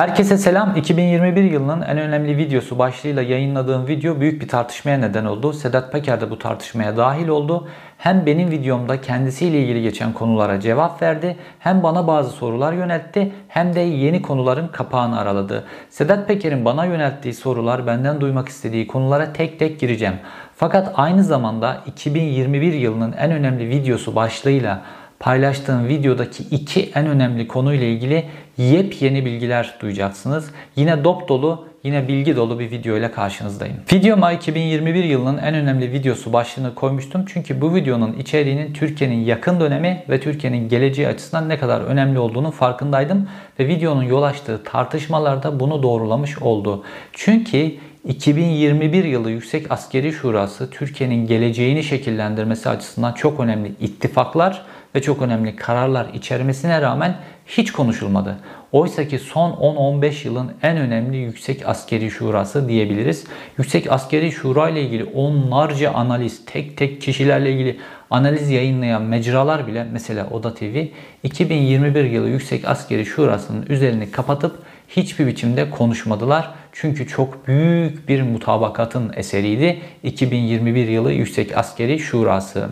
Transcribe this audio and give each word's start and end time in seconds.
Herkese 0.00 0.38
selam. 0.38 0.76
2021 0.76 1.44
yılının 1.44 1.82
en 1.82 1.98
önemli 1.98 2.36
videosu 2.36 2.78
başlığıyla 2.78 3.22
yayınladığım 3.22 3.86
video 3.86 4.20
büyük 4.20 4.42
bir 4.42 4.48
tartışmaya 4.48 4.98
neden 4.98 5.24
oldu. 5.24 5.52
Sedat 5.52 5.92
Peker 5.92 6.20
de 6.20 6.30
bu 6.30 6.38
tartışmaya 6.38 6.96
dahil 6.96 7.28
oldu. 7.28 7.68
Hem 7.98 8.26
benim 8.26 8.50
videomda 8.50 9.00
kendisiyle 9.00 9.60
ilgili 9.60 9.82
geçen 9.82 10.12
konulara 10.12 10.60
cevap 10.60 11.02
verdi, 11.02 11.36
hem 11.58 11.82
bana 11.82 12.06
bazı 12.06 12.30
sorular 12.30 12.72
yöneltti, 12.72 13.32
hem 13.48 13.74
de 13.74 13.80
yeni 13.80 14.22
konuların 14.22 14.68
kapağını 14.68 15.20
araladı. 15.20 15.64
Sedat 15.90 16.28
Peker'in 16.28 16.64
bana 16.64 16.84
yönelttiği 16.84 17.34
sorular, 17.34 17.86
benden 17.86 18.20
duymak 18.20 18.48
istediği 18.48 18.86
konulara 18.86 19.32
tek 19.32 19.58
tek 19.58 19.80
gireceğim. 19.80 20.14
Fakat 20.56 20.92
aynı 20.94 21.24
zamanda 21.24 21.76
2021 21.86 22.72
yılının 22.72 23.12
en 23.12 23.30
önemli 23.30 23.68
videosu 23.68 24.16
başlığıyla 24.16 24.82
paylaştığım 25.20 25.88
videodaki 25.88 26.42
iki 26.42 26.90
en 26.94 27.06
önemli 27.06 27.48
konuyla 27.48 27.86
ilgili 27.86 28.24
yepyeni 28.58 29.24
bilgiler 29.24 29.74
duyacaksınız. 29.80 30.50
Yine 30.76 31.04
dop 31.04 31.28
dolu, 31.28 31.66
yine 31.84 32.08
bilgi 32.08 32.36
dolu 32.36 32.58
bir 32.58 32.70
video 32.70 32.96
ile 32.96 33.10
karşınızdayım. 33.10 33.76
Videoma 33.92 34.32
2021 34.32 35.04
yılının 35.04 35.38
en 35.38 35.54
önemli 35.54 35.92
videosu 35.92 36.32
başlığını 36.32 36.74
koymuştum. 36.74 37.24
Çünkü 37.26 37.60
bu 37.60 37.74
videonun 37.74 38.12
içeriğinin 38.12 38.72
Türkiye'nin 38.72 39.24
yakın 39.24 39.60
dönemi 39.60 40.04
ve 40.08 40.20
Türkiye'nin 40.20 40.68
geleceği 40.68 41.08
açısından 41.08 41.48
ne 41.48 41.58
kadar 41.58 41.80
önemli 41.80 42.18
olduğunu 42.18 42.50
farkındaydım. 42.50 43.28
Ve 43.58 43.68
videonun 43.68 44.02
yol 44.02 44.22
açtığı 44.22 44.64
tartışmalarda 44.64 45.60
bunu 45.60 45.82
doğrulamış 45.82 46.38
oldu. 46.38 46.84
Çünkü 47.12 47.72
2021 48.08 49.04
yılı 49.04 49.30
Yüksek 49.30 49.70
Askeri 49.72 50.12
Şurası 50.12 50.70
Türkiye'nin 50.70 51.26
geleceğini 51.26 51.84
şekillendirmesi 51.84 52.68
açısından 52.68 53.12
çok 53.12 53.40
önemli 53.40 53.72
ittifaklar 53.80 54.62
ve 54.94 55.02
çok 55.02 55.22
önemli 55.22 55.56
kararlar 55.56 56.06
içermesine 56.14 56.82
rağmen 56.82 57.16
hiç 57.46 57.72
konuşulmadı. 57.72 58.36
Oysa 58.72 59.08
ki 59.08 59.18
son 59.18 59.50
10-15 59.50 60.26
yılın 60.26 60.52
en 60.62 60.76
önemli 60.76 61.16
Yüksek 61.16 61.68
Askeri 61.68 62.10
Şurası 62.10 62.68
diyebiliriz. 62.68 63.24
Yüksek 63.58 63.92
Askeri 63.92 64.32
Şura 64.32 64.68
ile 64.68 64.82
ilgili 64.82 65.04
onlarca 65.04 65.92
analiz, 65.92 66.44
tek 66.46 66.76
tek 66.76 67.00
kişilerle 67.00 67.52
ilgili 67.52 67.80
analiz 68.10 68.50
yayınlayan 68.50 69.02
mecralar 69.02 69.66
bile 69.66 69.86
mesela 69.92 70.28
Oda 70.30 70.54
TV 70.54 70.84
2021 71.22 72.04
yılı 72.04 72.28
Yüksek 72.28 72.68
Askeri 72.68 73.06
Şurası'nın 73.06 73.66
üzerini 73.68 74.10
kapatıp 74.10 74.58
hiçbir 74.88 75.26
biçimde 75.26 75.70
konuşmadılar. 75.70 76.50
Çünkü 76.72 77.06
çok 77.06 77.46
büyük 77.46 78.08
bir 78.08 78.22
mutabakatın 78.22 79.12
eseriydi 79.16 79.80
2021 80.02 80.88
yılı 80.88 81.12
Yüksek 81.12 81.58
Askeri 81.58 81.98
Şurası. 81.98 82.68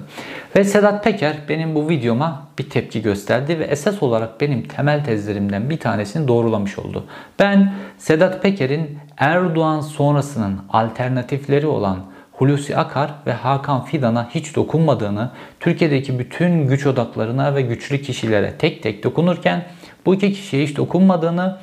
Ve 0.57 0.65
Sedat 0.65 1.05
Peker 1.05 1.37
benim 1.49 1.75
bu 1.75 1.89
videoma 1.89 2.49
bir 2.59 2.71
tepki 2.71 3.03
gösterdi 3.03 3.59
ve 3.59 3.65
esas 3.65 4.03
olarak 4.03 4.41
benim 4.41 4.63
temel 4.63 5.05
tezlerimden 5.05 5.71
bir 5.71 5.79
tanesini 5.79 6.29
doğrulamış 6.29 6.79
oldu. 6.79 7.05
Ben 7.39 7.75
Sedat 7.99 8.43
Peker'in 8.43 8.99
Erdoğan 9.17 9.81
sonrasının 9.81 10.61
alternatifleri 10.69 11.67
olan 11.67 11.99
Hulusi 12.33 12.77
Akar 12.77 13.11
ve 13.27 13.33
Hakan 13.33 13.85
Fidan'a 13.85 14.29
hiç 14.31 14.57
dokunmadığını, 14.57 15.31
Türkiye'deki 15.61 16.19
bütün 16.19 16.69
güç 16.69 16.87
odaklarına 16.87 17.55
ve 17.55 17.63
güçlü 17.63 18.03
kişilere 18.03 18.55
tek 18.59 18.83
tek 18.83 19.05
dokunurken 19.05 19.65
bu 20.07 20.15
iki 20.15 20.33
kişiye 20.33 20.67
hiç 20.67 20.77
dokunmadığını 20.77 21.57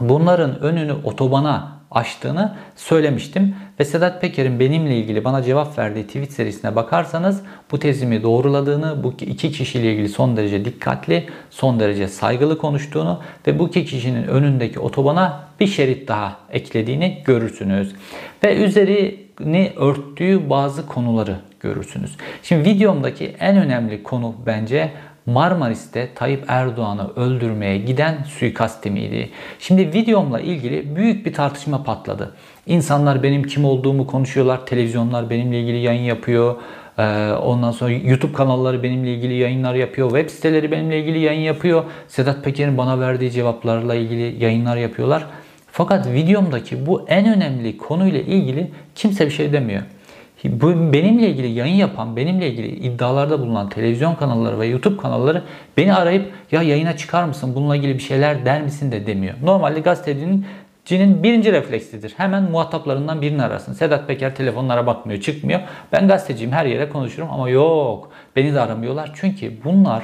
bunların 0.00 0.60
önünü 0.60 0.92
otobana 0.92 1.74
açtığını 1.90 2.54
söylemiştim. 2.76 3.54
Ve 3.80 3.84
Sedat 3.84 4.20
Peker'in 4.20 4.60
benimle 4.60 4.96
ilgili 4.96 5.24
bana 5.24 5.42
cevap 5.42 5.78
verdiği 5.78 6.06
tweet 6.06 6.32
serisine 6.32 6.76
bakarsanız 6.76 7.42
bu 7.70 7.78
tezimi 7.78 8.22
doğruladığını, 8.22 9.04
bu 9.04 9.14
iki 9.20 9.52
kişiyle 9.52 9.92
ilgili 9.92 10.08
son 10.08 10.36
derece 10.36 10.64
dikkatli, 10.64 11.26
son 11.50 11.80
derece 11.80 12.08
saygılı 12.08 12.58
konuştuğunu 12.58 13.20
ve 13.46 13.58
bu 13.58 13.68
iki 13.68 13.84
kişinin 13.84 14.24
önündeki 14.28 14.80
otobana 14.80 15.40
bir 15.60 15.66
şerit 15.66 16.08
daha 16.08 16.36
eklediğini 16.50 17.22
görürsünüz. 17.24 17.94
Ve 18.44 18.64
üzerini 18.64 19.72
örttüğü 19.76 20.50
bazı 20.50 20.86
konuları 20.86 21.36
görürsünüz. 21.60 22.16
Şimdi 22.42 22.70
videomdaki 22.70 23.36
en 23.40 23.56
önemli 23.56 24.02
konu 24.02 24.34
bence 24.46 24.90
Marmaris'te 25.26 26.08
Tayyip 26.14 26.44
Erdoğan'ı 26.48 27.10
öldürmeye 27.16 27.78
giden 27.78 28.22
suikast 28.22 28.82
timiydi. 28.82 29.30
Şimdi 29.58 29.92
videomla 29.92 30.40
ilgili 30.40 30.96
büyük 30.96 31.26
bir 31.26 31.32
tartışma 31.32 31.82
patladı. 31.82 32.34
İnsanlar 32.66 33.22
benim 33.22 33.42
kim 33.42 33.64
olduğumu 33.64 34.06
konuşuyorlar. 34.06 34.66
Televizyonlar 34.66 35.30
benimle 35.30 35.60
ilgili 35.60 35.78
yayın 35.78 36.02
yapıyor. 36.02 36.56
Ee, 36.98 37.32
ondan 37.42 37.70
sonra 37.70 37.90
YouTube 37.90 38.32
kanalları 38.32 38.82
benimle 38.82 39.14
ilgili 39.14 39.34
yayınlar 39.34 39.74
yapıyor. 39.74 40.08
Web 40.08 40.30
siteleri 40.30 40.70
benimle 40.70 41.00
ilgili 41.00 41.18
yayın 41.18 41.40
yapıyor. 41.40 41.84
Sedat 42.08 42.44
Peker'in 42.44 42.78
bana 42.78 43.00
verdiği 43.00 43.30
cevaplarla 43.30 43.94
ilgili 43.94 44.44
yayınlar 44.44 44.76
yapıyorlar. 44.76 45.26
Fakat 45.72 46.06
videomdaki 46.06 46.86
bu 46.86 47.04
en 47.08 47.36
önemli 47.36 47.76
konuyla 47.76 48.20
ilgili 48.20 48.70
kimse 48.94 49.26
bir 49.26 49.30
şey 49.30 49.52
demiyor. 49.52 49.82
Bu 50.44 50.92
benimle 50.92 51.28
ilgili 51.28 51.46
yayın 51.46 51.74
yapan, 51.74 52.16
benimle 52.16 52.50
ilgili 52.50 52.68
iddialarda 52.68 53.40
bulunan 53.40 53.68
televizyon 53.68 54.14
kanalları 54.14 54.60
ve 54.60 54.66
YouTube 54.66 54.96
kanalları 54.96 55.42
beni 55.76 55.94
arayıp 55.94 56.32
ya 56.52 56.62
yayına 56.62 56.96
çıkar 56.96 57.24
mısın, 57.24 57.52
bununla 57.54 57.76
ilgili 57.76 57.94
bir 57.94 58.02
şeyler 58.02 58.44
der 58.44 58.62
misin 58.62 58.92
de 58.92 59.06
demiyor. 59.06 59.34
Normalde 59.42 59.80
gazetecinin 59.80 60.46
Cinin 60.84 61.22
birinci 61.22 61.52
refleksidir. 61.52 62.14
Hemen 62.16 62.42
muhataplarından 62.42 63.22
birini 63.22 63.42
arasın. 63.42 63.72
Sedat 63.72 64.06
Peker 64.08 64.34
telefonlara 64.34 64.86
bakmıyor, 64.86 65.20
çıkmıyor. 65.20 65.60
Ben 65.92 66.08
gazeteciyim, 66.08 66.52
her 66.52 66.66
yere 66.66 66.88
konuşurum 66.88 67.28
ama 67.30 67.48
yok. 67.48 68.10
Beni 68.36 68.54
de 68.54 68.60
aramıyorlar. 68.60 69.10
Çünkü 69.14 69.52
bunlar 69.64 70.02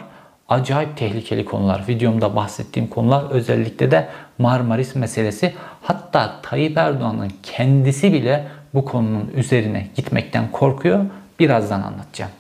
acayip 0.49 0.97
tehlikeli 0.97 1.45
konular. 1.45 1.85
Videomda 1.89 2.37
bahsettiğim 2.37 2.89
konular 2.89 3.25
özellikle 3.31 3.91
de 3.91 4.09
Marmaris 4.39 4.95
meselesi. 4.95 5.55
Hatta 5.83 6.33
Tayyip 6.43 6.79
Erdoğan'ın 6.79 7.33
kendisi 7.43 8.13
bile 8.13 8.45
bu 8.75 8.85
konunun 8.85 9.31
üzerine 9.37 9.87
gitmekten 9.97 10.51
korkuyor. 10.53 11.01
Birazdan 11.39 11.83
anlatacağım. 11.83 12.31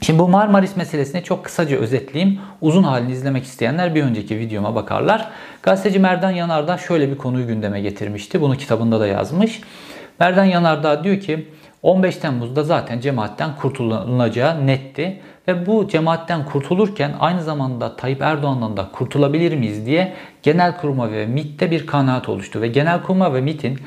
Şimdi 0.00 0.18
bu 0.18 0.28
Marmaris 0.28 0.76
meselesini 0.76 1.24
çok 1.24 1.44
kısaca 1.44 1.76
özetleyeyim. 1.76 2.38
Uzun 2.60 2.82
halini 2.82 3.12
izlemek 3.12 3.44
isteyenler 3.44 3.94
bir 3.94 4.02
önceki 4.02 4.38
videoma 4.38 4.74
bakarlar. 4.74 5.30
Gazeteci 5.62 5.98
Merdan 5.98 6.30
Yanardağ 6.30 6.78
şöyle 6.78 7.10
bir 7.10 7.18
konuyu 7.18 7.46
gündeme 7.46 7.80
getirmişti. 7.80 8.40
Bunu 8.40 8.56
kitabında 8.56 9.00
da 9.00 9.06
yazmış. 9.06 9.60
Merdan 10.20 10.44
Yanardağ 10.44 11.04
diyor 11.04 11.20
ki 11.20 11.48
15 11.82 12.16
Temmuz'da 12.16 12.62
zaten 12.62 13.00
cemaatten 13.00 13.56
kurtulunacağı 13.56 14.66
netti. 14.66 15.20
Ve 15.48 15.66
bu 15.66 15.88
cemaatten 15.88 16.44
kurtulurken 16.44 17.14
aynı 17.20 17.42
zamanda 17.42 17.96
Tayyip 17.96 18.22
Erdoğan'dan 18.22 18.76
da 18.76 18.88
kurtulabilir 18.92 19.56
miyiz 19.56 19.86
diye 19.86 20.12
Genelkurmay 20.42 21.12
ve 21.12 21.26
MİT'te 21.26 21.70
bir 21.70 21.86
kanaat 21.86 22.28
oluştu. 22.28 22.60
Ve 22.60 22.68
Genelkurmay 22.68 23.32
ve 23.32 23.40
MİT'in 23.40 23.78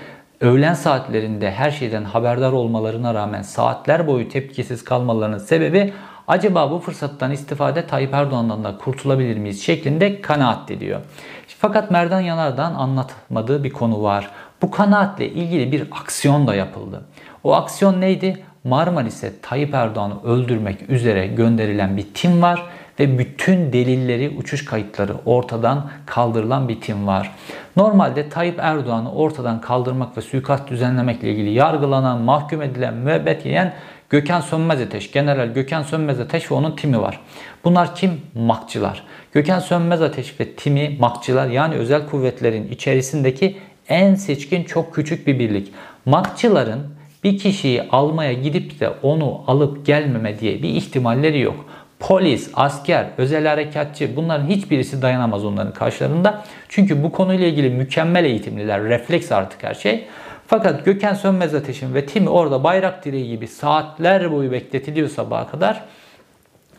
öğlen 0.43 0.73
saatlerinde 0.73 1.51
her 1.51 1.71
şeyden 1.71 2.03
haberdar 2.03 2.51
olmalarına 2.51 3.13
rağmen 3.13 3.41
saatler 3.41 4.07
boyu 4.07 4.29
tepkisiz 4.29 4.83
kalmalarının 4.83 5.37
sebebi 5.37 5.93
acaba 6.27 6.71
bu 6.71 6.79
fırsattan 6.79 7.31
istifade 7.31 7.87
Tayyip 7.87 8.13
Erdoğan'dan 8.13 8.63
da 8.63 8.77
kurtulabilir 8.77 9.37
miyiz 9.37 9.63
şeklinde 9.63 10.21
kanaat 10.21 10.71
ediyor. 10.71 11.01
Fakat 11.47 11.91
Merdan 11.91 12.21
Yanar'dan 12.21 12.73
anlatmadığı 12.73 13.63
bir 13.63 13.69
konu 13.69 14.03
var. 14.03 14.31
Bu 14.61 14.71
kanaatle 14.71 15.29
ilgili 15.29 15.71
bir 15.71 15.87
aksiyon 16.01 16.47
da 16.47 16.55
yapıldı. 16.55 17.05
O 17.43 17.53
aksiyon 17.53 18.01
neydi? 18.01 18.43
Marmaris'e 18.63 19.41
Tayyip 19.41 19.73
Erdoğan'ı 19.73 20.23
öldürmek 20.23 20.89
üzere 20.89 21.27
gönderilen 21.27 21.97
bir 21.97 22.05
tim 22.13 22.41
var 22.41 22.63
ve 22.99 23.19
bütün 23.19 23.73
delilleri, 23.73 24.29
uçuş 24.37 24.65
kayıtları 24.65 25.13
ortadan 25.25 25.89
kaldırılan 26.05 26.69
bir 26.69 26.81
tim 26.81 27.07
var. 27.07 27.31
Normalde 27.75 28.29
Tayyip 28.29 28.59
Erdoğan'ı 28.59 29.11
ortadan 29.11 29.61
kaldırmak 29.61 30.17
ve 30.17 30.21
suikast 30.21 30.69
düzenlemekle 30.69 31.31
ilgili 31.31 31.49
yargılanan, 31.49 32.21
mahkum 32.21 32.61
edilen, 32.61 32.93
müebbet 32.93 33.45
yiyen 33.45 33.73
Gökhan 34.09 34.41
Sönmez 34.41 34.81
Ateş, 34.81 35.11
General 35.11 35.47
Gökhan 35.47 35.83
Sönmez 35.83 36.19
Ateş 36.19 36.51
ve 36.51 36.55
onun 36.55 36.75
timi 36.75 37.01
var. 37.01 37.19
Bunlar 37.63 37.95
kim? 37.95 38.21
Makçılar. 38.35 39.03
Gökhan 39.31 39.59
Sönmez 39.59 40.01
Ateş 40.01 40.39
ve 40.39 40.51
timi 40.51 40.97
makçılar 40.99 41.47
yani 41.47 41.75
özel 41.75 42.07
kuvvetlerin 42.07 42.67
içerisindeki 42.67 43.57
en 43.89 44.15
seçkin 44.15 44.63
çok 44.63 44.95
küçük 44.95 45.27
bir 45.27 45.39
birlik. 45.39 45.73
Makçıların 46.05 46.79
bir 47.23 47.37
kişiyi 47.37 47.83
almaya 47.83 48.33
gidip 48.33 48.79
de 48.79 48.89
onu 48.89 49.41
alıp 49.47 49.85
gelmeme 49.85 50.39
diye 50.39 50.63
bir 50.63 50.69
ihtimalleri 50.69 51.39
yok. 51.39 51.65
Polis, 51.99 52.49
asker, 52.53 53.05
özel 53.17 53.47
harekatçı 53.47 54.15
bunların 54.15 54.47
hiçbirisi 54.47 55.01
dayanamaz 55.01 55.45
onların 55.45 55.73
karşılarında. 55.73 56.43
Çünkü 56.69 57.03
bu 57.03 57.11
konuyla 57.11 57.47
ilgili 57.47 57.69
mükemmel 57.69 58.25
eğitimliler, 58.25 58.83
refleks 58.83 59.31
artık 59.31 59.63
her 59.63 59.73
şey. 59.73 60.07
Fakat 60.47 60.85
Gökhan 60.85 61.13
Sönmez 61.13 61.55
Ateş'in 61.55 61.93
ve 61.93 62.05
timi 62.05 62.29
orada 62.29 62.63
bayrak 62.63 63.05
direği 63.05 63.27
gibi 63.27 63.47
saatler 63.47 64.31
boyu 64.31 64.51
bekletiliyor 64.51 65.09
sabaha 65.09 65.47
kadar. 65.47 65.83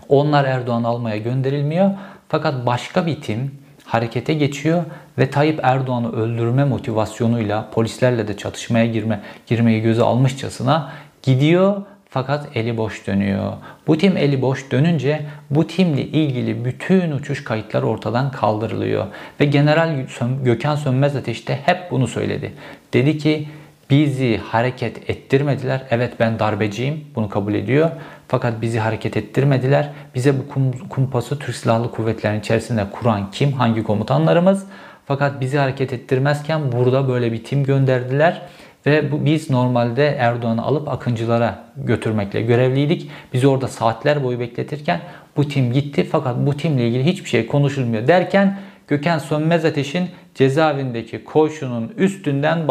Onlar 0.09 0.45
Erdoğan 0.45 0.85
almaya 0.85 1.17
gönderilmiyor. 1.17 1.91
Fakat 2.29 2.67
başka 2.67 3.07
bir 3.07 3.21
tim 3.21 3.51
harekete 3.85 4.35
geçiyor 4.35 4.85
ve 5.19 5.31
Tayyip 5.31 5.61
Erdoğan'ı 5.63 6.13
öldürme 6.13 6.65
motivasyonuyla 6.65 7.71
polislerle 7.71 8.29
de 8.29 8.37
çatışmaya 8.37 8.87
girme 8.87 9.21
girmeyi 9.47 9.83
göze 9.83 10.03
almışçasına 10.03 10.93
gidiyor 11.23 11.83
fakat 12.15 12.57
eli 12.57 12.77
boş 12.77 13.07
dönüyor. 13.07 13.53
Bu 13.87 13.99
tim 13.99 14.17
eli 14.17 14.43
boş 14.43 14.71
dönünce 14.71 15.21
bu 15.51 15.67
timle 15.67 16.03
ilgili 16.03 16.65
bütün 16.65 17.13
uçuş 17.13 17.45
kayıtları 17.45 17.87
ortadan 17.87 18.31
kaldırılıyor. 18.31 19.07
Ve 19.41 19.45
General 19.45 20.07
Gökhan 20.45 20.77
Sönmez 20.77 21.17
Ateş 21.17 21.49
de 21.49 21.59
hep 21.65 21.91
bunu 21.91 22.09
söyledi. 22.09 22.53
Dedi 22.93 23.19
ki 23.19 23.49
bizi 23.91 24.39
hareket 24.39 25.11
ettirmediler. 25.11 25.83
Evet 25.91 26.13
ben 26.21 26.39
darbeciyim 26.39 27.05
bunu 27.15 27.29
kabul 27.29 27.55
ediyor. 27.55 27.91
Fakat 28.29 28.63
bizi 28.63 28.79
hareket 28.79 29.17
ettirmediler. 29.17 29.91
Bize 30.15 30.35
bu 30.39 30.45
kumpası 30.89 31.39
Türk 31.39 31.57
Silahlı 31.57 31.91
Kuvvetleri'nin 31.91 32.41
içerisinde 32.41 32.85
kuran 32.93 33.31
kim? 33.31 33.53
Hangi 33.53 33.83
komutanlarımız? 33.83 34.67
Fakat 35.07 35.41
bizi 35.41 35.59
hareket 35.59 35.93
ettirmezken 35.93 36.73
burada 36.73 37.09
böyle 37.09 37.33
bir 37.33 37.45
tim 37.45 37.65
gönderdiler. 37.65 38.43
Ve 38.87 39.13
bu, 39.13 39.25
biz 39.25 39.51
normalde 39.51 40.07
Erdoğan'ı 40.07 40.63
alıp 40.63 40.89
Akıncılara 40.89 41.65
götürmekle 41.77 42.43
görevliydik. 42.43 43.11
Bizi 43.33 43.49
orada 43.49 43.69
saatler 43.69 44.25
boyu 44.25 44.41
bekletirken 44.41 45.01
bu 45.37 45.49
tim 45.49 45.73
gitti. 45.73 46.09
Fakat 46.13 46.37
bu 46.47 46.57
timle 46.57 46.89
ilgili 46.89 47.05
hiçbir 47.05 47.29
şey 47.29 47.47
konuşulmuyor 47.47 48.07
derken 48.07 48.59
Gökhan 48.89 49.19
Sönmez 49.19 49.65
Ateş'in 49.65 50.11
cezaevindeki 50.35 51.25
koğuşunun 51.25 51.93
üstünden 51.97 52.69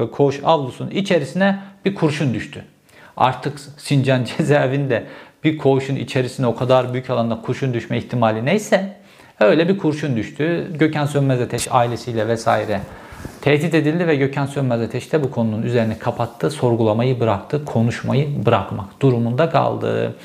e, 0.00 0.10
koğuş 0.10 0.40
avlusunun 0.44 0.90
içerisine 0.90 1.58
bir 1.84 1.94
kurşun 1.94 2.34
düştü. 2.34 2.64
Artık 3.16 3.60
Sincan 3.76 4.24
cezaevinde 4.38 5.04
bir 5.44 5.58
koğuşun 5.58 5.96
içerisine 5.96 6.46
o 6.46 6.54
kadar 6.54 6.92
büyük 6.92 7.10
alanda 7.10 7.40
kurşun 7.40 7.74
düşme 7.74 7.98
ihtimali 7.98 8.44
neyse 8.44 8.96
öyle 9.40 9.68
bir 9.68 9.78
kurşun 9.78 10.16
düştü. 10.16 10.70
Gökhan 10.78 11.06
Sönmez 11.06 11.40
Ateş 11.40 11.68
ailesiyle 11.70 12.28
vesaire 12.28 12.80
tehdit 13.40 13.74
edildi 13.74 14.06
ve 14.06 14.16
Gökhan 14.16 14.46
Sönmez 14.46 14.80
Ateş 14.80 15.12
bu 15.12 15.30
konunun 15.30 15.62
üzerine 15.62 15.98
kapattı, 15.98 16.50
sorgulamayı 16.50 17.20
bıraktı, 17.20 17.64
konuşmayı 17.64 18.46
bırakmak 18.46 19.02
durumunda 19.02 19.50
kaldı. 19.50 20.16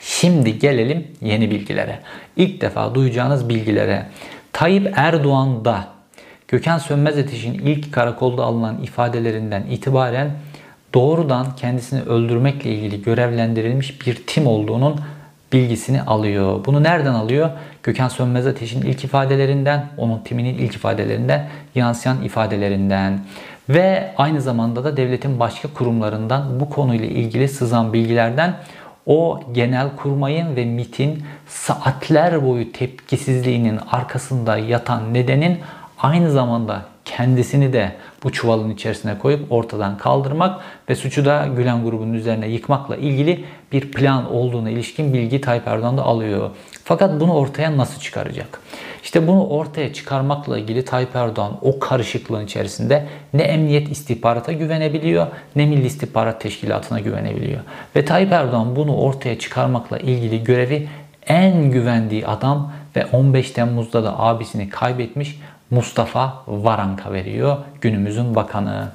Şimdi 0.00 0.58
gelelim 0.58 1.06
yeni 1.20 1.50
bilgilere. 1.50 1.98
İlk 2.36 2.60
defa 2.60 2.94
duyacağınız 2.94 3.48
bilgilere. 3.48 4.06
Tayyip 4.52 4.92
Erdoğan 4.96 5.64
da 5.64 5.84
Gökhan 6.48 6.78
Sönmez 6.78 7.18
Ateş'in 7.18 7.54
ilk 7.54 7.92
karakolda 7.92 8.44
alınan 8.44 8.82
ifadelerinden 8.82 9.62
itibaren 9.62 10.30
doğrudan 10.94 11.56
kendisini 11.56 12.02
öldürmekle 12.02 12.70
ilgili 12.70 13.02
görevlendirilmiş 13.02 14.06
bir 14.06 14.22
tim 14.26 14.46
olduğunun 14.46 15.00
bilgisini 15.52 16.02
alıyor. 16.02 16.64
Bunu 16.64 16.82
nereden 16.82 17.14
alıyor? 17.14 17.50
Gökhan 17.82 18.08
Sönmez 18.08 18.46
Ateş'in 18.46 18.82
ilk 18.82 19.04
ifadelerinden, 19.04 19.86
onun 19.96 20.18
timinin 20.18 20.58
ilk 20.58 20.74
ifadelerinden, 20.74 21.48
yansıyan 21.74 22.22
ifadelerinden 22.22 23.20
ve 23.68 24.14
aynı 24.16 24.40
zamanda 24.40 24.84
da 24.84 24.96
devletin 24.96 25.40
başka 25.40 25.68
kurumlarından 25.74 26.60
bu 26.60 26.70
konuyla 26.70 27.06
ilgili 27.06 27.48
sızan 27.48 27.92
bilgilerden 27.92 28.54
o 29.06 29.40
genel 29.52 29.96
kurmayın 29.96 30.56
ve 30.56 30.64
MIT'in 30.64 31.22
saatler 31.48 32.46
boyu 32.46 32.72
tepkisizliğinin 32.72 33.78
arkasında 33.90 34.56
yatan 34.56 35.14
nedenin 35.14 35.58
aynı 35.98 36.30
zamanda 36.30 36.82
kendisini 37.04 37.72
de 37.72 37.92
bu 38.24 38.32
çuvalın 38.32 38.70
içerisine 38.70 39.18
koyup 39.18 39.52
ortadan 39.52 39.98
kaldırmak 39.98 40.60
ve 40.88 40.94
suçu 40.94 41.24
da 41.24 41.48
Gülen 41.56 41.84
grubunun 41.84 42.12
üzerine 42.12 42.48
yıkmakla 42.48 42.96
ilgili 42.96 43.44
bir 43.72 43.92
plan 43.92 44.32
olduğuna 44.32 44.70
ilişkin 44.70 45.12
bilgi 45.12 45.40
Tayyip 45.40 45.68
Erdoğan 45.68 45.98
da 45.98 46.02
alıyor. 46.02 46.50
Fakat 46.84 47.20
bunu 47.20 47.34
ortaya 47.34 47.76
nasıl 47.76 48.00
çıkaracak? 48.00 48.60
İşte 49.02 49.26
bunu 49.26 49.46
ortaya 49.46 49.92
çıkarmakla 49.92 50.58
ilgili 50.58 50.84
Tayyip 50.84 51.16
Erdoğan 51.16 51.58
o 51.62 51.78
karışıklığın 51.78 52.44
içerisinde 52.44 53.06
ne 53.34 53.42
emniyet 53.42 53.90
istihbarata 53.90 54.52
güvenebiliyor 54.52 55.26
ne 55.56 55.66
Milli 55.66 55.86
İstihbarat 55.86 56.40
Teşkilatı'na 56.40 57.00
güvenebiliyor. 57.00 57.60
Ve 57.96 58.04
Tayyip 58.04 58.32
Erdoğan 58.32 58.76
bunu 58.76 58.96
ortaya 58.96 59.38
çıkarmakla 59.38 59.98
ilgili 59.98 60.44
görevi 60.44 60.88
en 61.26 61.70
güvendiği 61.70 62.26
adam 62.26 62.72
ve 62.96 63.06
15 63.06 63.50
Temmuz'da 63.50 64.04
da 64.04 64.18
abisini 64.18 64.68
kaybetmiş 64.68 65.40
Mustafa 65.70 66.42
Varank'a 66.46 67.12
veriyor 67.12 67.56
günümüzün 67.80 68.34
bakanı. 68.34 68.88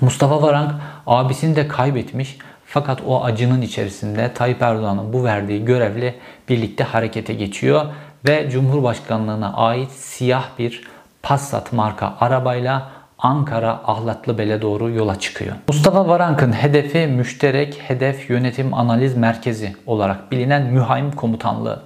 Mustafa 0.00 0.42
Varank 0.42 0.72
abisini 1.06 1.56
de 1.56 1.68
kaybetmiş 1.68 2.38
fakat 2.76 3.00
o 3.06 3.24
acının 3.24 3.62
içerisinde 3.62 4.34
Tayyip 4.34 4.62
Erdoğan'ın 4.62 5.12
bu 5.12 5.24
verdiği 5.24 5.64
görevle 5.64 6.14
birlikte 6.48 6.84
harekete 6.84 7.34
geçiyor 7.34 7.86
ve 8.28 8.50
Cumhurbaşkanlığına 8.50 9.52
ait 9.52 9.90
siyah 9.90 10.44
bir 10.58 10.82
Passat 11.22 11.72
marka 11.72 12.14
arabayla 12.20 12.90
Ankara 13.18 13.70
Ahlatlıbel'e 13.86 14.62
doğru 14.62 14.90
yola 14.90 15.18
çıkıyor. 15.18 15.56
Mustafa 15.68 16.08
Varank'ın 16.08 16.52
hedefi 16.52 17.06
müşterek 17.06 17.80
hedef 17.88 18.30
yönetim 18.30 18.74
analiz 18.74 19.16
merkezi 19.16 19.76
olarak 19.86 20.32
bilinen 20.32 20.62
Mühaim 20.62 21.10
Komutanlığı 21.12 21.82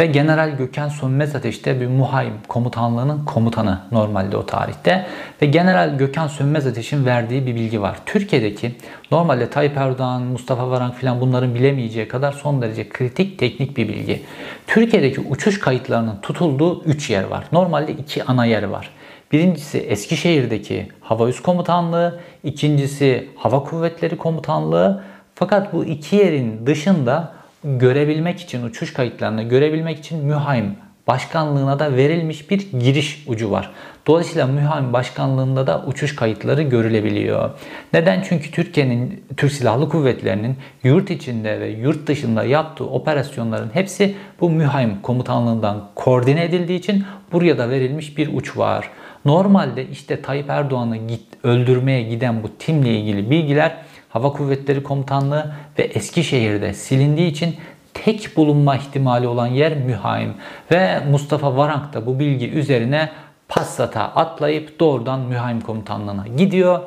ve 0.00 0.06
General 0.06 0.50
Gökhan 0.50 0.88
Sönmez 0.88 1.36
Ateş'te 1.36 1.80
bir 1.80 1.86
Muhaim 1.86 2.32
Komutanlığı'nın 2.48 3.24
komutanı 3.24 3.78
normalde 3.92 4.36
o 4.36 4.46
tarihte 4.46 5.06
ve 5.42 5.46
General 5.46 5.98
Gökhan 5.98 6.28
Sönmez 6.28 6.66
Ateş'in 6.66 7.06
verdiği 7.06 7.46
bir 7.46 7.54
bilgi 7.54 7.82
var. 7.82 7.96
Türkiye'deki 8.06 8.74
normalde 9.10 9.50
Tayyip 9.50 9.76
Erdoğan, 9.76 10.22
Mustafa 10.22 10.70
Varank 10.70 10.94
filan 10.94 11.20
bunların 11.20 11.54
bilemeyeceği 11.54 12.08
kadar 12.08 12.32
son 12.32 12.62
derece 12.62 12.88
kritik 12.88 13.38
teknik 13.38 13.76
bir 13.76 13.88
bilgi. 13.88 14.22
Türkiye'deki 14.66 15.20
uçuş 15.20 15.60
kayıtlarının 15.60 16.16
tutulduğu 16.22 16.84
3 16.84 17.10
yer 17.10 17.24
var. 17.24 17.44
Normalde 17.52 17.92
2 17.92 18.24
ana 18.24 18.46
yer 18.46 18.62
var. 18.62 18.90
Birincisi 19.32 19.78
Eskişehir'deki 19.78 20.88
Hava 21.00 21.28
Üst 21.28 21.42
Komutanlığı, 21.42 22.20
ikincisi 22.44 23.28
Hava 23.36 23.64
Kuvvetleri 23.64 24.16
Komutanlığı. 24.16 25.02
Fakat 25.34 25.72
bu 25.72 25.84
iki 25.84 26.16
yerin 26.16 26.66
dışında 26.66 27.32
görebilmek 27.64 28.40
için, 28.40 28.62
uçuş 28.62 28.92
kayıtlarını 28.92 29.42
görebilmek 29.42 29.98
için 29.98 30.24
mühaim 30.24 30.76
başkanlığına 31.06 31.78
da 31.78 31.96
verilmiş 31.96 32.50
bir 32.50 32.70
giriş 32.80 33.24
ucu 33.26 33.50
var. 33.50 33.70
Dolayısıyla 34.06 34.46
mühaim 34.46 34.92
başkanlığında 34.92 35.66
da 35.66 35.84
uçuş 35.86 36.16
kayıtları 36.16 36.62
görülebiliyor. 36.62 37.50
Neden? 37.92 38.24
Çünkü 38.28 38.50
Türkiye'nin, 38.50 39.24
Türk 39.36 39.52
Silahlı 39.52 39.88
Kuvvetleri'nin 39.88 40.56
yurt 40.84 41.10
içinde 41.10 41.60
ve 41.60 41.68
yurt 41.68 42.06
dışında 42.06 42.44
yaptığı 42.44 42.86
operasyonların 42.86 43.70
hepsi 43.74 44.14
bu 44.40 44.50
mühaim 44.50 45.02
komutanlığından 45.02 45.88
koordine 45.94 46.44
edildiği 46.44 46.78
için 46.78 47.04
buraya 47.32 47.58
da 47.58 47.70
verilmiş 47.70 48.18
bir 48.18 48.34
uç 48.34 48.56
var. 48.56 48.90
Normalde 49.24 49.88
işte 49.88 50.22
Tayyip 50.22 50.50
Erdoğan'ı 50.50 50.98
öldürmeye 51.42 52.02
giden 52.02 52.42
bu 52.42 52.48
timle 52.58 52.94
ilgili 52.98 53.30
bilgiler 53.30 53.76
Hava 54.08 54.32
Kuvvetleri 54.32 54.82
Komutanlığı 54.82 55.54
ve 55.78 55.82
Eskişehir'de 55.82 56.74
silindiği 56.74 57.30
için 57.30 57.56
tek 57.94 58.36
bulunma 58.36 58.76
ihtimali 58.76 59.26
olan 59.26 59.46
yer 59.46 59.76
Mühaim. 59.76 60.34
Ve 60.70 61.00
Mustafa 61.10 61.56
Varank 61.56 61.92
da 61.92 62.06
bu 62.06 62.18
bilgi 62.18 62.50
üzerine 62.50 63.08
Passat'a 63.48 64.02
atlayıp 64.02 64.80
doğrudan 64.80 65.20
Mühaim 65.20 65.60
Komutanlığı'na 65.60 66.26
gidiyor. 66.36 66.80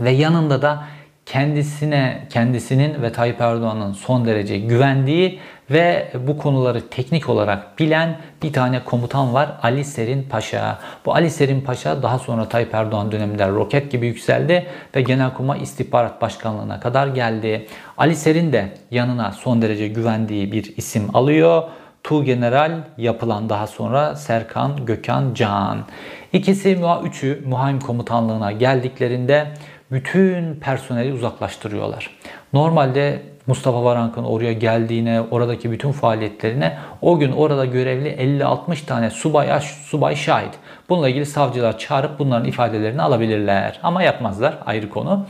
Ve 0.00 0.10
yanında 0.10 0.62
da 0.62 0.84
kendisine, 1.26 2.26
kendisinin 2.30 3.02
ve 3.02 3.12
Tayyip 3.12 3.40
Erdoğan'ın 3.40 3.92
son 3.92 4.26
derece 4.26 4.58
güvendiği 4.58 5.38
ve 5.72 6.12
bu 6.26 6.38
konuları 6.38 6.88
teknik 6.88 7.28
olarak 7.28 7.78
bilen 7.78 8.18
bir 8.42 8.52
tane 8.52 8.84
komutan 8.84 9.34
var 9.34 9.52
Ali 9.62 9.84
Serin 9.84 10.22
Paşa. 10.22 10.78
Bu 11.06 11.14
Ali 11.14 11.30
Serin 11.30 11.60
Paşa 11.60 12.02
daha 12.02 12.18
sonra 12.18 12.48
Tayyip 12.48 12.74
Erdoğan 12.74 13.12
döneminde 13.12 13.48
roket 13.48 13.92
gibi 13.92 14.06
yükseldi 14.06 14.66
ve 14.96 15.02
Genelkurmay 15.02 15.62
İstihbarat 15.62 16.22
Başkanlığı'na 16.22 16.80
kadar 16.80 17.06
geldi. 17.06 17.66
Ali 17.98 18.16
Serin 18.16 18.52
de 18.52 18.68
yanına 18.90 19.32
son 19.32 19.62
derece 19.62 19.88
güvendiği 19.88 20.52
bir 20.52 20.76
isim 20.76 21.16
alıyor. 21.16 21.62
Tu 22.04 22.24
General 22.24 22.72
yapılan 22.98 23.48
daha 23.48 23.66
sonra 23.66 24.16
Serkan 24.16 24.86
Gökhan 24.86 25.34
Can. 25.34 25.84
İkisi 26.32 26.78
üçü 27.04 27.42
Muhaim 27.46 27.80
Komutanlığı'na 27.80 28.52
geldiklerinde 28.52 29.46
bütün 29.90 30.54
personeli 30.54 31.12
uzaklaştırıyorlar. 31.12 32.10
Normalde 32.52 33.22
Mustafa 33.46 33.84
Varank'ın 33.84 34.24
oraya 34.24 34.52
geldiğine, 34.52 35.20
oradaki 35.30 35.70
bütün 35.70 35.92
faaliyetlerine 35.92 36.78
o 37.02 37.18
gün 37.18 37.32
orada 37.32 37.64
görevli 37.64 38.08
50-60 38.08 38.86
tane 38.86 39.10
subay, 39.10 39.60
subay 39.60 40.16
şahit. 40.16 40.54
Bununla 40.88 41.08
ilgili 41.08 41.26
savcılar 41.26 41.78
çağırıp 41.78 42.18
bunların 42.18 42.48
ifadelerini 42.48 43.02
alabilirler. 43.02 43.80
Ama 43.82 44.02
yapmazlar 44.02 44.58
ayrı 44.66 44.90
konu. 44.90 45.26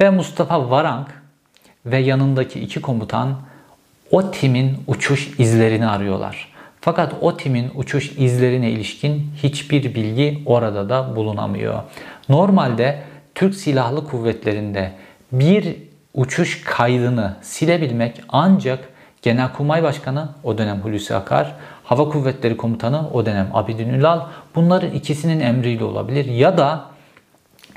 Ve 0.00 0.10
Mustafa 0.10 0.70
Varank 0.70 1.06
ve 1.86 1.98
yanındaki 1.98 2.60
iki 2.60 2.80
komutan 2.80 3.36
o 4.10 4.30
timin 4.30 4.76
uçuş 4.86 5.40
izlerini 5.40 5.86
arıyorlar. 5.86 6.48
Fakat 6.80 7.12
o 7.20 7.36
timin 7.36 7.70
uçuş 7.74 8.12
izlerine 8.18 8.70
ilişkin 8.70 9.30
hiçbir 9.42 9.94
bilgi 9.94 10.42
orada 10.46 10.88
da 10.88 11.16
bulunamıyor. 11.16 11.82
Normalde 12.28 13.02
Türk 13.34 13.54
Silahlı 13.54 14.06
Kuvvetleri'nde 14.06 14.92
bir 15.32 15.76
uçuş 16.14 16.64
kaydını 16.64 17.36
silebilmek 17.42 18.22
ancak 18.28 18.88
Genelkurmay 19.22 19.82
Başkanı 19.82 20.28
o 20.42 20.58
dönem 20.58 20.80
Hulusi 20.80 21.14
Akar, 21.14 21.54
Hava 21.84 22.08
Kuvvetleri 22.08 22.56
Komutanı 22.56 23.10
o 23.12 23.26
dönem 23.26 23.50
Abidin 23.52 23.88
Ülal 23.88 24.20
bunların 24.54 24.90
ikisinin 24.90 25.40
emriyle 25.40 25.84
olabilir 25.84 26.24
ya 26.24 26.58
da 26.58 26.94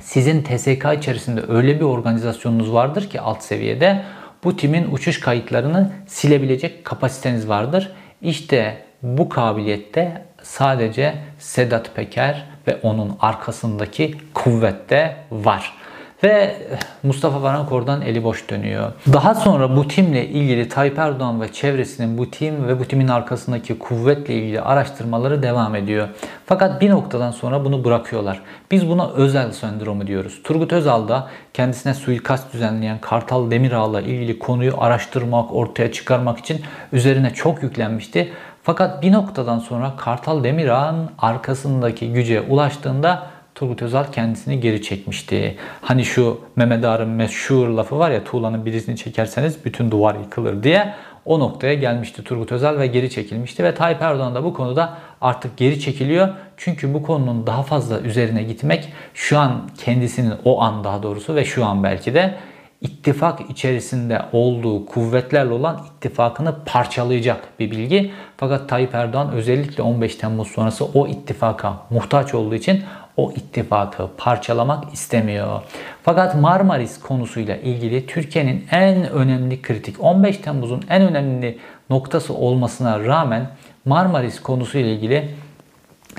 Sizin 0.01 0.44
TSK 0.44 0.86
içerisinde 0.98 1.41
öyle 1.48 1.79
bir 1.79 1.86
organizasyonunuz 1.86 2.74
vardır 2.74 3.10
ki 3.10 3.22
alt 3.22 3.44
seviyede 3.44 4.03
bu 4.44 4.58
timin 4.58 4.91
uçuş 4.91 5.20
kayıtlarını 5.20 5.91
silebilecek 6.08 6.86
kapasiteniz 6.86 7.50
vardır. 7.50 7.91
İşte 8.22 8.84
bu 9.01 9.29
kabiliyette 9.29 10.25
sadece 10.41 11.15
Sedat 11.39 11.96
Peker 11.96 12.46
ve 12.67 12.79
onun 12.84 13.17
arkasındaki 13.20 14.15
kuvvette 14.34 15.17
var. 15.32 15.76
Ve 16.24 16.55
Mustafa 17.03 17.41
Varank 17.41 17.71
oradan 17.71 18.01
eli 18.01 18.24
boş 18.24 18.50
dönüyor. 18.50 18.91
Daha 19.13 19.36
sonra 19.36 19.75
bu 19.75 19.88
timle 19.88 20.27
ilgili 20.27 20.69
Tayyip 20.69 21.00
Erdoğan 21.00 21.41
ve 21.41 21.51
çevresinin 21.51 22.17
bu 22.17 22.31
tim 22.31 22.67
ve 22.67 22.79
bu 22.79 22.86
timin 22.86 23.07
arkasındaki 23.07 23.79
kuvvetle 23.79 24.33
ilgili 24.33 24.62
araştırmaları 24.62 25.43
devam 25.43 25.75
ediyor. 25.75 26.07
Fakat 26.45 26.81
bir 26.81 26.89
noktadan 26.89 27.31
sonra 27.31 27.65
bunu 27.65 27.83
bırakıyorlar. 27.83 28.41
Biz 28.71 28.89
buna 28.89 29.09
özel 29.09 29.51
sendromu 29.51 30.07
diyoruz. 30.07 30.41
Turgut 30.43 30.74
Özal 30.74 31.07
da 31.07 31.27
kendisine 31.53 31.93
suikast 31.93 32.53
düzenleyen 32.53 32.97
Kartal 33.01 33.51
Demirağ'la 33.51 34.01
ilgili 34.01 34.39
konuyu 34.39 34.74
araştırmak, 34.77 35.53
ortaya 35.53 35.91
çıkarmak 35.91 36.39
için 36.39 36.62
üzerine 36.93 37.33
çok 37.33 37.63
yüklenmişti. 37.63 38.33
Fakat 38.63 39.01
bir 39.01 39.12
noktadan 39.12 39.59
sonra 39.59 39.93
Kartal 39.97 40.43
Demirağ'ın 40.43 41.09
arkasındaki 41.19 42.13
güce 42.13 42.41
ulaştığında 42.41 43.37
Turgut 43.57 43.81
Özal 43.81 44.11
kendisini 44.11 44.59
geri 44.59 44.81
çekmişti. 44.81 45.55
Hani 45.81 46.05
şu 46.05 46.41
Mehmet 46.55 46.85
Ağar'ın 46.85 47.09
meşhur 47.09 47.67
lafı 47.67 47.99
var 47.99 48.11
ya 48.11 48.23
tuğlanın 48.23 48.65
birisini 48.65 48.97
çekerseniz 48.97 49.65
bütün 49.65 49.91
duvar 49.91 50.15
yıkılır 50.15 50.63
diye 50.63 50.93
o 51.25 51.39
noktaya 51.39 51.73
gelmişti 51.73 52.23
Turgut 52.23 52.51
Özal 52.51 52.79
ve 52.79 52.87
geri 52.87 53.09
çekilmişti 53.09 53.63
ve 53.63 53.75
Tayyip 53.75 54.01
Erdoğan 54.01 54.35
da 54.35 54.43
bu 54.43 54.53
konuda 54.53 54.97
artık 55.21 55.57
geri 55.57 55.79
çekiliyor. 55.79 56.29
Çünkü 56.57 56.93
bu 56.93 57.03
konunun 57.03 57.47
daha 57.47 57.63
fazla 57.63 57.99
üzerine 57.99 58.43
gitmek 58.43 58.93
şu 59.13 59.39
an 59.39 59.69
kendisinin 59.77 60.33
o 60.45 60.61
an 60.61 60.83
daha 60.83 61.03
doğrusu 61.03 61.35
ve 61.35 61.45
şu 61.45 61.65
an 61.65 61.83
belki 61.83 62.13
de 62.13 62.35
ittifak 62.81 63.49
içerisinde 63.49 64.21
olduğu 64.31 64.85
kuvvetlerle 64.85 65.53
olan 65.53 65.85
ittifakını 65.95 66.55
parçalayacak 66.65 67.59
bir 67.59 67.71
bilgi. 67.71 68.11
Fakat 68.37 68.69
Tayyip 68.69 68.95
Erdoğan 68.95 69.31
özellikle 69.31 69.83
15 69.83 70.15
Temmuz 70.15 70.47
sonrası 70.47 70.85
o 70.85 71.07
ittifaka 71.07 71.73
muhtaç 71.89 72.33
olduğu 72.33 72.55
için 72.55 72.83
o 73.17 73.31
ittifakı 73.31 74.09
parçalamak 74.17 74.93
istemiyor. 74.93 75.62
Fakat 76.03 76.36
Marmaris 76.36 77.00
konusuyla 77.00 77.55
ilgili 77.55 78.05
Türkiye'nin 78.05 78.65
en 78.71 79.09
önemli 79.09 79.62
kritik 79.62 80.03
15 80.03 80.38
Temmuz'un 80.38 80.83
en 80.89 81.01
önemli 81.01 81.57
noktası 81.89 82.33
olmasına 82.33 83.00
rağmen 83.00 83.50
Marmaris 83.86 84.41
konusuyla 84.41 84.89
ilgili 84.89 85.29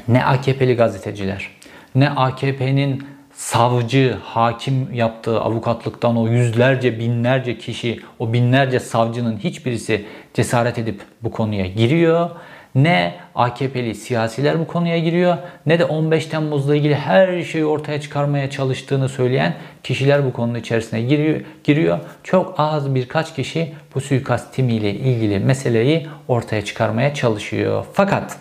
ne 0.09 0.25
AKP'li 0.25 0.77
gazeteciler 0.77 1.51
ne 1.95 2.11
AKP'nin 2.11 3.07
savcı, 3.33 4.17
hakim 4.23 4.95
yaptığı 4.95 5.41
avukatlıktan 5.41 6.17
o 6.17 6.29
yüzlerce, 6.29 6.99
binlerce 6.99 7.59
kişi, 7.59 8.01
o 8.19 8.33
binlerce 8.33 8.81
savcının 8.81 9.37
hiçbirisi 9.37 10.05
cesaret 10.35 10.79
edip 10.79 11.01
bu 11.23 11.31
konuya 11.31 11.67
giriyor. 11.67 12.31
Ne 12.75 13.15
AKP'li 13.35 13.95
siyasiler 13.95 14.61
bu 14.61 14.67
konuya 14.67 14.99
giriyor 14.99 15.37
ne 15.67 15.79
de 15.79 15.85
15 15.85 16.27
Temmuz'la 16.27 16.77
ilgili 16.77 16.95
her 16.95 17.43
şeyi 17.43 17.65
ortaya 17.65 18.01
çıkarmaya 18.01 18.51
çalıştığını 18.51 19.09
söyleyen 19.09 19.55
kişiler 19.83 20.25
bu 20.25 20.33
konunun 20.33 20.59
içerisine 20.59 21.03
giriyor. 21.03 21.41
giriyor. 21.65 21.99
Çok 22.25 22.55
az 22.59 22.95
birkaç 22.95 23.35
kişi 23.35 23.73
bu 23.95 24.01
suikast 24.01 24.55
timiyle 24.55 24.91
ilgili 24.95 25.39
meseleyi 25.39 26.07
ortaya 26.29 26.65
çıkarmaya 26.65 27.15
çalışıyor. 27.15 27.85
Fakat 27.93 28.37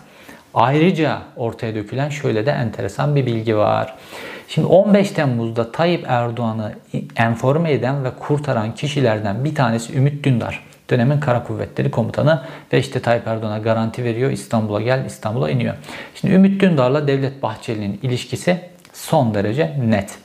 ayrıca 0.54 1.18
ortaya 1.36 1.74
dökülen 1.74 2.08
şöyle 2.08 2.46
de 2.46 2.50
enteresan 2.50 3.16
bir 3.16 3.26
bilgi 3.26 3.56
var. 3.56 3.94
Şimdi 4.48 4.66
15 4.66 5.10
Temmuz'da 5.10 5.72
Tayyip 5.72 6.04
Erdoğan'ı 6.08 6.72
enforme 7.16 7.72
eden 7.72 8.04
ve 8.04 8.10
kurtaran 8.10 8.74
kişilerden 8.74 9.44
bir 9.44 9.54
tanesi 9.54 9.96
Ümit 9.96 10.24
Dündar. 10.24 10.67
Dönemin 10.90 11.20
Kara 11.20 11.42
Kuvvetleri 11.42 11.90
Komutanı 11.90 12.42
ve 12.72 12.78
işte 12.78 13.00
Tayyip 13.00 13.26
Erdoğan'a 13.26 13.58
garanti 13.58 14.04
veriyor. 14.04 14.30
İstanbul'a 14.30 14.80
gel, 14.80 15.04
İstanbul'a 15.06 15.50
iniyor. 15.50 15.74
Şimdi 16.14 16.34
Ümit 16.34 16.62
Dündar'la 16.62 17.06
Devlet 17.06 17.42
Bahçeli'nin 17.42 18.00
ilişkisi 18.02 18.60
son 18.92 19.34
derece 19.34 19.76
net. 19.84 20.18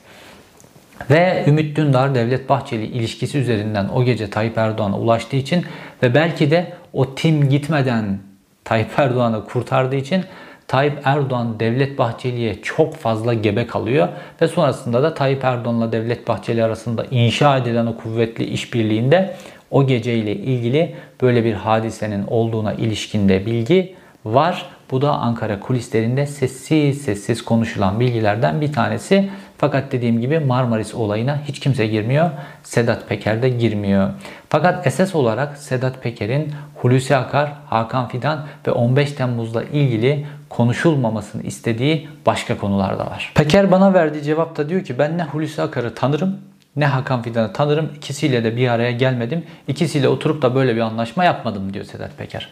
Ve 1.10 1.44
Ümit 1.46 1.76
Dündar 1.76 2.14
Devlet 2.14 2.48
Bahçeli 2.48 2.84
ilişkisi 2.84 3.38
üzerinden 3.38 3.88
o 3.88 4.04
gece 4.04 4.30
Tayyip 4.30 4.58
Erdoğan'a 4.58 4.98
ulaştığı 4.98 5.36
için 5.36 5.64
ve 6.02 6.14
belki 6.14 6.50
de 6.50 6.72
o 6.92 7.14
tim 7.14 7.48
gitmeden 7.48 8.18
Tayyip 8.64 8.98
Erdoğan'ı 8.98 9.44
kurtardığı 9.46 9.96
için 9.96 10.24
Tayyip 10.68 10.98
Erdoğan 11.04 11.60
Devlet 11.60 11.98
Bahçeli'ye 11.98 12.62
çok 12.62 12.94
fazla 12.94 13.34
gebe 13.34 13.66
kalıyor 13.66 14.08
ve 14.42 14.48
sonrasında 14.48 15.02
da 15.02 15.14
Tayyip 15.14 15.44
Erdoğan'la 15.44 15.92
Devlet 15.92 16.28
Bahçeli 16.28 16.64
arasında 16.64 17.04
inşa 17.10 17.56
edilen 17.56 17.86
o 17.86 17.96
kuvvetli 17.96 18.44
işbirliğinde 18.44 19.36
o 19.74 19.86
geceyle 19.86 20.36
ilgili 20.36 20.94
böyle 21.22 21.44
bir 21.44 21.54
hadisenin 21.54 22.26
olduğuna 22.26 22.72
ilişkinde 22.72 23.46
bilgi 23.46 23.94
var. 24.24 24.66
Bu 24.90 25.02
da 25.02 25.12
Ankara 25.12 25.60
kulislerinde 25.60 26.26
sessiz 26.26 27.02
sessiz 27.02 27.44
konuşulan 27.44 28.00
bilgilerden 28.00 28.60
bir 28.60 28.72
tanesi. 28.72 29.30
Fakat 29.58 29.92
dediğim 29.92 30.20
gibi 30.20 30.38
Marmaris 30.38 30.94
olayına 30.94 31.40
hiç 31.48 31.60
kimse 31.60 31.86
girmiyor. 31.86 32.30
Sedat 32.62 33.08
Peker 33.08 33.42
de 33.42 33.48
girmiyor. 33.48 34.10
Fakat 34.48 34.86
esas 34.86 35.14
olarak 35.14 35.56
Sedat 35.56 36.02
Peker'in 36.02 36.52
Hulusi 36.74 37.16
Akar, 37.16 37.52
Hakan 37.66 38.08
Fidan 38.08 38.46
ve 38.66 38.70
15 38.70 39.12
Temmuz'la 39.12 39.62
ilgili 39.62 40.26
konuşulmamasını 40.48 41.42
istediği 41.42 42.08
başka 42.26 42.58
konular 42.58 42.98
da 42.98 43.06
var. 43.06 43.32
Peker 43.34 43.70
bana 43.70 43.94
verdiği 43.94 44.22
cevapta 44.22 44.68
diyor 44.68 44.84
ki 44.84 44.98
ben 44.98 45.18
ne 45.18 45.22
Hulusi 45.24 45.62
Akar'ı 45.62 45.94
tanırım 45.94 46.38
ne 46.76 46.86
Hakan 46.86 47.22
Fidan'ı 47.22 47.52
tanırım. 47.52 47.90
İkisiyle 47.96 48.44
de 48.44 48.56
bir 48.56 48.68
araya 48.68 48.92
gelmedim. 48.92 49.44
İkisiyle 49.68 50.08
oturup 50.08 50.42
da 50.42 50.54
böyle 50.54 50.76
bir 50.76 50.80
anlaşma 50.80 51.24
yapmadım 51.24 51.74
diyor 51.74 51.84
Sedat 51.84 52.18
Peker. 52.18 52.48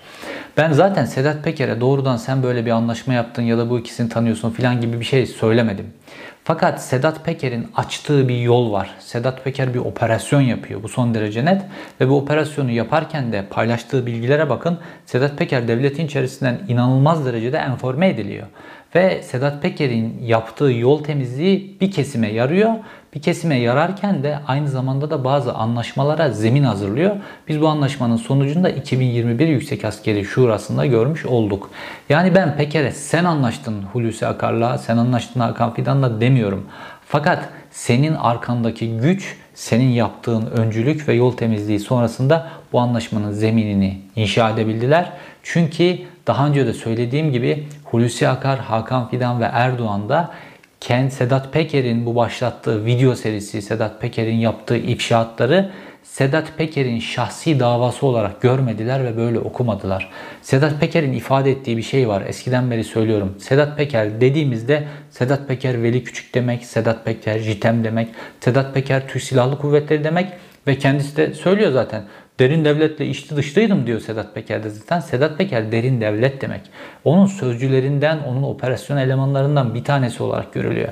Ben 0.56 0.72
zaten 0.72 1.04
Sedat 1.04 1.44
Peker'e 1.44 1.80
doğrudan 1.80 2.16
sen 2.16 2.42
böyle 2.42 2.66
bir 2.66 2.70
anlaşma 2.70 3.14
yaptın 3.14 3.42
ya 3.42 3.58
da 3.58 3.70
bu 3.70 3.78
ikisini 3.78 4.08
tanıyorsun 4.08 4.50
filan 4.50 4.80
gibi 4.80 5.00
bir 5.00 5.04
şey 5.04 5.26
söylemedim. 5.26 5.86
Fakat 6.44 6.82
Sedat 6.82 7.24
Peker'in 7.24 7.68
açtığı 7.76 8.28
bir 8.28 8.38
yol 8.40 8.72
var. 8.72 8.90
Sedat 8.98 9.44
Peker 9.44 9.74
bir 9.74 9.78
operasyon 9.78 10.40
yapıyor. 10.40 10.82
Bu 10.82 10.88
son 10.88 11.14
derece 11.14 11.44
net. 11.44 11.62
Ve 12.00 12.08
bu 12.08 12.16
operasyonu 12.16 12.70
yaparken 12.70 13.32
de 13.32 13.44
paylaştığı 13.50 14.06
bilgilere 14.06 14.50
bakın. 14.50 14.78
Sedat 15.06 15.38
Peker 15.38 15.68
devletin 15.68 16.06
içerisinden 16.06 16.60
inanılmaz 16.68 17.26
derecede 17.26 17.56
enforme 17.56 18.08
ediliyor. 18.08 18.46
Ve 18.94 19.22
Sedat 19.22 19.62
Peker'in 19.62 20.22
yaptığı 20.22 20.72
yol 20.72 21.04
temizliği 21.04 21.76
bir 21.80 21.90
kesime 21.90 22.32
yarıyor. 22.32 22.70
Bir 23.14 23.22
kesime 23.22 23.58
yararken 23.58 24.22
de 24.22 24.38
aynı 24.46 24.68
zamanda 24.68 25.10
da 25.10 25.24
bazı 25.24 25.54
anlaşmalara 25.54 26.30
zemin 26.30 26.62
hazırlıyor. 26.62 27.16
Biz 27.48 27.60
bu 27.60 27.68
anlaşmanın 27.68 28.16
sonucunda 28.16 28.70
2021 28.70 29.48
Yüksek 29.48 29.84
Askeri 29.84 30.24
Şurası'nda 30.24 30.86
görmüş 30.86 31.26
olduk. 31.26 31.70
Yani 32.08 32.34
ben 32.34 32.56
Peker'e 32.56 32.92
sen 32.92 33.24
anlaştın 33.24 33.82
Hulusi 33.92 34.26
Akar'la, 34.26 34.78
sen 34.78 34.96
anlaştın 34.96 35.40
Hakan 35.40 35.74
Fidan'la 35.74 36.20
demiyorum. 36.20 36.66
Fakat 37.06 37.48
senin 37.70 38.14
arkandaki 38.14 38.98
güç, 38.98 39.36
senin 39.54 39.88
yaptığın 39.88 40.46
öncülük 40.46 41.08
ve 41.08 41.14
yol 41.14 41.36
temizliği 41.36 41.80
sonrasında 41.80 42.48
bu 42.72 42.80
anlaşmanın 42.80 43.32
zeminini 43.32 43.98
inşa 44.16 44.50
edebildiler. 44.50 45.12
Çünkü 45.42 45.98
daha 46.26 46.46
önce 46.46 46.66
de 46.66 46.72
söylediğim 46.72 47.32
gibi 47.32 47.66
Hulusi 47.84 48.28
Akar, 48.28 48.58
Hakan 48.58 49.08
Fidan 49.08 49.40
ve 49.40 49.44
Erdoğan 49.44 50.08
da 50.08 50.30
Kent 50.80 51.12
Sedat 51.12 51.52
Peker'in 51.52 52.06
bu 52.06 52.16
başlattığı 52.16 52.84
video 52.84 53.14
serisi, 53.14 53.62
Sedat 53.62 54.00
Peker'in 54.00 54.36
yaptığı 54.36 54.76
ifşaatları 54.76 55.70
Sedat 56.02 56.58
Peker'in 56.58 57.00
şahsi 57.00 57.60
davası 57.60 58.06
olarak 58.06 58.42
görmediler 58.42 59.04
ve 59.04 59.16
böyle 59.16 59.38
okumadılar. 59.38 60.10
Sedat 60.42 60.80
Peker'in 60.80 61.12
ifade 61.12 61.50
ettiği 61.50 61.76
bir 61.76 61.82
şey 61.82 62.08
var. 62.08 62.22
Eskiden 62.26 62.70
beri 62.70 62.84
söylüyorum. 62.84 63.36
Sedat 63.38 63.76
Peker 63.76 64.20
dediğimizde 64.20 64.84
Sedat 65.10 65.48
Peker 65.48 65.82
Veli 65.82 66.04
Küçük 66.04 66.34
demek, 66.34 66.64
Sedat 66.64 67.04
Peker 67.04 67.38
Jitem 67.38 67.84
demek, 67.84 68.08
Sedat 68.40 68.74
Peker 68.74 69.08
Türk 69.08 69.22
Silahlı 69.22 69.58
Kuvvetleri 69.58 70.04
demek 70.04 70.28
ve 70.66 70.78
kendisi 70.78 71.16
de 71.16 71.34
söylüyor 71.34 71.72
zaten. 71.72 72.04
Derin 72.40 72.64
devletle 72.64 73.06
içli 73.06 73.36
dışlıydım 73.36 73.86
diyor 73.86 74.00
Sedat 74.00 74.34
Peker'de 74.34 74.70
zaten. 74.70 75.00
Sedat 75.00 75.38
Peker 75.38 75.72
derin 75.72 76.00
devlet 76.00 76.40
demek. 76.40 76.60
Onun 77.04 77.26
sözcülerinden, 77.26 78.18
onun 78.18 78.42
operasyon 78.42 78.96
elemanlarından 78.96 79.74
bir 79.74 79.84
tanesi 79.84 80.22
olarak 80.22 80.52
görülüyor. 80.52 80.88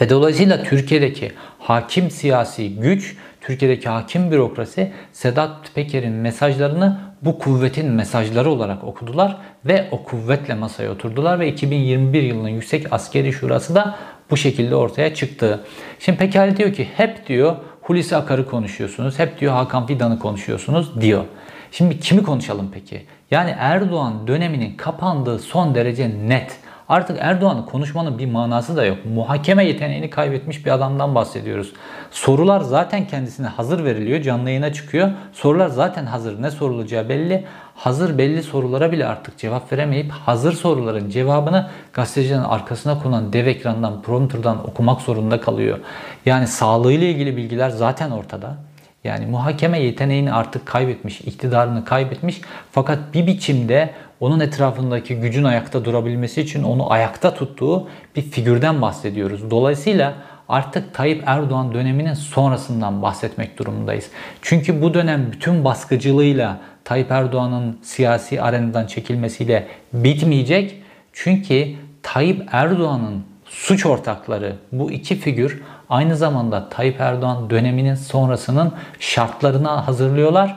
Ve 0.00 0.10
dolayısıyla 0.10 0.62
Türkiye'deki 0.62 1.32
hakim 1.58 2.10
siyasi 2.10 2.74
güç, 2.74 3.16
Türkiye'deki 3.48 3.88
hakim 3.88 4.30
bürokrasi 4.30 4.92
Sedat 5.12 5.74
Peker'in 5.74 6.12
mesajlarını 6.12 7.00
bu 7.22 7.38
kuvvetin 7.38 7.90
mesajları 7.90 8.50
olarak 8.50 8.84
okudular 8.84 9.36
ve 9.64 9.88
o 9.90 10.04
kuvvetle 10.04 10.54
masaya 10.54 10.90
oturdular 10.90 11.40
ve 11.40 11.48
2021 11.48 12.22
yılının 12.22 12.48
Yüksek 12.48 12.92
Askeri 12.92 13.32
Şurası 13.32 13.74
da 13.74 13.98
bu 14.30 14.36
şekilde 14.36 14.74
ortaya 14.74 15.14
çıktı. 15.14 15.64
Şimdi 15.98 16.18
Peker 16.18 16.56
diyor 16.56 16.72
ki 16.72 16.88
hep 16.96 17.26
diyor 17.26 17.56
Hulusi 17.82 18.16
Akar'ı 18.16 18.46
konuşuyorsunuz. 18.46 19.18
Hep 19.18 19.40
diyor 19.40 19.52
Hakan 19.52 19.86
Fidan'ı 19.86 20.18
konuşuyorsunuz 20.18 21.00
diyor. 21.00 21.24
Şimdi 21.72 22.00
kimi 22.00 22.22
konuşalım 22.22 22.70
peki? 22.74 23.06
Yani 23.30 23.54
Erdoğan 23.58 24.26
döneminin 24.26 24.76
kapandığı 24.76 25.38
son 25.38 25.74
derece 25.74 26.10
net. 26.28 26.56
Artık 26.88 27.16
Erdoğan'ın 27.20 27.62
konuşmanın 27.62 28.18
bir 28.18 28.26
manası 28.26 28.76
da 28.76 28.84
yok. 28.84 28.98
Muhakeme 29.14 29.64
yeteneğini 29.64 30.10
kaybetmiş 30.10 30.66
bir 30.66 30.70
adamdan 30.70 31.14
bahsediyoruz. 31.14 31.72
Sorular 32.10 32.60
zaten 32.60 33.06
kendisine 33.06 33.46
hazır 33.46 33.84
veriliyor. 33.84 34.22
Canlı 34.22 34.48
yayına 34.50 34.72
çıkıyor. 34.72 35.10
Sorular 35.32 35.68
zaten 35.68 36.06
hazır. 36.06 36.42
Ne 36.42 36.50
sorulacağı 36.50 37.08
belli. 37.08 37.44
Hazır 37.74 38.18
belli 38.18 38.42
sorulara 38.42 38.92
bile 38.92 39.06
artık 39.06 39.38
cevap 39.38 39.72
veremeyip 39.72 40.10
hazır 40.10 40.52
soruların 40.52 41.10
cevabını 41.10 41.68
gazetecinin 41.92 42.42
arkasına 42.42 43.02
konan 43.02 43.32
dev 43.32 43.46
ekrandan, 43.46 44.02
prompterdan 44.02 44.68
okumak 44.68 45.00
zorunda 45.00 45.40
kalıyor. 45.40 45.78
Yani 46.26 46.46
sağlığıyla 46.46 47.06
ilgili 47.06 47.36
bilgiler 47.36 47.70
zaten 47.70 48.10
ortada. 48.10 48.56
Yani 49.04 49.26
muhakeme 49.26 49.80
yeteneğini 49.80 50.32
artık 50.32 50.66
kaybetmiş, 50.66 51.20
iktidarını 51.20 51.84
kaybetmiş. 51.84 52.40
Fakat 52.72 52.98
bir 53.14 53.26
biçimde 53.26 53.90
onun 54.20 54.40
etrafındaki 54.40 55.16
gücün 55.16 55.44
ayakta 55.44 55.84
durabilmesi 55.84 56.40
için 56.40 56.62
onu 56.62 56.92
ayakta 56.92 57.34
tuttuğu 57.34 57.88
bir 58.16 58.22
figürden 58.22 58.82
bahsediyoruz. 58.82 59.50
Dolayısıyla 59.50 60.14
artık 60.48 60.94
Tayyip 60.94 61.22
Erdoğan 61.26 61.74
döneminin 61.74 62.14
sonrasından 62.14 63.02
bahsetmek 63.02 63.58
durumundayız. 63.58 64.10
Çünkü 64.42 64.82
bu 64.82 64.94
dönem 64.94 65.32
bütün 65.32 65.64
baskıcılığıyla 65.64 66.60
Tayyip 66.84 67.10
Erdoğan'ın 67.10 67.78
siyasi 67.82 68.42
arenadan 68.42 68.86
çekilmesiyle 68.86 69.66
bitmeyecek. 69.92 70.82
Çünkü 71.12 71.68
Tayyip 72.02 72.48
Erdoğan'ın 72.52 73.24
suç 73.44 73.86
ortakları 73.86 74.56
bu 74.72 74.90
iki 74.92 75.16
figür 75.16 75.62
aynı 75.90 76.16
zamanda 76.16 76.68
Tayyip 76.68 77.00
Erdoğan 77.00 77.50
döneminin 77.50 77.94
sonrasının 77.94 78.72
şartlarına 79.00 79.86
hazırlıyorlar. 79.86 80.56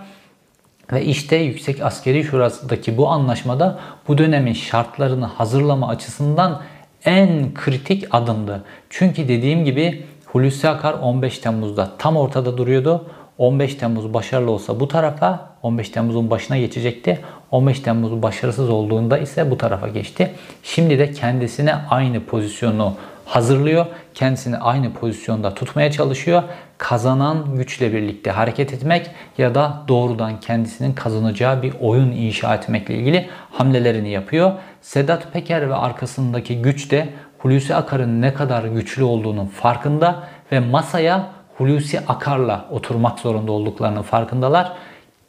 Ve 0.92 1.06
işte 1.06 1.36
Yüksek 1.36 1.82
Askeri 1.82 2.24
Şurası'ndaki 2.24 2.98
bu 2.98 3.10
anlaşmada 3.10 3.80
bu 4.08 4.18
dönemin 4.18 4.54
şartlarını 4.54 5.26
hazırlama 5.26 5.88
açısından 5.88 6.62
en 7.06 7.54
kritik 7.54 8.16
adımdı. 8.16 8.64
Çünkü 8.90 9.28
dediğim 9.28 9.66
gibi 9.66 10.06
Hulusi 10.26 10.70
Akar 10.70 10.94
15 10.94 11.40
Temmuz'da 11.40 11.90
tam 11.98 12.18
ortada 12.18 12.58
duruyordu. 12.58 13.06
15 13.38 13.76
Temmuz 13.76 14.14
başarılı 14.14 14.52
olsa 14.52 14.80
bu 14.80 14.88
tarafa, 14.88 15.50
15 15.64 15.90
Temmuz'un 15.90 16.30
başına 16.30 16.58
geçecekti. 16.58 17.20
15 17.52 17.80
Temmuz 17.80 18.22
başarısız 18.22 18.70
olduğunda 18.70 19.18
ise 19.18 19.52
bu 19.52 19.58
tarafa 19.58 19.88
geçti. 19.88 20.32
Şimdi 20.64 21.00
de 21.00 21.12
kendisine 21.12 21.76
aynı 21.90 22.26
pozisyonu 22.26 22.94
hazırlıyor. 23.32 23.86
Kendisini 24.14 24.58
aynı 24.58 24.94
pozisyonda 24.94 25.54
tutmaya 25.54 25.92
çalışıyor. 25.92 26.44
Kazanan 26.78 27.56
güçle 27.56 27.94
birlikte 27.94 28.32
hareket 28.32 28.74
etmek 28.74 29.12
ya 29.38 29.56
da 29.56 29.84
doğrudan 29.88 30.40
kendisinin 30.40 30.94
kazanacağı 30.94 31.62
bir 31.62 31.74
oyun 31.82 32.12
inşa 32.12 32.56
etmekle 32.56 32.96
ilgili 32.96 33.30
hamlelerini 33.52 34.10
yapıyor. 34.10 34.52
Sedat 34.82 35.34
Peker 35.34 35.70
ve 35.70 35.76
arkasındaki 35.76 36.62
güç 36.62 36.92
de 36.92 37.10
Hulusi 37.40 37.76
Akar'ın 37.76 38.22
ne 38.22 38.34
kadar 38.34 38.64
güçlü 38.64 39.04
olduğunun 39.04 39.46
farkında 39.46 40.24
ve 40.52 40.60
masaya 40.60 41.28
Hulusi 41.58 42.00
Akar'la 42.00 42.66
oturmak 42.72 43.20
zorunda 43.20 43.52
olduklarının 43.52 44.02
farkındalar. 44.02 44.72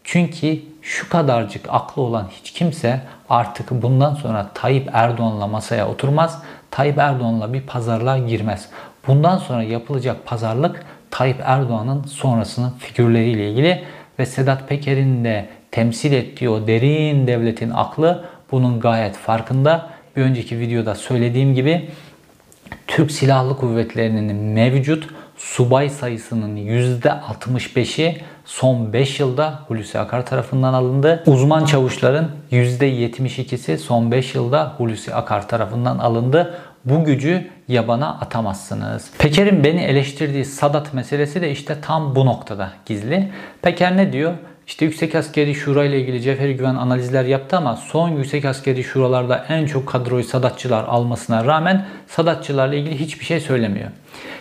Çünkü 0.04 0.58
şu 0.82 1.08
kadarcık 1.08 1.66
aklı 1.68 2.02
olan 2.02 2.28
hiç 2.30 2.52
kimse 2.52 3.00
artık 3.30 3.70
bundan 3.70 4.14
sonra 4.14 4.50
Tayyip 4.54 4.90
Erdoğan'la 4.92 5.46
masaya 5.46 5.88
oturmaz. 5.88 6.42
Tayyip 6.72 6.98
Erdoğan'la 6.98 7.52
bir 7.52 7.60
pazarlığa 7.60 8.18
girmez. 8.18 8.68
Bundan 9.06 9.38
sonra 9.38 9.62
yapılacak 9.62 10.26
pazarlık 10.26 10.84
Tayyip 11.10 11.40
Erdoğan'ın 11.44 12.04
sonrasının 12.04 12.70
figürleriyle 12.78 13.50
ilgili 13.50 13.82
ve 14.18 14.26
Sedat 14.26 14.68
Peker'in 14.68 15.24
de 15.24 15.48
temsil 15.70 16.12
ettiği 16.12 16.48
o 16.48 16.66
derin 16.66 17.26
devletin 17.26 17.70
aklı 17.70 18.24
bunun 18.50 18.80
gayet 18.80 19.16
farkında. 19.16 19.90
Bir 20.16 20.22
önceki 20.22 20.58
videoda 20.58 20.94
söylediğim 20.94 21.54
gibi 21.54 21.90
Türk 22.86 23.10
Silahlı 23.10 23.56
Kuvvetleri'nin 23.56 24.36
mevcut 24.36 25.08
subay 25.36 25.88
sayısının 25.88 26.56
%65'i 26.56 28.22
son 28.44 28.92
5 28.92 29.20
yılda 29.20 29.60
Hulusi 29.68 29.98
Akar 29.98 30.26
tarafından 30.26 30.74
alındı. 30.74 31.22
Uzman 31.26 31.64
çavuşların 31.64 32.30
%72'si 32.52 33.78
son 33.78 34.10
5 34.10 34.34
yılda 34.34 34.74
Hulusi 34.78 35.14
Akar 35.14 35.48
tarafından 35.48 35.98
alındı. 35.98 36.58
Bu 36.84 37.04
gücü 37.04 37.50
yabana 37.68 38.08
atamazsınız. 38.08 39.10
Peker'in 39.18 39.64
beni 39.64 39.80
eleştirdiği 39.80 40.44
Sadat 40.44 40.94
meselesi 40.94 41.42
de 41.42 41.50
işte 41.50 41.80
tam 41.80 42.16
bu 42.16 42.26
noktada 42.26 42.70
gizli. 42.86 43.32
Peker 43.62 43.96
ne 43.96 44.12
diyor? 44.12 44.32
İşte 44.66 44.84
Yüksek 44.84 45.14
Askeri 45.14 45.54
Şura 45.54 45.84
ile 45.84 46.00
ilgili 46.00 46.22
Cevheri 46.22 46.56
Güven 46.56 46.74
analizler 46.74 47.24
yaptı 47.24 47.56
ama 47.56 47.76
son 47.76 48.08
Yüksek 48.08 48.44
Askeri 48.44 48.84
Şuralarda 48.84 49.44
en 49.48 49.66
çok 49.66 49.88
kadroyu 49.88 50.24
Sadatçılar 50.24 50.84
almasına 50.84 51.44
rağmen 51.44 51.86
Sadatçılarla 52.06 52.74
ilgili 52.74 53.00
hiçbir 53.00 53.24
şey 53.24 53.40
söylemiyor. 53.40 53.90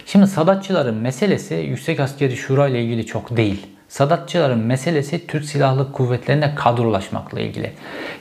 Şimdi 0.06 0.28
Sadatçıların 0.28 0.96
meselesi 0.96 1.54
Yüksek 1.56 2.00
Askeri 2.00 2.38
Şura 2.38 2.68
ile 2.68 2.84
ilgili 2.84 3.06
çok 3.06 3.38
değil. 3.38 3.68
Sadatçıların 3.92 4.60
meselesi 4.60 5.28
Türk 5.28 5.46
Silahlı 5.46 5.92
Kuvvetlerine 5.92 6.56
kadrolaşmakla 6.56 7.40
ilgili. 7.40 7.72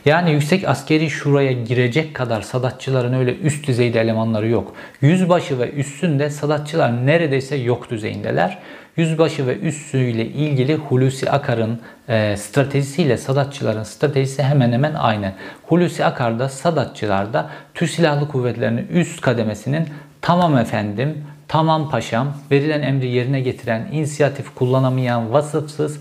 Yani 0.05 0.33
yüksek 0.33 0.69
askeri 0.69 1.11
şuraya 1.11 1.53
girecek 1.53 2.15
kadar 2.15 2.43
Sadatçıların 2.43 3.13
öyle 3.13 3.37
üst 3.37 3.67
düzeyde 3.67 4.01
elemanları 4.01 4.49
yok. 4.49 4.75
Yüzbaşı 5.01 5.59
ve 5.59 5.71
üstünde 5.71 6.31
Sadatçılar 6.31 7.07
neredeyse 7.07 7.57
yok 7.57 7.91
düzeyindeler. 7.91 8.59
Yüzbaşı 9.01 9.47
ve 9.47 9.59
üssüyle 9.59 10.27
ilgili 10.27 10.77
Hulusi 10.77 11.31
Akar'ın 11.31 11.81
e, 12.09 12.37
stratejisiyle 12.37 13.17
Sadatçıların 13.17 13.83
stratejisi 13.83 14.43
hemen 14.43 14.73
hemen 14.73 14.95
aynı. 14.95 15.33
Hulusi 15.63 16.05
Akar'da 16.05 16.49
Sadatçılar'da 16.49 17.51
Türk 17.75 17.91
Silahlı 17.91 18.29
Kuvvetleri'nin 18.29 18.87
üst 18.87 19.21
kademesinin 19.21 19.89
tamam 20.21 20.59
efendim 20.59 21.25
tamam 21.49 21.91
paşam 21.91 22.35
verilen 22.51 22.83
emri 22.83 23.09
yerine 23.09 23.41
getiren, 23.41 23.89
inisiyatif 23.93 24.55
kullanamayan, 24.55 25.33
vasıfsız 25.33 26.01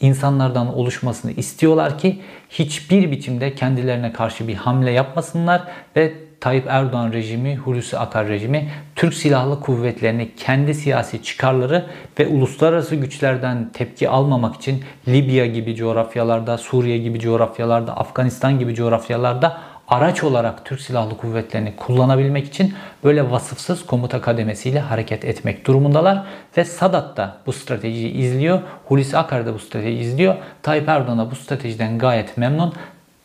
insanlardan 0.00 0.74
oluşmasını 0.74 1.32
istiyorlar 1.32 1.98
ki 1.98 2.22
hiçbir 2.50 3.10
biçimde 3.10 3.54
kendilerine 3.54 4.12
karşı 4.12 4.48
bir 4.48 4.54
hamle 4.54 4.90
yapmasınlar 4.90 5.62
ve 5.96 6.29
Tayyip 6.40 6.66
Erdoğan 6.68 7.12
rejimi, 7.12 7.56
Hulusi 7.56 7.98
Akar 7.98 8.28
rejimi 8.28 8.68
Türk 8.96 9.14
Silahlı 9.14 9.60
Kuvvetleri'ni 9.60 10.34
kendi 10.36 10.74
siyasi 10.74 11.22
çıkarları 11.22 11.86
ve 12.18 12.26
uluslararası 12.26 12.96
güçlerden 12.96 13.70
tepki 13.72 14.08
almamak 14.08 14.56
için 14.56 14.84
Libya 15.08 15.46
gibi 15.46 15.74
coğrafyalarda, 15.74 16.58
Suriye 16.58 16.98
gibi 16.98 17.20
coğrafyalarda, 17.20 17.96
Afganistan 17.96 18.58
gibi 18.58 18.74
coğrafyalarda 18.74 19.60
araç 19.88 20.24
olarak 20.24 20.64
Türk 20.64 20.80
Silahlı 20.80 21.16
Kuvvetleri'ni 21.16 21.76
kullanabilmek 21.76 22.46
için 22.46 22.74
böyle 23.04 23.30
vasıfsız 23.30 23.86
komuta 23.86 24.20
kademesiyle 24.20 24.80
hareket 24.80 25.24
etmek 25.24 25.66
durumundalar. 25.66 26.22
Ve 26.56 26.64
Sadat 26.64 27.16
da 27.16 27.36
bu 27.46 27.52
stratejiyi 27.52 28.12
izliyor. 28.12 28.60
Hulusi 28.88 29.18
Akar 29.18 29.46
da 29.46 29.54
bu 29.54 29.58
stratejiyi 29.58 30.00
izliyor. 30.00 30.34
Tayyip 30.62 30.88
Erdoğan 30.88 31.18
da 31.18 31.30
bu 31.30 31.34
stratejiden 31.34 31.98
gayet 31.98 32.36
memnun. 32.36 32.72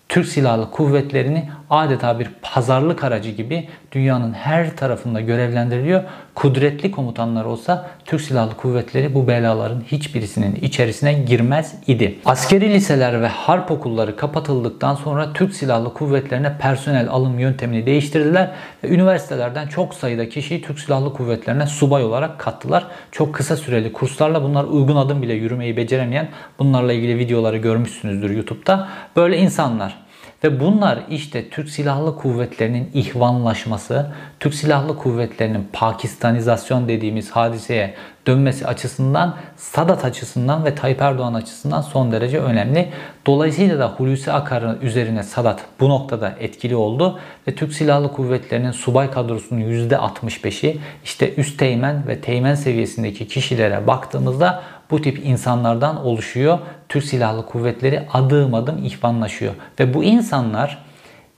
Türk 0.09 0.27
Silahlı 0.27 0.71
Kuvvetleri'ni 0.71 1.49
adeta 1.69 2.19
bir 2.19 2.27
pazarlık 2.41 3.03
aracı 3.03 3.29
gibi 3.29 3.67
dünyanın 3.91 4.33
her 4.33 4.75
tarafında 4.77 5.21
görevlendiriliyor. 5.21 6.03
Kudretli 6.35 6.91
komutanlar 6.91 7.45
olsa 7.45 7.89
Türk 8.05 8.21
Silahlı 8.21 8.55
Kuvvetleri 8.55 9.13
bu 9.13 9.27
belaların 9.27 9.81
hiçbirisinin 9.81 10.55
içerisine 10.55 11.13
girmez 11.13 11.75
idi. 11.87 12.19
Askeri 12.25 12.73
liseler 12.73 13.21
ve 13.21 13.27
harp 13.27 13.71
okulları 13.71 14.15
kapatıldıktan 14.15 14.95
sonra 14.95 15.33
Türk 15.33 15.53
Silahlı 15.53 15.93
Kuvvetlerine 15.93 16.57
personel 16.57 17.09
alım 17.09 17.39
yöntemini 17.39 17.85
değiştirdiler 17.85 18.51
ve 18.83 18.89
üniversitelerden 18.89 19.67
çok 19.67 19.93
sayıda 19.93 20.29
kişiyi 20.29 20.61
Türk 20.61 20.79
Silahlı 20.79 21.13
Kuvvetlerine 21.13 21.67
subay 21.67 22.03
olarak 22.03 22.39
kattılar. 22.39 22.87
Çok 23.11 23.35
kısa 23.35 23.57
süreli 23.57 23.93
kurslarla 23.93 24.43
bunlar 24.43 24.63
uygun 24.63 24.95
adım 24.95 25.21
bile 25.21 25.33
yürümeyi 25.33 25.77
beceremeyen 25.77 26.29
bunlarla 26.59 26.93
ilgili 26.93 27.17
videoları 27.17 27.57
görmüşsünüzdür 27.57 28.29
YouTube'da. 28.29 28.87
Böyle 29.15 29.37
insanlar 29.37 30.04
ve 30.43 30.59
bunlar 30.59 30.99
işte 31.09 31.49
Türk 31.49 31.69
Silahlı 31.69 32.15
Kuvvetleri'nin 32.15 32.91
ihvanlaşması, 32.93 34.11
Türk 34.39 34.53
Silahlı 34.53 34.97
Kuvvetleri'nin 34.97 35.67
Pakistanizasyon 35.73 36.87
dediğimiz 36.87 37.31
hadiseye 37.31 37.93
dönmesi 38.27 38.67
açısından, 38.67 39.35
Sadat 39.57 40.05
açısından 40.05 40.65
ve 40.65 40.75
Tayyip 40.75 41.01
Erdoğan 41.01 41.33
açısından 41.33 41.81
son 41.81 42.11
derece 42.11 42.39
önemli. 42.39 42.89
Dolayısıyla 43.25 43.79
da 43.79 43.87
Hulusi 43.87 44.31
Akar'ın 44.31 44.81
üzerine 44.81 45.23
Sadat 45.23 45.61
bu 45.79 45.89
noktada 45.89 46.33
etkili 46.39 46.75
oldu 46.75 47.19
ve 47.47 47.55
Türk 47.55 47.73
Silahlı 47.73 48.13
Kuvvetleri'nin 48.13 48.71
subay 48.71 49.11
kadrosunun 49.11 49.61
%65'i 49.61 50.79
işte 51.03 51.35
üst 51.35 51.59
teğmen 51.59 52.07
ve 52.07 52.21
teğmen 52.21 52.55
seviyesindeki 52.55 53.27
kişilere 53.27 53.87
baktığımızda 53.87 54.63
bu 54.91 55.01
tip 55.01 55.25
insanlardan 55.25 56.05
oluşuyor. 56.05 56.59
Türk 56.89 57.03
Silahlı 57.03 57.45
Kuvvetleri 57.45 58.07
adım 58.13 58.53
adım 58.53 58.85
ihvanlaşıyor. 58.85 59.53
Ve 59.79 59.93
bu 59.93 60.03
insanlar 60.03 60.77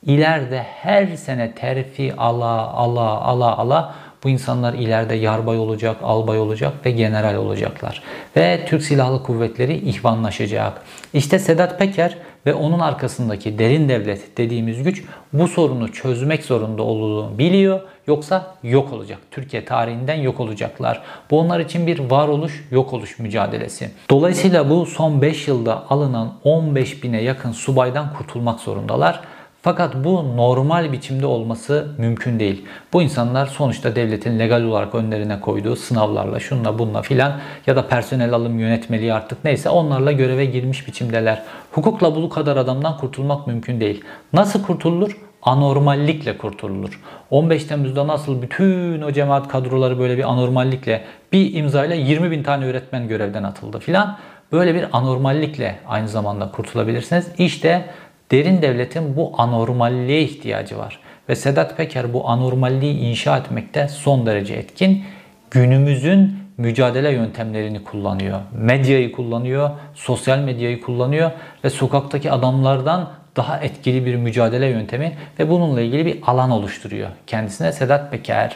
ileride 0.05 0.63
her 0.63 1.15
sene 1.15 1.51
terfi 1.51 2.13
ala 2.17 2.73
ala 2.73 3.21
ala 3.21 3.57
ala 3.57 3.95
Bu 4.23 4.29
insanlar 4.29 4.73
ileride 4.73 5.15
yarbay 5.15 5.59
olacak, 5.59 5.97
albay 6.03 6.39
olacak 6.39 6.73
ve 6.85 6.91
general 6.91 7.35
olacaklar. 7.35 8.03
Ve 8.37 8.65
Türk 8.65 8.83
Silahlı 8.83 9.23
Kuvvetleri 9.23 9.75
ihvanlaşacak. 9.75 10.81
İşte 11.13 11.39
Sedat 11.39 11.79
Peker 11.79 12.17
ve 12.47 12.53
onun 12.53 12.79
arkasındaki 12.79 13.59
derin 13.59 13.89
devlet 13.89 14.37
dediğimiz 14.37 14.83
güç 14.83 15.03
bu 15.33 15.47
sorunu 15.47 15.91
çözmek 15.91 16.43
zorunda 16.43 16.83
olduğunu 16.83 17.37
biliyor. 17.37 17.81
Yoksa 18.07 18.55
yok 18.63 18.93
olacak. 18.93 19.19
Türkiye 19.31 19.65
tarihinden 19.65 20.15
yok 20.15 20.39
olacaklar. 20.39 21.01
Bu 21.31 21.39
onlar 21.39 21.59
için 21.59 21.87
bir 21.87 21.99
varoluş 21.99 22.67
yok 22.71 22.93
oluş 22.93 23.19
mücadelesi. 23.19 23.91
Dolayısıyla 24.09 24.69
bu 24.69 24.85
son 24.85 25.21
5 25.21 25.47
yılda 25.47 25.89
alınan 25.89 26.33
15 26.43 27.03
bine 27.03 27.21
yakın 27.21 27.51
subaydan 27.51 28.13
kurtulmak 28.13 28.59
zorundalar. 28.59 29.21
Fakat 29.67 29.95
bu 30.03 30.37
normal 30.37 30.91
biçimde 30.91 31.25
olması 31.25 31.87
mümkün 31.97 32.39
değil. 32.39 32.65
Bu 32.93 33.01
insanlar 33.01 33.45
sonuçta 33.45 33.95
devletin 33.95 34.39
legal 34.39 34.63
olarak 34.63 34.95
önlerine 34.95 35.39
koyduğu 35.39 35.75
sınavlarla, 35.75 36.39
şunla 36.39 36.79
bunla 36.79 37.01
filan 37.01 37.33
ya 37.67 37.75
da 37.75 37.87
personel 37.87 38.33
alım 38.33 38.59
yönetmeliği 38.59 39.13
artık 39.13 39.43
neyse 39.43 39.69
onlarla 39.69 40.11
göreve 40.11 40.45
girmiş 40.45 40.87
biçimdeler. 40.87 41.43
Hukukla 41.71 42.15
bu 42.15 42.29
kadar 42.29 42.57
adamdan 42.57 42.97
kurtulmak 42.97 43.47
mümkün 43.47 43.79
değil. 43.79 44.03
Nasıl 44.33 44.63
kurtulur? 44.63 45.17
anormallikle 45.41 46.37
kurtulur. 46.37 47.01
15 47.29 47.63
Temmuz'da 47.63 48.07
nasıl 48.07 48.41
bütün 48.41 49.01
o 49.01 49.11
cemaat 49.11 49.47
kadroları 49.47 49.99
böyle 49.99 50.17
bir 50.17 50.23
anormallikle 50.23 51.03
bir 51.33 51.53
imzayla 51.53 51.95
20 51.95 52.31
bin 52.31 52.43
tane 52.43 52.65
öğretmen 52.65 53.07
görevden 53.07 53.43
atıldı 53.43 53.79
filan. 53.79 54.17
Böyle 54.51 54.75
bir 54.75 54.85
anormallikle 54.91 55.79
aynı 55.87 56.07
zamanda 56.07 56.51
kurtulabilirsiniz. 56.51 57.27
İşte 57.37 57.85
derin 58.31 58.61
devletin 58.61 59.15
bu 59.15 59.31
anormalliğe 59.37 60.21
ihtiyacı 60.21 60.77
var. 60.77 60.99
Ve 61.29 61.35
Sedat 61.35 61.77
Peker 61.77 62.13
bu 62.13 62.29
anormalliği 62.29 62.97
inşa 62.97 63.37
etmekte 63.37 63.87
son 63.87 64.25
derece 64.25 64.53
etkin. 64.53 65.03
Günümüzün 65.51 66.33
mücadele 66.57 67.11
yöntemlerini 67.11 67.83
kullanıyor. 67.83 68.39
Medyayı 68.53 69.11
kullanıyor, 69.11 69.69
sosyal 69.93 70.39
medyayı 70.39 70.81
kullanıyor 70.81 71.31
ve 71.63 71.69
sokaktaki 71.69 72.31
adamlardan 72.31 73.09
daha 73.35 73.59
etkili 73.59 74.05
bir 74.05 74.15
mücadele 74.15 74.65
yöntemi 74.65 75.17
ve 75.39 75.49
bununla 75.49 75.81
ilgili 75.81 76.05
bir 76.05 76.19
alan 76.25 76.51
oluşturuyor. 76.51 77.09
Kendisine 77.27 77.71
Sedat 77.71 78.11
Peker. 78.11 78.55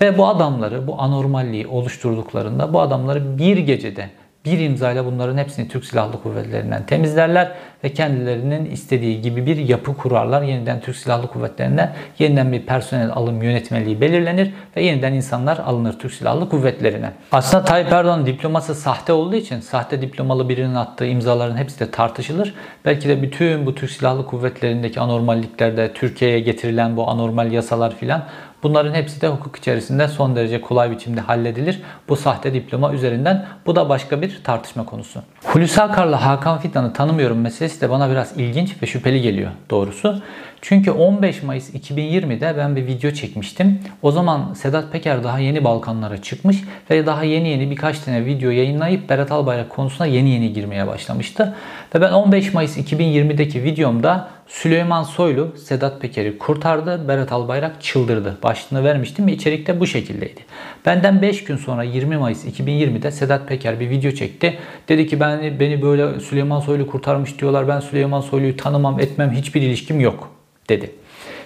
Ve 0.00 0.18
bu 0.18 0.28
adamları, 0.28 0.86
bu 0.86 1.02
anormalliği 1.02 1.66
oluşturduklarında 1.66 2.72
bu 2.72 2.80
adamları 2.80 3.38
bir 3.38 3.56
gecede 3.56 4.08
bir 4.44 4.58
imzayla 4.58 5.04
bunların 5.06 5.38
hepsini 5.38 5.68
Türk 5.68 5.84
Silahlı 5.84 6.22
Kuvvetleri'nden 6.22 6.86
temizlerler 6.86 7.52
ve 7.84 7.92
kendilerinin 7.92 8.70
istediği 8.70 9.22
gibi 9.22 9.46
bir 9.46 9.56
yapı 9.56 9.96
kurarlar. 9.96 10.42
Yeniden 10.42 10.80
Türk 10.80 10.96
Silahlı 10.96 11.26
Kuvvetleri'nden 11.26 11.92
yeniden 12.18 12.52
bir 12.52 12.66
personel 12.66 13.10
alım 13.12 13.42
yönetmeliği 13.42 14.00
belirlenir 14.00 14.52
ve 14.76 14.82
yeniden 14.82 15.12
insanlar 15.12 15.58
alınır 15.58 15.98
Türk 15.98 16.12
Silahlı 16.12 16.48
Kuvvetleri'ne. 16.48 17.10
Aslında 17.32 17.64
Tayyip 17.64 17.92
Erdoğan 17.92 18.26
diploması 18.26 18.74
sahte 18.74 19.12
olduğu 19.12 19.36
için 19.36 19.60
sahte 19.60 20.02
diplomalı 20.02 20.48
birinin 20.48 20.74
attığı 20.74 21.06
imzaların 21.06 21.56
hepsi 21.56 21.80
de 21.80 21.90
tartışılır. 21.90 22.54
Belki 22.84 23.08
de 23.08 23.22
bütün 23.22 23.66
bu 23.66 23.74
Türk 23.74 23.90
Silahlı 23.90 24.26
Kuvvetleri'ndeki 24.26 25.00
anormalliklerde 25.00 25.92
Türkiye'ye 25.92 26.40
getirilen 26.40 26.96
bu 26.96 27.10
anormal 27.10 27.52
yasalar 27.52 27.96
filan 27.96 28.24
Bunların 28.62 28.94
hepsi 28.94 29.20
de 29.20 29.28
hukuk 29.28 29.56
içerisinde 29.56 30.08
son 30.08 30.36
derece 30.36 30.60
kolay 30.60 30.90
biçimde 30.90 31.20
halledilir. 31.20 31.82
Bu 32.08 32.16
sahte 32.16 32.54
diploma 32.54 32.92
üzerinden. 32.92 33.46
Bu 33.66 33.76
da 33.76 33.88
başka 33.88 34.22
bir 34.22 34.40
tartışma 34.44 34.84
konusu. 34.84 35.22
Hulusi 35.44 35.82
Akar'la 35.82 36.26
Hakan 36.26 36.58
Fidan'ı 36.58 36.92
tanımıyorum 36.92 37.40
meselesi 37.40 37.80
de 37.80 37.90
bana 37.90 38.10
biraz 38.10 38.38
ilginç 38.38 38.82
ve 38.82 38.86
şüpheli 38.86 39.22
geliyor 39.22 39.50
doğrusu. 39.70 40.22
Çünkü 40.64 40.90
15 40.90 41.42
Mayıs 41.42 41.74
2020'de 41.74 42.54
ben 42.58 42.76
bir 42.76 42.86
video 42.86 43.10
çekmiştim. 43.10 43.80
O 44.02 44.10
zaman 44.10 44.54
Sedat 44.54 44.92
Peker 44.92 45.24
daha 45.24 45.38
yeni 45.38 45.64
Balkanlara 45.64 46.22
çıkmış 46.22 46.56
ve 46.90 47.06
daha 47.06 47.24
yeni 47.24 47.48
yeni 47.48 47.70
birkaç 47.70 47.98
tane 47.98 48.26
video 48.26 48.50
yayınlayıp 48.50 49.08
Berat 49.08 49.32
Albayrak 49.32 49.70
konusuna 49.70 50.06
yeni 50.06 50.30
yeni 50.30 50.52
girmeye 50.52 50.86
başlamıştı. 50.86 51.54
Ve 51.94 52.00
ben 52.00 52.12
15 52.12 52.54
Mayıs 52.54 52.78
2020'deki 52.78 53.64
videomda 53.64 54.28
Süleyman 54.46 55.02
Soylu 55.02 55.56
Sedat 55.56 56.00
Peker'i 56.00 56.38
kurtardı. 56.38 57.08
Berat 57.08 57.32
Albayrak 57.32 57.82
çıldırdı. 57.82 58.38
Başlığını 58.42 58.84
vermiştim 58.84 59.26
ve 59.26 59.32
içerikte 59.32 59.80
bu 59.80 59.86
şekildeydi. 59.86 60.40
Benden 60.86 61.22
5 61.22 61.44
gün 61.44 61.56
sonra 61.56 61.82
20 61.82 62.16
Mayıs 62.16 62.44
2020'de 62.44 63.10
Sedat 63.10 63.48
Peker 63.48 63.80
bir 63.80 63.90
video 63.90 64.10
çekti. 64.10 64.58
Dedi 64.88 65.06
ki 65.06 65.20
ben 65.20 65.60
beni 65.60 65.82
böyle 65.82 66.20
Süleyman 66.20 66.60
Soylu 66.60 66.86
kurtarmış 66.86 67.38
diyorlar. 67.38 67.68
Ben 67.68 67.80
Süleyman 67.80 68.20
Soylu'yu 68.20 68.56
tanımam 68.56 69.00
etmem 69.00 69.30
hiçbir 69.32 69.62
ilişkim 69.62 70.00
yok 70.00 70.31
dedi. 70.68 70.90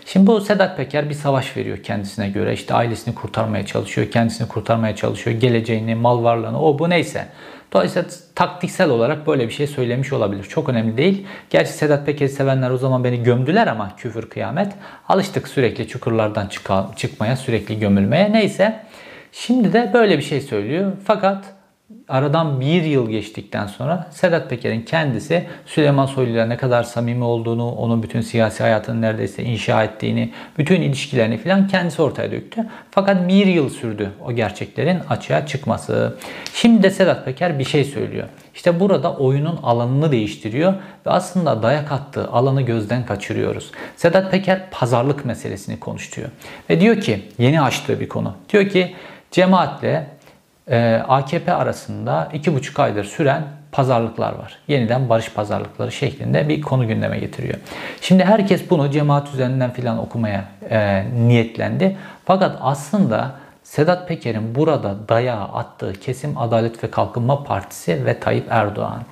Şimdi 0.06 0.26
bu 0.26 0.40
Sedat 0.40 0.76
Peker 0.76 1.08
bir 1.08 1.14
savaş 1.14 1.56
veriyor 1.56 1.78
kendisine 1.82 2.28
göre. 2.28 2.52
İşte 2.52 2.74
ailesini 2.74 3.14
kurtarmaya 3.14 3.66
çalışıyor, 3.66 4.10
kendisini 4.10 4.48
kurtarmaya 4.48 4.96
çalışıyor, 4.96 5.40
geleceğini, 5.40 5.94
mal 5.94 6.24
varlığını, 6.24 6.62
o 6.62 6.78
bu 6.78 6.90
neyse. 6.90 7.26
Dolayısıyla 7.72 8.08
taktiksel 8.34 8.90
olarak 8.90 9.26
böyle 9.26 9.48
bir 9.48 9.52
şey 9.52 9.66
söylemiş 9.66 10.12
olabilir. 10.12 10.44
Çok 10.44 10.68
önemli 10.68 10.96
değil. 10.96 11.26
Gerçi 11.50 11.72
Sedat 11.72 12.06
Peker'i 12.06 12.28
sevenler 12.28 12.70
o 12.70 12.78
zaman 12.78 13.04
beni 13.04 13.22
gömdüler 13.22 13.66
ama 13.66 13.96
küfür 13.96 14.30
kıyamet. 14.30 14.72
Alıştık 15.08 15.48
sürekli 15.48 15.88
çukurlardan 15.88 16.48
çıkmaya, 16.96 17.36
sürekli 17.36 17.78
gömülmeye. 17.78 18.32
Neyse. 18.32 18.82
Şimdi 19.32 19.72
de 19.72 19.90
böyle 19.94 20.18
bir 20.18 20.22
şey 20.22 20.40
söylüyor. 20.40 20.92
Fakat 21.04 21.44
aradan 22.08 22.60
bir 22.60 22.82
yıl 22.82 23.10
geçtikten 23.10 23.66
sonra 23.66 24.06
Sedat 24.10 24.50
Peker'in 24.50 24.82
kendisi 24.82 25.46
Süleyman 25.66 26.06
Soylu 26.06 26.30
ile 26.30 26.48
ne 26.48 26.56
kadar 26.56 26.82
samimi 26.82 27.24
olduğunu, 27.24 27.70
onun 27.70 28.02
bütün 28.02 28.20
siyasi 28.20 28.62
hayatını 28.62 29.00
neredeyse 29.00 29.42
inşa 29.42 29.84
ettiğini, 29.84 30.32
bütün 30.58 30.80
ilişkilerini 30.80 31.38
falan 31.38 31.68
kendisi 31.68 32.02
ortaya 32.02 32.32
döktü. 32.32 32.66
Fakat 32.90 33.28
bir 33.28 33.46
yıl 33.46 33.68
sürdü 33.68 34.10
o 34.24 34.32
gerçeklerin 34.32 35.00
açığa 35.10 35.46
çıkması. 35.46 36.16
Şimdi 36.54 36.82
de 36.82 36.90
Sedat 36.90 37.24
Peker 37.24 37.58
bir 37.58 37.64
şey 37.64 37.84
söylüyor. 37.84 38.26
İşte 38.54 38.80
burada 38.80 39.16
oyunun 39.16 39.58
alanını 39.62 40.12
değiştiriyor 40.12 40.72
ve 41.06 41.10
aslında 41.10 41.62
dayak 41.62 41.92
attığı 41.92 42.28
alanı 42.28 42.62
gözden 42.62 43.06
kaçırıyoruz. 43.06 43.70
Sedat 43.96 44.30
Peker 44.30 44.70
pazarlık 44.70 45.24
meselesini 45.24 45.80
konuşuyor. 45.80 46.28
Ve 46.70 46.80
diyor 46.80 47.00
ki 47.00 47.22
yeni 47.38 47.60
açtığı 47.60 48.00
bir 48.00 48.08
konu. 48.08 48.34
Diyor 48.52 48.68
ki 48.68 48.94
cemaatle 49.30 50.15
AKP 51.08 51.52
arasında 51.52 52.28
iki 52.32 52.54
buçuk 52.54 52.80
aydır 52.80 53.04
süren 53.04 53.42
pazarlıklar 53.72 54.32
var. 54.32 54.58
Yeniden 54.68 55.08
barış 55.08 55.32
pazarlıkları 55.32 55.92
şeklinde 55.92 56.48
bir 56.48 56.62
konu 56.62 56.88
gündeme 56.88 57.18
getiriyor. 57.18 57.54
Şimdi 58.00 58.24
herkes 58.24 58.70
bunu 58.70 58.90
cemaat 58.90 59.34
üzerinden 59.34 59.72
filan 59.72 59.98
okumaya 59.98 60.44
e, 60.70 61.04
niyetlendi. 61.14 61.96
Fakat 62.24 62.58
aslında 62.60 63.32
Sedat 63.62 64.08
Peker'in 64.08 64.54
burada 64.54 65.08
dayağı 65.08 65.44
attığı 65.44 65.92
kesim 65.92 66.38
Adalet 66.38 66.84
ve 66.84 66.90
Kalkınma 66.90 67.44
Partisi 67.44 68.06
ve 68.06 68.20
Tayyip 68.20 68.46
Erdoğan. 68.50 69.02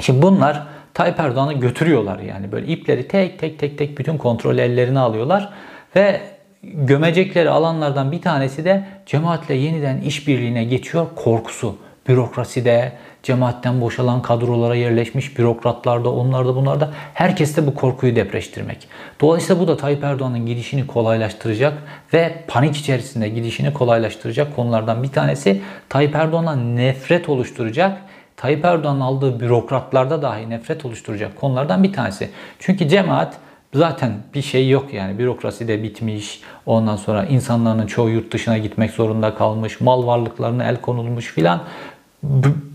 Şimdi 0.00 0.22
bunlar 0.22 0.62
Tayyip 0.94 1.20
Erdoğan'ı 1.20 1.52
götürüyorlar 1.52 2.18
yani 2.18 2.52
böyle 2.52 2.66
ipleri 2.66 3.08
tek 3.08 3.38
tek 3.38 3.58
tek 3.58 3.78
tek 3.78 3.98
bütün 3.98 4.16
kontrol 4.16 4.58
ellerine 4.58 4.98
alıyorlar 4.98 5.52
ve 5.96 6.20
gömecekleri 6.62 7.50
alanlardan 7.50 8.12
bir 8.12 8.22
tanesi 8.22 8.64
de 8.64 8.84
cemaatle 9.06 9.54
yeniden 9.54 10.00
işbirliğine 10.00 10.64
geçiyor 10.64 11.06
korkusu. 11.16 11.76
Bürokraside, 12.08 12.92
cemaatten 13.22 13.80
boşalan 13.80 14.22
kadrolara 14.22 14.74
yerleşmiş 14.74 15.38
bürokratlarda, 15.38 16.12
onlarda 16.12 16.56
bunlarda 16.56 16.90
herkeste 17.14 17.66
bu 17.66 17.74
korkuyu 17.74 18.16
depreştirmek. 18.16 18.88
Dolayısıyla 19.20 19.62
bu 19.62 19.68
da 19.68 19.76
Tayyip 19.76 20.04
Erdoğan'ın 20.04 20.46
gidişini 20.46 20.86
kolaylaştıracak 20.86 21.78
ve 22.12 22.44
panik 22.48 22.76
içerisinde 22.76 23.28
gidişini 23.28 23.72
kolaylaştıracak 23.72 24.56
konulardan 24.56 25.02
bir 25.02 25.08
tanesi 25.08 25.62
Tayyip 25.88 26.14
Erdoğan'a 26.14 26.56
nefret 26.56 27.28
oluşturacak 27.28 27.98
Tayyip 28.36 28.64
Erdoğan'ın 28.64 29.00
aldığı 29.00 29.40
bürokratlarda 29.40 30.22
dahi 30.22 30.50
nefret 30.50 30.84
oluşturacak 30.84 31.36
konulardan 31.36 31.82
bir 31.82 31.92
tanesi. 31.92 32.30
Çünkü 32.58 32.88
cemaat 32.88 33.36
Zaten 33.74 34.12
bir 34.34 34.42
şey 34.42 34.68
yok 34.68 34.94
yani 34.94 35.18
bürokrasi 35.18 35.68
de 35.68 35.82
bitmiş. 35.82 36.40
Ondan 36.66 36.96
sonra 36.96 37.24
insanların 37.24 37.86
çoğu 37.86 38.10
yurt 38.10 38.32
dışına 38.32 38.58
gitmek 38.58 38.90
zorunda 38.90 39.34
kalmış. 39.34 39.80
Mal 39.80 40.06
varlıklarına 40.06 40.64
el 40.64 40.80
konulmuş 40.80 41.26
filan 41.26 41.62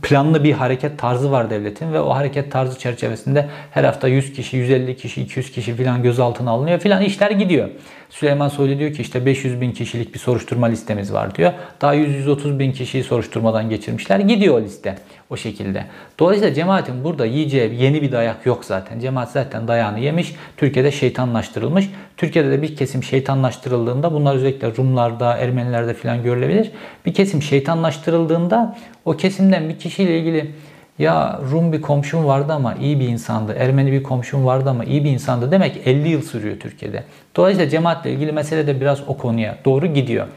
planlı 0.02 0.44
bir 0.44 0.52
hareket 0.52 1.00
tarzı 1.00 1.32
var 1.32 1.50
devletin 1.50 1.94
ve 1.94 2.00
o 2.00 2.10
hareket 2.10 2.52
tarzı 2.52 2.80
çerçevesinde 2.80 3.50
her 3.72 3.84
hafta 3.84 4.08
100 4.08 4.34
kişi, 4.34 4.58
150 4.58 4.98
kişi, 4.98 5.22
200 5.22 5.52
kişi 5.52 5.76
filan 5.76 6.04
gözaltına 6.04 6.52
alınıyor 6.52 6.80
filan 6.80 7.02
işler 7.02 7.32
gidiyor. 7.32 7.70
Süleyman 8.10 8.50
Soylu 8.50 8.80
diyor 8.80 8.94
ki 8.94 9.02
işte 9.02 9.26
500 9.26 9.62
bin 9.62 9.72
kişilik 9.72 10.14
bir 10.14 10.20
soruşturma 10.20 10.66
listemiz 10.66 11.14
var 11.14 11.36
diyor. 11.36 11.52
Daha 11.82 11.96
100-130 11.96 12.60
bin 12.60 12.72
kişiyi 12.72 13.04
soruşturmadan 13.04 13.70
geçirmişler. 13.70 14.20
Gidiyor 14.20 14.58
o 14.58 14.62
liste 14.62 14.96
o 15.30 15.38
şekilde. 15.38 15.86
Dolayısıyla 16.20 16.54
cemaatin 16.54 17.04
burada 17.04 17.26
yiyeceği 17.26 17.84
yeni 17.84 18.02
bir 18.02 18.12
dayak 18.12 18.46
yok 18.46 18.66
zaten. 18.66 19.00
Cemaat 19.00 19.32
zaten 19.32 19.68
dayağını 19.68 20.00
yemiş. 20.00 20.36
Türkiye'de 20.58 20.92
şeytanlaştırılmış. 20.92 21.90
Türkiye'de 22.18 22.52
de 22.52 22.62
bir 22.62 22.76
kesim 22.76 23.04
şeytanlaştırıldığında 23.04 24.14
bunlar 24.14 24.36
özellikle 24.36 24.76
Rumlarda, 24.78 25.38
Ermenilerde 25.38 25.94
filan 25.94 26.24
görülebilir. 26.24 26.72
Bir 27.06 27.14
kesim 27.14 27.42
şeytanlaştırıldığında 27.42 28.78
o 29.06 29.18
kesimden 29.18 29.70
bir 29.70 29.80
kişiyle 29.80 30.20
ilgili 30.20 30.52
ya 31.00 31.40
Rum 31.52 31.74
bir 31.74 31.82
komşum 31.82 32.26
vardı 32.26 32.54
ama 32.54 32.76
iyi 32.76 33.00
bir 33.00 33.08
insandı. 33.08 33.56
Ermeni 33.60 33.92
bir 33.92 34.04
komşum 34.04 34.46
vardı 34.46 34.70
ama 34.70 34.84
iyi 34.86 35.04
bir 35.04 35.10
insandı 35.10 35.52
demek 35.52 35.88
50 35.88 36.10
yıl 36.10 36.22
sürüyor 36.22 36.60
Türkiye'de. 36.60 37.04
Dolayısıyla 37.36 37.70
cemaatle 37.70 38.12
ilgili 38.12 38.32
mesele 38.32 38.68
de 38.68 38.82
biraz 38.82 39.02
o 39.08 39.18
konuya 39.18 39.58
doğru 39.66 39.88
gidiyor. 39.88 40.28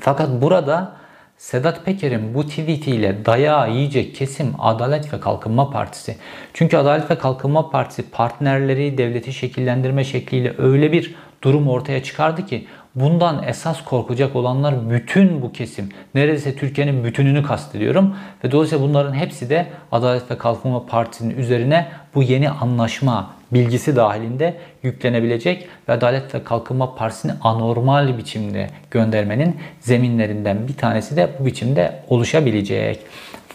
Fakat 0.00 0.28
burada 0.42 0.99
Sedat 1.40 1.84
Peker'in 1.84 2.34
bu 2.34 2.46
tweetiyle 2.46 3.24
dayağı 3.24 3.70
yiyecek 3.70 4.14
kesim 4.14 4.54
Adalet 4.58 5.14
ve 5.14 5.20
Kalkınma 5.20 5.70
Partisi. 5.70 6.16
Çünkü 6.54 6.76
Adalet 6.76 7.10
ve 7.10 7.18
Kalkınma 7.18 7.70
Partisi 7.70 8.10
partnerleri 8.10 8.98
devleti 8.98 9.32
şekillendirme 9.32 10.04
şekliyle 10.04 10.54
öyle 10.58 10.92
bir 10.92 11.14
durum 11.42 11.68
ortaya 11.68 12.02
çıkardı 12.02 12.46
ki 12.46 12.66
bundan 12.94 13.42
esas 13.42 13.84
korkacak 13.84 14.36
olanlar 14.36 14.90
bütün 14.90 15.42
bu 15.42 15.52
kesim. 15.52 15.88
Neredeyse 16.14 16.56
Türkiye'nin 16.56 17.04
bütününü 17.04 17.42
kastediyorum. 17.42 18.16
Ve 18.44 18.50
dolayısıyla 18.50 18.84
bunların 18.84 19.14
hepsi 19.14 19.50
de 19.50 19.66
Adalet 19.92 20.30
ve 20.30 20.38
Kalkınma 20.38 20.86
Partisi'nin 20.86 21.36
üzerine 21.36 21.88
bu 22.14 22.22
yeni 22.22 22.50
anlaşma 22.50 23.39
bilgisi 23.52 23.96
dahilinde 23.96 24.54
yüklenebilecek 24.82 25.68
ve 25.88 25.92
Adalet 25.92 26.34
ve 26.34 26.44
Kalkınma 26.44 26.94
Partisi'ni 26.94 27.32
anormal 27.42 28.18
biçimde 28.18 28.66
göndermenin 28.90 29.56
zeminlerinden 29.80 30.68
bir 30.68 30.76
tanesi 30.76 31.16
de 31.16 31.28
bu 31.40 31.46
biçimde 31.46 32.02
oluşabilecek. 32.08 33.00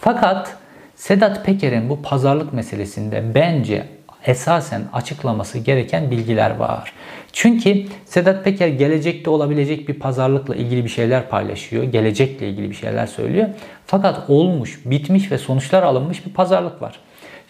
Fakat 0.02 0.58
Sedat 0.96 1.46
Peker'in 1.46 1.90
bu 1.90 2.02
pazarlık 2.02 2.54
meselesinde 2.54 3.36
bence 3.36 3.86
esasen 4.26 4.82
açıklaması 4.94 5.60
gereken 5.60 6.12
bilgiler 6.12 6.56
var. 6.56 6.94
Çünkü 7.34 7.86
Sedat 8.06 8.44
Peker 8.44 8.68
gelecekte 8.68 9.30
olabilecek 9.30 9.90
bir 9.90 9.94
pazarlıkla 9.94 10.56
ilgili 10.56 10.84
bir 10.84 10.90
şeyler 10.90 11.30
paylaşıyor. 11.30 11.84
Gelecekle 11.84 12.50
ilgili 12.50 12.70
bir 12.70 12.76
şeyler 12.76 13.08
söylüyor. 13.08 13.48
Fakat 13.86 14.30
olmuş, 14.30 14.80
bitmiş 14.86 15.32
ve 15.32 15.38
sonuçlar 15.38 15.84
alınmış 15.84 16.26
bir 16.26 16.34
pazarlık 16.34 16.82
var. 16.82 17.00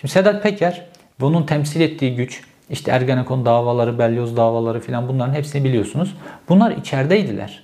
Şimdi 0.02 0.12
Sedat 0.12 0.44
Peker 0.44 0.86
bunun 1.20 1.44
temsil 1.44 1.82
ettiği 1.82 2.16
güç, 2.16 2.42
işte 2.70 2.92
Ergenekon 2.92 3.46
davaları, 3.46 4.00
Belyoz 4.00 4.38
davaları 4.38 4.80
filan 4.80 5.08
bunların 5.08 5.34
hepsini 5.34 5.64
biliyorsunuz. 5.64 6.16
Bunlar 6.50 6.72
içerideydiler. 6.72 7.64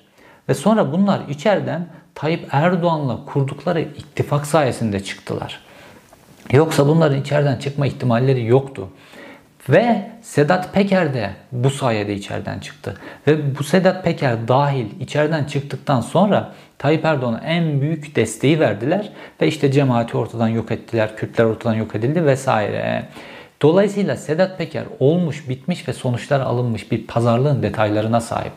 Ve 0.49 0.53
sonra 0.53 0.91
bunlar 0.91 1.21
içeriden 1.29 1.87
Tayyip 2.15 2.47
Erdoğan'la 2.51 3.25
kurdukları 3.25 3.81
ittifak 3.81 4.47
sayesinde 4.47 5.03
çıktılar. 5.03 5.59
Yoksa 6.51 6.87
bunların 6.87 7.21
içeriden 7.21 7.57
çıkma 7.57 7.87
ihtimalleri 7.87 8.45
yoktu. 8.45 8.89
Ve 9.69 10.11
Sedat 10.21 10.73
Peker 10.73 11.13
de 11.13 11.29
bu 11.51 11.69
sayede 11.69 12.13
içeriden 12.13 12.59
çıktı. 12.59 12.97
Ve 13.27 13.59
bu 13.59 13.63
Sedat 13.63 14.03
Peker 14.03 14.47
dahil 14.47 14.85
içeriden 14.99 15.43
çıktıktan 15.43 16.01
sonra 16.01 16.51
Tayyip 16.77 17.05
Erdoğan'a 17.05 17.39
en 17.39 17.81
büyük 17.81 18.15
desteği 18.15 18.59
verdiler. 18.59 19.09
Ve 19.41 19.47
işte 19.47 19.71
cemaati 19.71 20.17
ortadan 20.17 20.47
yok 20.47 20.71
ettiler, 20.71 21.17
Kürtler 21.17 21.45
ortadan 21.45 21.73
yok 21.73 21.95
edildi 21.95 22.25
vesaire. 22.25 23.07
Dolayısıyla 23.61 24.17
Sedat 24.17 24.57
Peker 24.57 24.83
olmuş, 24.99 25.49
bitmiş 25.49 25.87
ve 25.87 25.93
sonuçlar 25.93 26.39
alınmış 26.39 26.91
bir 26.91 27.07
pazarlığın 27.07 27.63
detaylarına 27.63 28.21
sahip. 28.21 28.51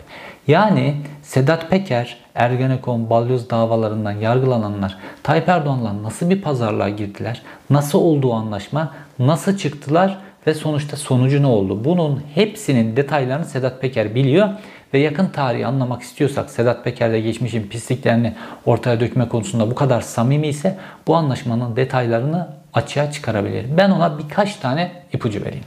Yani 0.49 0.95
Sedat 1.23 1.71
Peker, 1.71 2.17
Ergenekon, 2.35 3.11
Balyoz 3.11 3.51
davalarından 3.51 4.13
yargılananlar 4.13 4.99
Tayyip 5.23 5.49
Erdoğan'la 5.49 6.03
nasıl 6.03 6.31
bir 6.31 6.43
pazarlığa 6.43 6.89
girdiler? 6.89 7.43
Nasıl 7.71 7.99
olduğu 7.99 8.33
anlaşma? 8.33 8.95
Nasıl 9.19 9.57
çıktılar? 9.57 10.19
Ve 10.47 10.55
sonuçta 10.55 10.97
sonucu 10.97 11.43
ne 11.43 11.47
oldu? 11.47 11.85
Bunun 11.85 12.23
hepsinin 12.35 12.97
detaylarını 12.97 13.45
Sedat 13.45 13.81
Peker 13.81 14.15
biliyor 14.15 14.49
ve 14.95 14.99
yakın 14.99 15.27
tarihi 15.27 15.67
anlamak 15.67 16.03
istiyorsak 16.03 16.51
Sedat 16.51 16.85
Peker'le 16.85 17.23
geçmişin 17.23 17.69
pisliklerini 17.69 18.35
ortaya 18.67 19.01
dökme 19.01 19.29
konusunda 19.29 19.71
bu 19.71 19.75
kadar 19.75 20.01
samimi 20.01 20.49
ise 20.49 20.79
bu 21.07 21.17
anlaşmanın 21.17 21.77
detaylarını 21.77 22.49
açığa 22.75 23.11
çıkarabilir. 23.11 23.67
Ben 23.77 23.91
ona 23.91 24.19
birkaç 24.19 24.57
tane 24.57 24.93
ipucu 25.13 25.45
vereyim. 25.45 25.65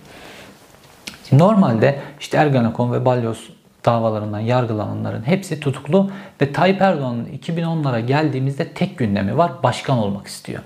Şimdi 1.30 1.44
normalde 1.44 2.00
işte 2.20 2.38
Ergenekon 2.38 2.94
ve 2.94 3.06
Balyoz 3.06 3.50
davalarından 3.88 4.40
yargılananların 4.40 5.28
hepsi 5.28 5.60
tutuklu 5.60 6.12
ve 6.42 6.54
Tayyip 6.54 6.82
Erdoğan'ın 6.82 7.26
2010'lara 7.26 8.00
geldiğimizde 8.00 8.68
tek 8.68 8.98
gündemi 8.98 9.38
var. 9.38 9.52
Başkan 9.64 9.98
olmak 9.98 10.28
istiyor. 10.28 10.62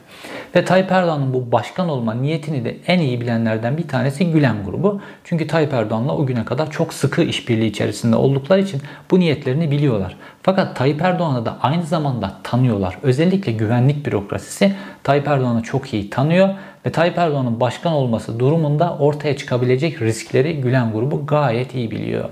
Ve 0.55 0.65
Tayyip 0.65 0.91
Erdoğan'ın 0.91 1.34
bu 1.34 1.51
başkan 1.51 1.89
olma 1.89 2.13
niyetini 2.13 2.65
de 2.65 2.77
en 2.88 2.99
iyi 2.99 3.21
bilenlerden 3.21 3.77
bir 3.77 3.88
tanesi 3.88 4.31
Gülen 4.31 4.65
grubu. 4.65 5.01
Çünkü 5.23 5.47
Tayyip 5.47 5.73
Erdoğan'la 5.73 6.17
o 6.17 6.25
güne 6.25 6.45
kadar 6.45 6.71
çok 6.71 6.93
sıkı 6.93 7.21
işbirliği 7.21 7.67
içerisinde 7.67 8.15
oldukları 8.15 8.62
için 8.62 8.81
bu 9.12 9.19
niyetlerini 9.19 9.71
biliyorlar. 9.71 10.17
Fakat 10.43 10.75
Tayyip 10.75 11.01
Erdoğan'ı 11.01 11.45
da 11.45 11.57
aynı 11.62 11.84
zamanda 11.84 12.34
tanıyorlar. 12.43 12.97
Özellikle 13.03 13.51
güvenlik 13.51 14.05
bürokrasisi 14.05 14.75
Tayyip 15.03 15.27
Erdoğan'ı 15.27 15.63
çok 15.63 15.93
iyi 15.93 16.10
tanıyor 16.10 16.49
ve 16.86 16.91
Tayyip 16.91 17.17
Erdoğan'ın 17.17 17.60
başkan 17.60 17.93
olması 17.93 18.39
durumunda 18.39 18.97
ortaya 18.97 19.38
çıkabilecek 19.38 20.01
riskleri 20.01 20.62
Gülen 20.62 20.91
grubu 20.91 21.25
gayet 21.25 21.75
iyi 21.75 21.91
biliyor. 21.91 22.29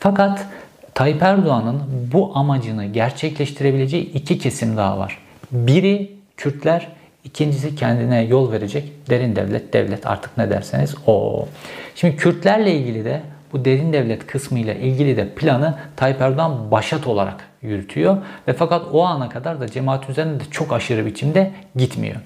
Fakat 0.00 0.46
Tayyip 0.94 1.22
Erdoğan'ın 1.22 1.82
bu 2.12 2.32
amacını 2.34 2.84
gerçekleştirebileceği 2.84 4.12
iki 4.12 4.38
kesim 4.38 4.76
daha 4.76 4.98
var. 4.98 5.18
Biri 5.52 6.12
Kürtler, 6.36 6.88
ikincisi 7.24 7.76
kendine 7.76 8.24
yol 8.24 8.52
verecek 8.52 8.92
derin 9.10 9.36
devlet, 9.36 9.72
devlet 9.72 10.06
artık 10.06 10.38
ne 10.38 10.50
derseniz 10.50 10.94
o. 11.06 11.46
Şimdi 11.94 12.16
Kürtlerle 12.16 12.74
ilgili 12.74 13.04
de 13.04 13.22
bu 13.52 13.64
derin 13.64 13.92
devlet 13.92 14.26
kısmıyla 14.26 14.74
ilgili 14.74 15.16
de 15.16 15.28
planı 15.28 15.74
Tayyip 15.96 16.20
Erdoğan 16.20 16.70
başat 16.70 17.06
olarak 17.06 17.36
yürütüyor. 17.62 18.16
Ve 18.48 18.52
fakat 18.52 18.82
o 18.92 19.04
ana 19.04 19.28
kadar 19.28 19.60
da 19.60 19.68
cemaat 19.68 20.10
üzerinde 20.10 20.44
çok 20.50 20.72
aşırı 20.72 21.06
biçimde 21.06 21.52
gitmiyor. 21.76 22.16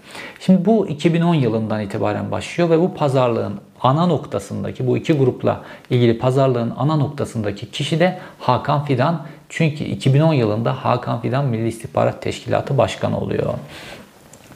Şimdi 0.41 0.65
bu 0.65 0.89
2010 0.89 1.35
yılından 1.35 1.81
itibaren 1.81 2.31
başlıyor 2.31 2.71
ve 2.71 2.81
bu 2.81 2.95
pazarlığın 2.95 3.61
ana 3.83 4.07
noktasındaki 4.07 4.87
bu 4.87 4.97
iki 4.97 5.13
grupla 5.13 5.61
ilgili 5.91 6.19
pazarlığın 6.19 6.73
ana 6.79 6.97
noktasındaki 6.97 7.71
kişi 7.71 8.01
de 8.01 8.19
Hakan 8.39 8.85
Fidan. 8.85 9.23
Çünkü 9.49 9.85
2010 9.85 10.33
yılında 10.33 10.85
Hakan 10.85 11.21
Fidan 11.21 11.45
Milli 11.45 11.69
İstihbarat 11.69 12.23
Teşkilatı 12.23 12.79
Başkanı 12.79 13.21
oluyor. 13.21 13.55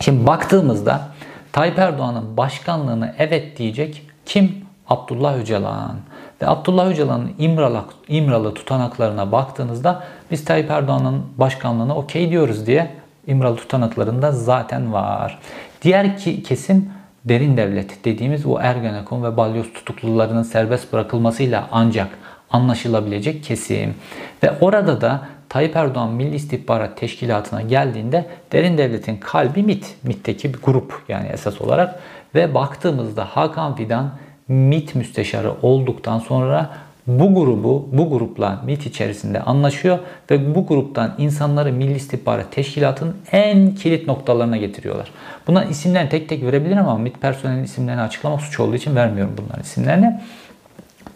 Şimdi 0.01 0.27
baktığımızda 0.27 1.09
Tayyip 1.53 1.79
Erdoğan'ın 1.79 2.37
başkanlığını 2.37 3.15
evet 3.19 3.59
diyecek 3.59 4.03
kim? 4.27 4.67
Abdullah 4.89 5.37
Öcalan. 5.37 5.97
Ve 6.43 6.47
Abdullah 6.49 6.87
Öcalan'ın 6.87 7.33
İmralı, 7.39 7.85
İmralı 8.09 8.55
tutanaklarına 8.55 9.33
baktığınızda 9.33 10.05
biz 10.31 10.45
Tayyip 10.45 10.71
Erdoğan'ın 10.71 11.23
başkanlığına 11.39 11.97
okey 11.97 12.31
diyoruz 12.31 12.67
diye 12.67 12.95
İmralı 13.27 13.57
tutanaklarında 13.57 14.33
zaten 14.33 14.93
var. 14.93 15.39
Diğer 15.83 16.19
ki 16.19 16.43
kesim 16.43 16.91
derin 17.29 17.57
devlet 17.57 18.05
dediğimiz 18.05 18.45
bu 18.45 18.61
Ergenekon 18.61 19.23
ve 19.23 19.37
Balyoz 19.37 19.73
tutuklularının 19.73 20.43
serbest 20.43 20.93
bırakılmasıyla 20.93 21.69
ancak 21.73 22.09
anlaşılabilecek 22.51 23.45
kesim. 23.45 23.95
Ve 24.43 24.53
orada 24.61 25.01
da 25.01 25.29
Tayyip 25.49 25.77
Erdoğan 25.77 26.13
Milli 26.13 26.35
İstihbarat 26.35 26.97
Teşkilatı'na 26.97 27.63
geldiğinde 27.63 28.27
derin 28.53 28.79
devletin 28.79 29.17
kalbi 29.17 29.63
MIT. 29.63 29.97
MIT'teki 30.03 30.55
bir 30.55 30.63
grup 30.63 31.03
yani 31.09 31.29
esas 31.29 31.61
olarak. 31.61 32.01
Ve 32.35 32.55
baktığımızda 32.55 33.25
Hakan 33.25 33.77
Fidan 33.77 34.11
MIT 34.49 34.95
müsteşarı 34.95 35.53
olduktan 35.63 36.19
sonra 36.19 36.71
bu 37.07 37.35
grubu, 37.35 37.89
bu 37.93 38.11
grupla 38.11 38.63
MIT 38.67 38.87
içerisinde 38.87 39.41
anlaşıyor 39.41 39.99
ve 40.31 40.55
bu 40.55 40.67
gruptan 40.67 41.15
insanları 41.19 41.73
Milli 41.73 41.95
İstihbarat 41.95 42.53
Teşkilatı'nın 42.53 43.17
en 43.33 43.75
kilit 43.75 44.07
noktalarına 44.07 44.57
getiriyorlar. 44.57 45.11
Buna 45.47 45.65
isimlerini 45.65 46.09
tek 46.09 46.29
tek 46.29 46.43
verebilirim 46.43 46.89
ama 46.89 46.99
MIT 46.99 47.21
personelinin 47.21 47.65
isimlerini 47.65 48.01
açıklamak 48.01 48.41
suç 48.41 48.61
olduğu 48.61 48.77
için 48.77 48.97
vermiyorum 48.97 49.35
bunların 49.39 49.63
isimlerini. 49.63 50.21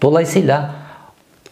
Dolayısıyla 0.03 0.71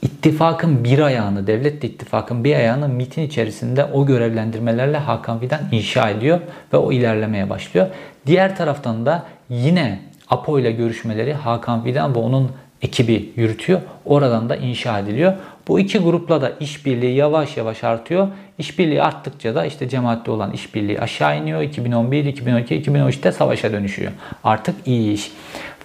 ittifakın 0.02 0.84
bir 0.84 0.98
ayağını, 0.98 1.46
devletle 1.46 1.88
ittifakın 1.88 2.44
bir 2.44 2.54
ayağını 2.54 2.88
MIT'in 2.88 3.22
içerisinde 3.22 3.84
o 3.84 4.06
görevlendirmelerle 4.06 4.98
Hakan 4.98 5.40
Fidan 5.40 5.60
inşa 5.72 6.10
ediyor 6.10 6.40
ve 6.72 6.76
o 6.76 6.92
ilerlemeye 6.92 7.50
başlıyor. 7.50 7.86
Diğer 8.26 8.56
taraftan 8.56 9.06
da 9.06 9.24
yine 9.48 10.00
APO 10.30 10.58
ile 10.58 10.72
görüşmeleri 10.72 11.34
Hakan 11.34 11.84
Fidan 11.84 12.14
ve 12.14 12.18
onun 12.18 12.50
ekibi 12.82 13.32
yürütüyor. 13.36 13.80
Oradan 14.04 14.48
da 14.48 14.56
inşa 14.56 14.98
ediliyor. 14.98 15.32
Bu 15.68 15.80
iki 15.80 15.98
grupla 15.98 16.42
da 16.42 16.52
işbirliği 16.60 17.14
yavaş 17.14 17.56
yavaş 17.56 17.84
artıyor. 17.84 18.28
İşbirliği 18.58 19.02
arttıkça 19.02 19.54
da 19.54 19.66
işte 19.66 19.88
cemaatle 19.88 20.32
olan 20.32 20.52
işbirliği 20.52 21.00
aşağı 21.00 21.38
iniyor. 21.38 21.62
2011, 21.62 22.24
2012, 22.24 22.82
2013'te 22.82 23.32
savaşa 23.32 23.72
dönüşüyor. 23.72 24.12
Artık 24.44 24.74
iyi 24.86 25.12
iş. 25.12 25.32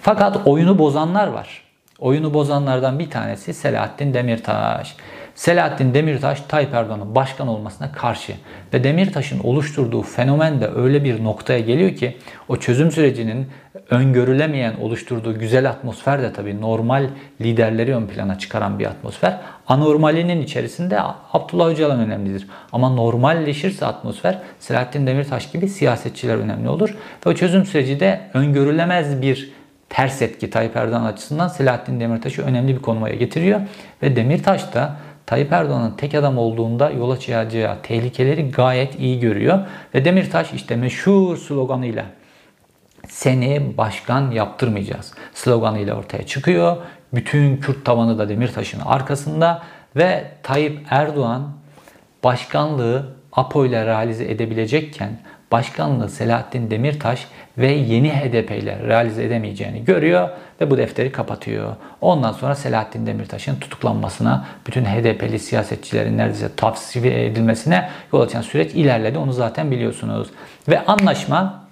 Fakat 0.00 0.46
oyunu 0.46 0.78
bozanlar 0.78 1.26
var. 1.26 1.62
Oyunu 1.98 2.34
bozanlardan 2.34 2.98
bir 2.98 3.10
tanesi 3.10 3.54
Selahattin 3.54 4.14
Demirtaş. 4.14 4.96
Selahattin 5.34 5.94
Demirtaş 5.94 6.40
Tayyip 6.40 6.74
Erdoğan'ın 6.74 7.14
başkan 7.14 7.48
olmasına 7.48 7.92
karşı 7.92 8.32
ve 8.72 8.84
Demirtaş'ın 8.84 9.40
oluşturduğu 9.40 10.02
fenomen 10.02 10.60
de 10.60 10.68
öyle 10.68 11.04
bir 11.04 11.24
noktaya 11.24 11.60
geliyor 11.60 11.94
ki 11.94 12.16
o 12.48 12.56
çözüm 12.56 12.90
sürecinin 12.90 13.46
öngörülemeyen 13.90 14.74
oluşturduğu 14.80 15.38
güzel 15.38 15.68
atmosfer 15.68 16.22
de 16.22 16.32
tabii 16.32 16.60
normal 16.60 17.06
liderleri 17.40 17.94
ön 17.94 18.06
plana 18.06 18.38
çıkaran 18.38 18.78
bir 18.78 18.86
atmosfer. 18.86 19.40
Anormalinin 19.66 20.42
içerisinde 20.42 20.98
Abdullah 21.32 21.68
Öcalan 21.68 22.00
önemlidir. 22.00 22.46
Ama 22.72 22.90
normalleşirse 22.90 23.86
atmosfer 23.86 24.38
Selahattin 24.58 25.06
Demirtaş 25.06 25.50
gibi 25.50 25.68
siyasetçiler 25.68 26.36
önemli 26.36 26.68
olur. 26.68 26.96
Ve 27.26 27.30
o 27.30 27.34
çözüm 27.34 27.66
süreci 27.66 28.00
de 28.00 28.20
öngörülemez 28.34 29.22
bir 29.22 29.52
ters 29.88 30.22
etki 30.22 30.50
Tayyip 30.50 30.76
Erdoğan 30.76 31.04
açısından 31.04 31.48
Selahattin 31.48 32.00
Demirtaş'ı 32.00 32.42
önemli 32.42 32.76
bir 32.76 32.82
konumaya 32.82 33.14
getiriyor. 33.14 33.60
Ve 34.02 34.16
Demirtaş 34.16 34.74
da 34.74 34.96
Tayyip 35.26 35.52
Erdoğan'ın 35.52 35.90
tek 35.90 36.14
adam 36.14 36.38
olduğunda 36.38 36.90
yol 36.90 37.10
açacağı 37.10 37.82
tehlikeleri 37.82 38.50
gayet 38.50 39.00
iyi 39.00 39.20
görüyor. 39.20 39.58
Ve 39.94 40.04
Demirtaş 40.04 40.52
işte 40.52 40.76
meşhur 40.76 41.36
sloganıyla 41.36 42.04
seni 43.08 43.76
başkan 43.78 44.30
yaptırmayacağız 44.30 45.14
sloganıyla 45.34 45.94
ortaya 45.94 46.26
çıkıyor. 46.26 46.76
Bütün 47.14 47.56
Kürt 47.56 47.84
tavanı 47.84 48.18
da 48.18 48.28
Demirtaş'ın 48.28 48.80
arkasında 48.80 49.62
ve 49.96 50.24
Tayyip 50.42 50.86
Erdoğan 50.90 51.52
başkanlığı 52.24 53.14
APO 53.32 53.66
ile 53.66 53.86
realize 53.86 54.24
edebilecekken 54.24 55.18
başkanlığı 55.52 56.08
Selahattin 56.08 56.70
Demirtaş 56.70 57.26
ve 57.58 57.72
yeni 57.72 58.12
HDP 58.12 58.50
ile 58.50 58.78
realize 58.88 59.24
edemeyeceğini 59.24 59.84
görüyor 59.84 60.28
ve 60.60 60.70
bu 60.70 60.78
defteri 60.78 61.12
kapatıyor. 61.12 61.76
Ondan 62.00 62.32
sonra 62.32 62.54
Selahattin 62.54 63.06
Demirtaş'ın 63.06 63.56
tutuklanmasına, 63.56 64.46
bütün 64.66 64.84
HDP'li 64.84 65.38
siyasetçilerin 65.38 66.18
neredeyse 66.18 66.48
tavsiye 66.56 67.26
edilmesine 67.26 67.88
yol 68.12 68.20
açan 68.20 68.42
süreç 68.42 68.74
ilerledi. 68.74 69.18
Onu 69.18 69.32
zaten 69.32 69.70
biliyorsunuz. 69.70 70.28
Ve 70.68 70.84
anlaşma 70.84 71.64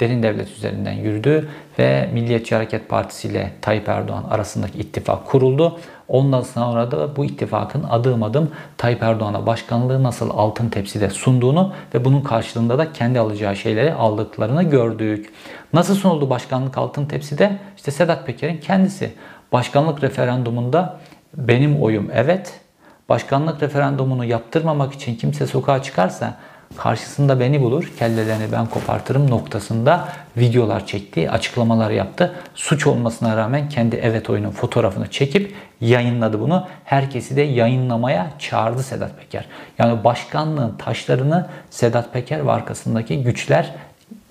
derin 0.00 0.22
devlet 0.22 0.50
üzerinden 0.50 0.92
yürüdü 0.92 1.48
ve 1.78 2.08
Milliyetçi 2.12 2.54
Hareket 2.54 2.88
Partisi 2.88 3.28
ile 3.28 3.50
Tayyip 3.60 3.88
Erdoğan 3.88 4.24
arasındaki 4.30 4.78
ittifak 4.78 5.26
kuruldu. 5.26 5.80
Ondan 6.10 6.42
sonra 6.42 6.90
da 6.90 7.16
bu 7.16 7.24
ittifakın 7.24 7.82
adım 7.90 8.22
adım 8.22 8.50
Tayyip 8.76 9.02
Erdoğan'a 9.02 9.46
başkanlığı 9.46 10.02
nasıl 10.02 10.30
altın 10.30 10.68
tepside 10.68 11.10
sunduğunu 11.10 11.72
ve 11.94 12.04
bunun 12.04 12.20
karşılığında 12.20 12.78
da 12.78 12.92
kendi 12.92 13.20
alacağı 13.20 13.56
şeyleri 13.56 13.94
aldıklarını 13.94 14.62
gördük. 14.62 15.32
Nasıl 15.72 15.94
sunuldu 15.94 16.30
başkanlık 16.30 16.78
altın 16.78 17.06
tepside? 17.06 17.58
İşte 17.76 17.90
Sedat 17.90 18.26
Peker'in 18.26 18.58
kendisi. 18.58 19.12
Başkanlık 19.52 20.02
referandumunda 20.02 21.00
benim 21.36 21.82
oyum 21.82 22.10
evet. 22.14 22.60
Başkanlık 23.08 23.62
referandumunu 23.62 24.24
yaptırmamak 24.24 24.92
için 24.92 25.16
kimse 25.16 25.46
sokağa 25.46 25.82
çıkarsa 25.82 26.36
karşısında 26.76 27.40
beni 27.40 27.62
bulur, 27.62 27.92
kellelerini 27.98 28.52
ben 28.52 28.66
kopartırım 28.66 29.30
noktasında 29.30 30.08
videolar 30.36 30.86
çekti, 30.86 31.30
açıklamalar 31.30 31.90
yaptı. 31.90 32.34
Suç 32.54 32.86
olmasına 32.86 33.36
rağmen 33.36 33.68
kendi 33.68 33.96
evet 33.96 34.30
oyunun 34.30 34.50
fotoğrafını 34.50 35.10
çekip 35.10 35.54
yayınladı 35.80 36.40
bunu. 36.40 36.66
Herkesi 36.84 37.36
de 37.36 37.42
yayınlamaya 37.42 38.30
çağırdı 38.38 38.82
Sedat 38.82 39.18
Peker. 39.18 39.46
Yani 39.78 40.04
başkanlığın 40.04 40.76
taşlarını 40.76 41.46
Sedat 41.70 42.12
Peker 42.12 42.46
ve 42.46 42.52
arkasındaki 42.52 43.22
güçler 43.22 43.74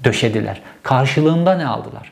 döşediler. 0.03 0.61
Karşılığında 0.83 1.55
ne 1.55 1.67
aldılar? 1.67 2.11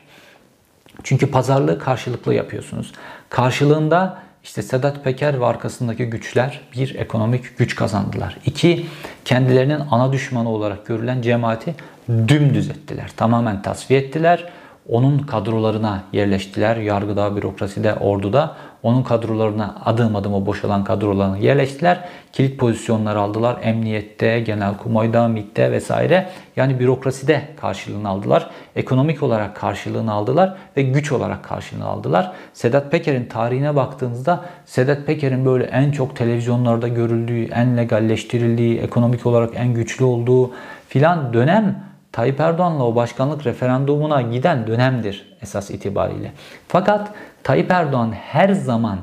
Çünkü 1.02 1.30
pazarlığı 1.30 1.78
karşılıklı 1.78 2.34
yapıyorsunuz. 2.34 2.92
Karşılığında 3.28 4.18
işte 4.44 4.62
Sedat 4.62 5.04
Peker 5.04 5.40
ve 5.40 5.46
arkasındaki 5.46 6.04
güçler 6.04 6.60
bir 6.76 6.94
ekonomik 6.94 7.58
güç 7.58 7.74
kazandılar. 7.74 8.36
İki 8.46 8.86
kendilerinin 9.24 9.82
ana 9.90 10.12
düşmanı 10.12 10.48
olarak 10.48 10.86
görülen 10.86 11.22
cemaati 11.22 11.74
dümdüz 12.08 12.70
ettiler. 12.70 13.10
Tamamen 13.16 13.62
tasfiye 13.62 14.00
ettiler. 14.00 14.44
Onun 14.88 15.18
kadrolarına 15.18 16.02
yerleştiler. 16.12 16.76
Yargıda, 16.76 17.36
bürokraside, 17.36 17.94
orduda. 17.94 18.56
Onun 18.82 19.02
kadrolarına 19.02 19.74
adım 19.84 20.16
adım 20.16 20.34
o 20.34 20.46
boşalan 20.46 20.84
kadrolarına 20.84 21.38
yerleştiler. 21.38 22.04
Kilit 22.32 22.58
pozisyonlar 22.58 23.16
aldılar. 23.16 23.56
Emniyette, 23.62 24.40
genelkurmayda, 24.40 25.28
MİT'te 25.28 25.72
vesaire. 25.72 26.28
Yani 26.56 26.80
bürokraside 26.80 27.42
karşılığını 27.60 28.08
aldılar. 28.08 28.50
Ekonomik 28.76 29.22
olarak 29.22 29.56
karşılığını 29.56 30.12
aldılar 30.12 30.56
ve 30.76 30.82
güç 30.82 31.12
olarak 31.12 31.44
karşılığını 31.44 31.86
aldılar. 31.86 32.32
Sedat 32.52 32.90
Peker'in 32.90 33.26
tarihine 33.26 33.76
baktığınızda 33.76 34.44
Sedat 34.66 35.06
Peker'in 35.06 35.44
böyle 35.44 35.64
en 35.64 35.92
çok 35.92 36.16
televizyonlarda 36.16 36.88
görüldüğü, 36.88 37.44
en 37.44 37.76
legalleştirildiği, 37.76 38.78
ekonomik 38.78 39.26
olarak 39.26 39.50
en 39.56 39.74
güçlü 39.74 40.04
olduğu 40.04 40.50
filan 40.88 41.32
dönem 41.32 41.87
Tayyip 42.18 42.40
Erdoğan'la 42.40 42.84
o 42.84 42.94
başkanlık 42.94 43.46
referandumuna 43.46 44.22
giden 44.22 44.66
dönemdir 44.66 45.36
esas 45.42 45.70
itibariyle. 45.70 46.32
Fakat 46.68 47.10
Tayyip 47.42 47.70
Erdoğan 47.70 48.12
her 48.12 48.48
zaman 48.48 48.98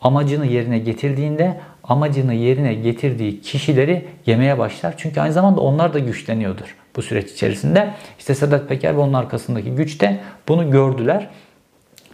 amacını 0.00 0.46
yerine 0.46 0.78
getirdiğinde 0.78 1.60
amacını 1.84 2.34
yerine 2.34 2.74
getirdiği 2.74 3.40
kişileri 3.40 4.08
yemeye 4.26 4.58
başlar. 4.58 4.94
Çünkü 4.96 5.20
aynı 5.20 5.32
zamanda 5.32 5.60
onlar 5.60 5.94
da 5.94 5.98
güçleniyordur 5.98 6.76
bu 6.96 7.02
süreç 7.02 7.32
içerisinde. 7.32 7.94
İşte 8.18 8.34
Sedat 8.34 8.68
Peker 8.68 8.96
ve 8.96 9.00
onun 9.00 9.12
arkasındaki 9.12 9.70
güç 9.70 10.00
de 10.00 10.20
bunu 10.48 10.70
gördüler. 10.70 11.28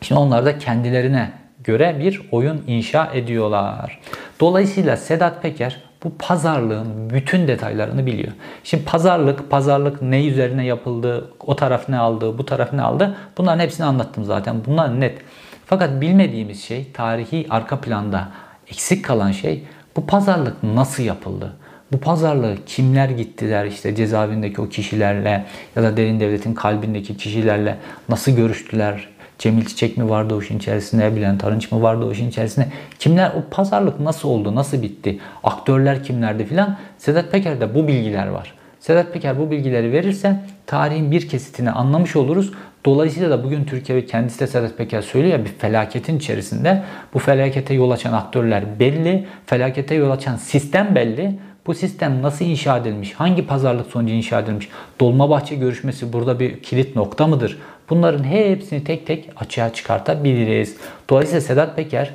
Şimdi 0.01 0.21
onlar 0.21 0.45
da 0.45 0.59
kendilerine 0.59 1.33
göre 1.65 1.97
bir 2.01 2.23
oyun 2.31 2.65
inşa 2.67 3.11
ediyorlar. 3.15 4.01
Dolayısıyla 4.41 4.97
Sedat 4.97 5.43
Peker 5.43 5.90
bu 6.05 6.13
pazarlığın 6.19 7.11
bütün 7.11 7.49
detaylarını 7.49 8.07
biliyor. 8.07 8.33
Şimdi 8.65 8.85
pazarlık, 8.85 9.51
pazarlık 9.51 10.03
ne 10.03 10.27
üzerine 10.27 10.67
yapıldı, 10.67 11.31
o 11.41 11.57
taraf 11.57 11.89
ne 11.89 11.99
aldı, 11.99 12.39
bu 12.39 12.47
taraf 12.47 12.73
ne 12.73 12.83
aldı 12.83 13.17
bunların 13.39 13.61
hepsini 13.61 13.87
anlattım 13.87 14.25
zaten. 14.25 14.57
Bunlar 14.67 15.01
net. 15.01 15.19
Fakat 15.67 16.01
bilmediğimiz 16.01 16.63
şey 16.63 16.93
tarihi 16.93 17.47
arka 17.51 17.81
planda 17.81 18.29
eksik 18.69 19.05
kalan 19.05 19.33
şey 19.33 19.65
bu 19.97 20.07
pazarlık 20.07 20.63
nasıl 20.63 21.03
yapıldı? 21.03 21.53
Bu 21.93 22.01
pazarlığı 22.01 22.57
kimler 22.67 23.09
gittiler 23.09 23.65
işte 23.65 23.95
cezaevindeki 23.95 24.61
o 24.61 24.69
kişilerle 24.69 25.47
ya 25.77 25.83
da 25.83 25.97
derin 25.97 26.21
devletin 26.21 26.55
kalbindeki 26.55 27.17
kişilerle 27.17 27.77
nasıl 28.09 28.33
görüştüler? 28.33 29.09
Cemil 29.41 29.65
Çiçek 29.65 29.97
mi 29.97 30.09
vardı 30.09 30.35
o 30.35 30.43
işin 30.43 30.59
içerisinde? 30.59 31.17
Bülent 31.17 31.45
Arınç 31.45 31.73
mı 31.73 31.83
vardı 31.83 32.05
o 32.07 32.13
işin 32.13 32.29
içerisinde? 32.29 32.69
Kimler 32.99 33.31
o 33.31 33.51
pazarlık 33.51 34.01
nasıl 34.01 34.29
oldu? 34.29 34.55
Nasıl 34.55 34.83
bitti? 34.83 35.19
Aktörler 35.45 36.05
kimlerdi 36.05 36.45
filan? 36.45 36.77
Sedat 36.99 37.33
Peker'de 37.33 37.75
bu 37.75 37.89
bilgiler 37.89 38.27
var. 38.27 38.55
Sedat 38.81 39.13
Peker 39.13 39.39
bu 39.39 39.51
bilgileri 39.51 39.93
verirse 39.93 40.37
tarihin 40.67 41.11
bir 41.11 41.29
kesitini 41.29 41.71
anlamış 41.71 42.17
oluruz. 42.17 42.53
Dolayısıyla 42.85 43.31
da 43.31 43.45
bugün 43.45 43.65
Türkiye 43.65 44.07
kendisi 44.07 44.41
de 44.41 44.47
Sedat 44.47 44.79
Peker 44.79 45.03
söylüyor 45.03 45.39
ya 45.39 45.45
bir 45.45 45.51
felaketin 45.51 46.17
içerisinde. 46.17 46.83
Bu 47.15 47.19
felakete 47.19 47.75
yol 47.75 47.91
açan 47.91 48.13
aktörler 48.13 48.65
belli. 48.81 49.27
Felakete 49.47 49.95
yol 49.95 50.11
açan 50.11 50.37
sistem 50.37 50.95
belli. 50.95 51.39
Bu 51.67 51.75
sistem 51.75 52.23
nasıl 52.23 52.45
inşa 52.45 52.79
edilmiş? 52.79 53.13
Hangi 53.13 53.47
pazarlık 53.47 53.87
sonucu 53.87 54.15
inşa 54.15 54.41
edilmiş? 54.41 54.69
Dolmabahçe 55.01 55.55
görüşmesi 55.55 56.13
burada 56.13 56.41
bir 56.41 56.63
kilit 56.63 56.97
nokta 56.97 57.27
mıdır? 57.27 57.59
Bunların 57.91 58.25
hepsini 58.25 58.85
tek 58.85 59.07
tek 59.07 59.29
açığa 59.37 59.73
çıkartabiliriz. 59.73 60.77
Dolayısıyla 61.11 61.41
Sedat 61.41 61.77
Peker 61.77 62.11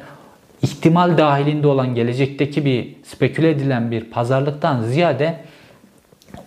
ihtimal 0.61 1.17
dahilinde 1.17 1.67
olan 1.67 1.95
gelecekteki 1.95 2.65
bir 2.65 2.95
speküle 3.03 3.49
edilen 3.49 3.91
bir 3.91 4.03
pazarlıktan 4.03 4.83
ziyade 4.83 5.39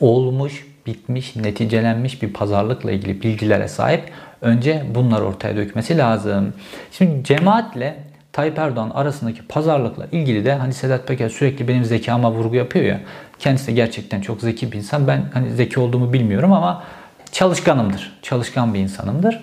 olmuş, 0.01 0.67
bitmiş, 0.87 1.37
neticelenmiş 1.37 2.23
bir 2.23 2.33
pazarlıkla 2.33 2.91
ilgili 2.91 3.23
bilgilere 3.23 3.69
sahip. 3.69 4.03
Önce 4.43 4.83
bunlar 4.95 5.21
ortaya 5.21 5.57
dökmesi 5.57 5.99
lazım. 5.99 6.53
Şimdi 6.93 7.25
cemaatle 7.25 7.97
Tayyip 8.33 8.59
Erdoğan 8.59 8.91
arasındaki 8.91 9.43
pazarlıkla 9.47 10.07
ilgili 10.13 10.45
de 10.45 10.55
hani 10.55 10.73
Sedat 10.73 11.09
Peker 11.09 11.29
sürekli 11.29 11.69
benim 11.69 11.85
zekama 11.85 12.33
vurgu 12.33 12.57
yapıyor 12.57 12.85
ya. 12.85 13.01
Kendisi 13.39 13.67
de 13.67 13.73
gerçekten 13.73 14.21
çok 14.21 14.41
zeki 14.41 14.73
bir 14.73 14.77
insan. 14.77 15.07
Ben 15.07 15.25
hani 15.35 15.51
zeki 15.51 15.81
olduğumu 15.81 16.13
bilmiyorum 16.13 16.53
ama 16.53 16.85
çalışkanımdır. 17.33 18.19
Çalışkan 18.23 18.75
bir 18.75 18.79
insanımdır. 18.79 19.41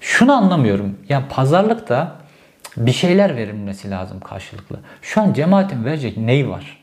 Şunu 0.00 0.32
anlamıyorum. 0.32 0.96
Yani 1.08 1.24
pazarlıkta 1.30 2.16
bir 2.76 2.92
şeyler 2.92 3.36
verilmesi 3.36 3.90
lazım 3.90 4.20
karşılıklı. 4.20 4.76
Şu 5.02 5.20
an 5.20 5.32
cemaatin 5.32 5.84
verecek 5.84 6.16
neyi 6.16 6.48
var? 6.48 6.78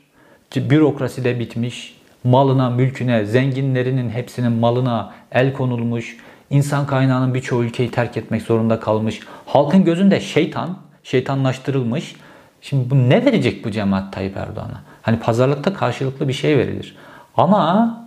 Bürokrasi 0.55 1.23
de 1.23 1.39
bitmiş. 1.39 1.95
Malına, 2.23 2.69
mülküne, 2.69 3.25
zenginlerinin 3.25 4.09
hepsinin 4.09 4.51
malına 4.51 5.13
el 5.31 5.53
konulmuş. 5.53 6.17
İnsan 6.49 6.87
kaynağının 6.87 7.33
birçoğu 7.33 7.63
ülkeyi 7.63 7.91
terk 7.91 8.17
etmek 8.17 8.41
zorunda 8.41 8.79
kalmış. 8.79 9.19
Halkın 9.45 9.85
gözünde 9.85 10.19
şeytan, 10.19 10.77
şeytanlaştırılmış. 11.03 12.15
Şimdi 12.61 12.89
bu 12.89 13.09
ne 13.09 13.25
verecek 13.25 13.65
bu 13.65 13.71
cemaat 13.71 14.13
Tayyip 14.13 14.37
Erdoğan'a? 14.37 14.81
Hani 15.01 15.19
pazarlıkta 15.19 15.73
karşılıklı 15.73 16.27
bir 16.27 16.33
şey 16.33 16.57
verilir. 16.57 16.95
Ama 17.37 18.04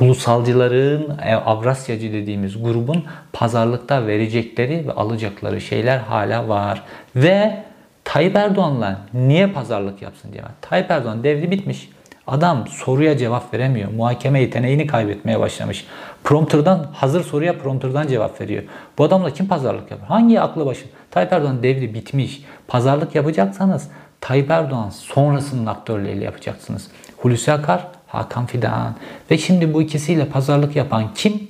ulusalcıların, 0.00 1.18
e, 1.24 1.34
Avrasyacı 1.34 2.12
dediğimiz 2.12 2.62
grubun 2.62 3.04
pazarlıkta 3.32 4.06
verecekleri 4.06 4.88
ve 4.88 4.92
alacakları 4.92 5.60
şeyler 5.60 5.98
hala 5.98 6.48
var. 6.48 6.82
Ve 7.16 7.62
Tayyip 8.04 8.36
Erdoğan'la 8.36 9.00
niye 9.14 9.46
pazarlık 9.46 10.02
yapsın 10.02 10.32
diye. 10.32 10.42
Tayyip 10.60 10.90
Erdoğan 10.90 11.24
devri 11.24 11.50
bitmiş. 11.50 11.88
Adam 12.26 12.66
soruya 12.68 13.16
cevap 13.16 13.54
veremiyor. 13.54 13.92
Muhakeme 13.92 14.40
yeteneğini 14.40 14.86
kaybetmeye 14.86 15.40
başlamış. 15.40 15.86
Prompter'dan, 16.24 16.86
hazır 16.92 17.24
soruya 17.24 17.58
prompter'dan 17.58 18.06
cevap 18.06 18.40
veriyor. 18.40 18.62
Bu 18.98 19.04
adamla 19.04 19.30
kim 19.30 19.48
pazarlık 19.48 19.90
yapar? 19.90 20.08
Hangi 20.08 20.40
aklı 20.40 20.66
başı? 20.66 20.84
Tayyip 21.10 21.32
Erdoğan 21.32 21.62
devri 21.62 21.94
bitmiş. 21.94 22.44
Pazarlık 22.68 23.14
yapacaksanız 23.14 23.88
Tayyip 24.20 24.50
Erdoğan 24.50 24.90
sonrasının 24.90 25.66
aktörleriyle 25.66 26.24
yapacaksınız. 26.24 26.88
Hulusi 27.16 27.52
Akar 27.52 27.88
Hakan 28.12 28.46
Fidan. 28.46 28.94
Ve 29.30 29.38
şimdi 29.38 29.74
bu 29.74 29.82
ikisiyle 29.82 30.26
pazarlık 30.26 30.76
yapan 30.76 31.14
kim? 31.14 31.48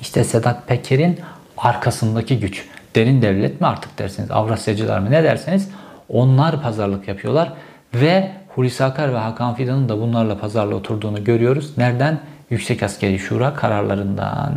İşte 0.00 0.24
Sedat 0.24 0.68
Peker'in 0.68 1.20
arkasındaki 1.56 2.40
güç. 2.40 2.64
Derin 2.94 3.22
devlet 3.22 3.60
mi 3.60 3.66
artık 3.66 3.98
dersiniz, 3.98 4.30
Avrasyacılar 4.30 4.98
mı 4.98 5.10
ne 5.10 5.24
derseniz 5.24 5.68
Onlar 6.12 6.62
pazarlık 6.62 7.08
yapıyorlar 7.08 7.52
ve 7.94 8.30
Hulusi 8.48 8.84
Akar 8.84 9.14
ve 9.14 9.18
Hakan 9.18 9.54
Fidan'ın 9.54 9.88
da 9.88 10.00
bunlarla 10.00 10.38
pazarla 10.38 10.74
oturduğunu 10.74 11.24
görüyoruz. 11.24 11.78
Nereden? 11.78 12.20
Yüksek 12.50 12.82
Askeri 12.82 13.18
Şura 13.18 13.54
kararlarından. 13.54 14.54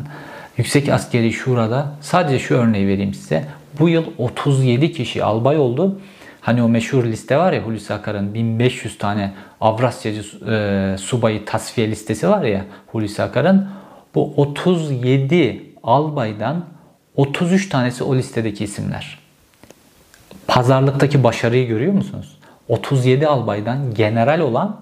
Yüksek 0.57 0.89
Askeri 0.89 1.33
Şura'da 1.33 1.91
sadece 2.01 2.39
şu 2.39 2.55
örneği 2.55 2.87
vereyim 2.87 3.13
size. 3.13 3.45
Bu 3.79 3.89
yıl 3.89 4.05
37 4.17 4.93
kişi 4.93 5.23
albay 5.23 5.57
oldu. 5.57 5.99
Hani 6.43 6.63
o 6.63 6.69
meşhur 6.69 7.03
liste 7.03 7.37
var 7.37 7.53
ya 7.53 7.61
Hulusi 7.61 7.93
Akar'ın 7.93 8.33
1500 8.33 8.97
tane 8.97 9.33
Avrasyacı 9.61 10.23
e, 10.51 10.97
subayı 10.97 11.45
tasfiye 11.45 11.91
listesi 11.91 12.29
var 12.29 12.43
ya 12.43 12.65
Hulusi 12.87 13.23
Akar'ın. 13.23 13.69
Bu 14.15 14.33
37 14.37 15.65
albaydan 15.83 16.65
33 17.15 17.69
tanesi 17.69 18.03
o 18.03 18.15
listedeki 18.15 18.63
isimler. 18.63 19.19
Pazarlıktaki 20.47 21.23
başarıyı 21.23 21.67
görüyor 21.67 21.93
musunuz? 21.93 22.37
37 22.67 23.27
albaydan 23.27 23.93
general 23.93 24.39
olan 24.39 24.81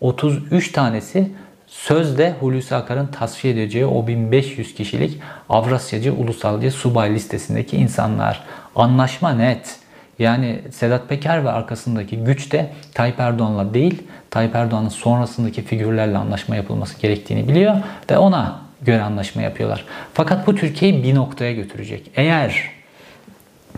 33 0.00 0.72
tanesi 0.72 1.30
sözde 1.66 2.34
Hulusi 2.40 2.74
Akar'ın 2.74 3.06
tasfiye 3.06 3.54
edeceği 3.54 3.86
o 3.86 4.06
1500 4.06 4.74
kişilik 4.74 5.20
Avrasyacı 5.48 6.14
Ulusalcı 6.14 6.70
subay 6.70 7.14
listesindeki 7.14 7.76
insanlar. 7.76 8.42
Anlaşma 8.76 9.32
net. 9.32 9.79
Yani 10.20 10.60
Sedat 10.70 11.08
Peker 11.08 11.44
ve 11.44 11.50
arkasındaki 11.50 12.16
güç 12.16 12.52
de 12.52 12.70
Tayyip 12.94 13.20
Erdoğan'la 13.20 13.74
değil, 13.74 14.02
Tayyip 14.30 14.54
Erdoğan'ın 14.54 14.88
sonrasındaki 14.88 15.62
figürlerle 15.62 16.18
anlaşma 16.18 16.56
yapılması 16.56 17.00
gerektiğini 17.00 17.48
biliyor 17.48 17.76
ve 18.10 18.18
ona 18.18 18.60
göre 18.82 19.02
anlaşma 19.02 19.42
yapıyorlar. 19.42 19.84
Fakat 20.14 20.46
bu 20.46 20.54
Türkiye'yi 20.54 21.02
bir 21.02 21.14
noktaya 21.14 21.52
götürecek. 21.52 22.10
Eğer 22.16 22.70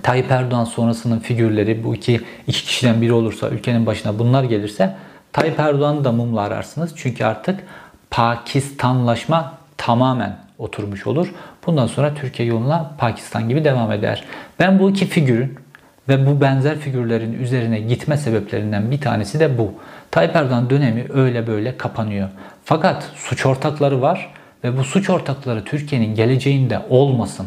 Tayyip 0.02 0.30
Erdoğan 0.30 0.64
sonrasının 0.64 1.18
figürleri 1.18 1.84
bu 1.84 1.94
iki, 1.94 2.20
iki 2.46 2.64
kişiden 2.64 3.02
biri 3.02 3.12
olursa 3.12 3.48
ülkenin 3.48 3.86
başına 3.86 4.18
bunlar 4.18 4.44
gelirse 4.44 4.96
Tayyip 5.32 5.60
Erdoğan'ı 5.60 6.04
da 6.04 6.12
mumla 6.12 6.40
ararsınız. 6.40 6.92
Çünkü 6.96 7.24
artık 7.24 7.60
Pakistanlaşma 8.10 9.54
tamamen 9.76 10.36
oturmuş 10.58 11.06
olur. 11.06 11.34
Bundan 11.66 11.86
sonra 11.86 12.14
Türkiye 12.14 12.48
yoluna 12.48 12.90
Pakistan 12.98 13.48
gibi 13.48 13.64
devam 13.64 13.92
eder. 13.92 14.24
Ben 14.58 14.78
bu 14.78 14.90
iki 14.90 15.06
figürün 15.06 15.61
ve 16.08 16.26
bu 16.26 16.40
benzer 16.40 16.78
figürlerin 16.78 17.32
üzerine 17.32 17.80
gitme 17.80 18.16
sebeplerinden 18.16 18.90
bir 18.90 19.00
tanesi 19.00 19.40
de 19.40 19.58
bu. 19.58 19.72
Tayyip 20.10 20.36
Erdoğan 20.36 20.70
dönemi 20.70 21.06
öyle 21.14 21.46
böyle 21.46 21.76
kapanıyor. 21.76 22.28
Fakat 22.64 23.10
suç 23.16 23.46
ortakları 23.46 24.02
var 24.02 24.32
ve 24.64 24.78
bu 24.78 24.84
suç 24.84 25.10
ortakları 25.10 25.64
Türkiye'nin 25.64 26.14
geleceğinde 26.14 26.80
olmasın. 26.90 27.46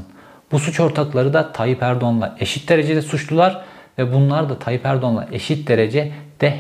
Bu 0.52 0.60
suç 0.60 0.80
ortakları 0.80 1.34
da 1.34 1.52
Tayyip 1.52 1.84
Erdoğan'la 1.84 2.36
eşit 2.40 2.70
derecede 2.70 3.02
suçlular 3.02 3.62
ve 3.98 4.14
bunlar 4.14 4.50
da 4.50 4.60
Tayyip 4.60 4.86
Erdoğan'la 4.86 5.28
eşit 5.32 5.68
derecede 5.68 6.12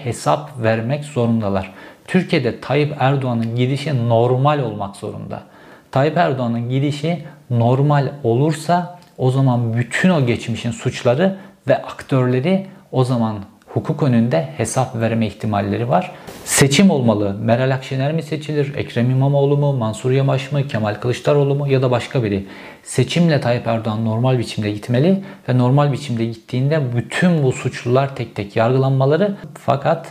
hesap 0.04 0.64
vermek 0.64 1.06
zorundalar. 1.06 1.74
Türkiye'de 2.08 2.62
Tayyip 2.62 2.93
Erdoğan'ın 3.00 3.56
gidişi 3.56 4.10
normal 4.10 4.60
olmak 4.60 4.96
zorunda. 4.96 5.43
Tayyip 5.91 6.18
Erdoğan'ın 6.18 6.70
gidişi 6.70 7.24
normal 7.50 8.12
olursa 8.24 9.00
o 9.18 9.32
zaman 9.32 9.74
bütün 9.78 10.10
o 10.10 10.26
geçmişin 10.26 10.72
suçları 10.72 11.38
ve 11.68 11.82
aktörleri 11.82 12.68
o 12.91 13.03
zaman 13.03 13.36
hukuk 13.76 14.03
önünde 14.03 14.49
hesap 14.57 14.95
verme 14.95 15.28
ihtimalleri 15.28 15.89
var. 15.89 16.11
Seçim 16.45 16.89
olmalı. 16.89 17.36
Meral 17.41 17.72
Akşener 17.72 18.13
mi 18.13 18.24
seçilir? 18.24 18.76
Ekrem 18.76 19.09
İmamoğlu 19.09 19.57
mu? 19.57 19.74
Mansur 19.74 20.11
Yavaş 20.11 20.51
mı? 20.51 20.68
Kemal 20.68 20.95
Kılıçdaroğlu 20.95 21.55
mu? 21.55 21.68
Ya 21.68 21.82
da 21.82 21.91
başka 21.91 22.24
biri. 22.24 22.45
Seçimle 22.84 23.41
Tayyip 23.41 23.68
Erdoğan 23.68 24.05
normal 24.05 24.39
biçimde 24.39 24.72
gitmeli 24.72 25.24
ve 25.49 25.57
normal 25.57 25.91
biçimde 25.91 26.26
gittiğinde 26.26 26.82
bütün 26.95 27.43
bu 27.43 27.51
suçlular 27.51 28.16
tek 28.16 28.36
tek 28.36 28.55
yargılanmaları 28.55 29.36
fakat 29.53 30.07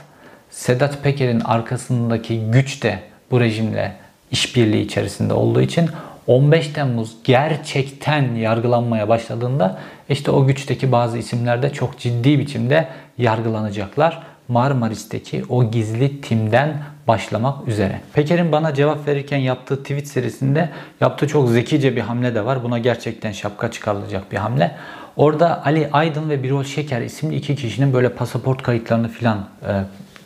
Sedat 0.51 1.03
Peker'in 1.03 1.41
arkasındaki 1.41 2.41
güç 2.51 2.83
de 2.83 2.99
bu 3.31 3.41
rejimle 3.41 3.97
işbirliği 4.31 4.83
içerisinde 4.83 5.35
olduğu 5.35 5.61
için 5.61 5.91
15 6.27 6.69
Temmuz 6.69 7.17
gerçekten 7.25 8.35
yargılanmaya 8.35 9.09
başladığında 9.09 9.79
işte 10.09 10.31
o 10.31 10.47
güçteki 10.47 10.93
bazı 10.93 11.19
isimler 11.19 11.63
de 11.63 11.73
çok 11.73 11.99
ciddi 11.99 12.39
biçimde 12.39 12.89
yargılanacaklar. 13.19 14.23
Marmaris'teki 14.49 15.45
o 15.49 15.71
gizli 15.71 16.21
timden 16.21 16.83
başlamak 17.09 17.69
üzere. 17.69 18.01
Peker'in 18.13 18.53
bana 18.53 18.75
cevap 18.75 19.09
verirken 19.09 19.39
yaptığı 19.39 19.83
tweet 19.83 20.09
serisinde 20.09 20.71
yaptığı 21.01 21.29
çok 21.29 21.49
zekice 21.49 21.97
bir 21.97 22.01
hamle 22.01 22.35
de 22.35 22.45
var. 22.45 22.65
Buna 22.65 22.79
gerçekten 22.79 23.33
şapka 23.33 23.71
çıkarılacak 23.71 24.33
bir 24.33 24.37
hamle. 24.37 24.75
Orada 25.17 25.65
Ali 25.65 25.89
Aydın 25.93 26.31
ve 26.31 26.43
Birol 26.43 26.65
Şeker 26.65 27.01
isimli 27.01 27.37
iki 27.37 27.57
kişinin 27.57 27.93
böyle 27.93 28.09
pasaport 28.09 28.63
kayıtlarını 28.63 29.09
filan 29.09 29.49
e, 29.69 29.85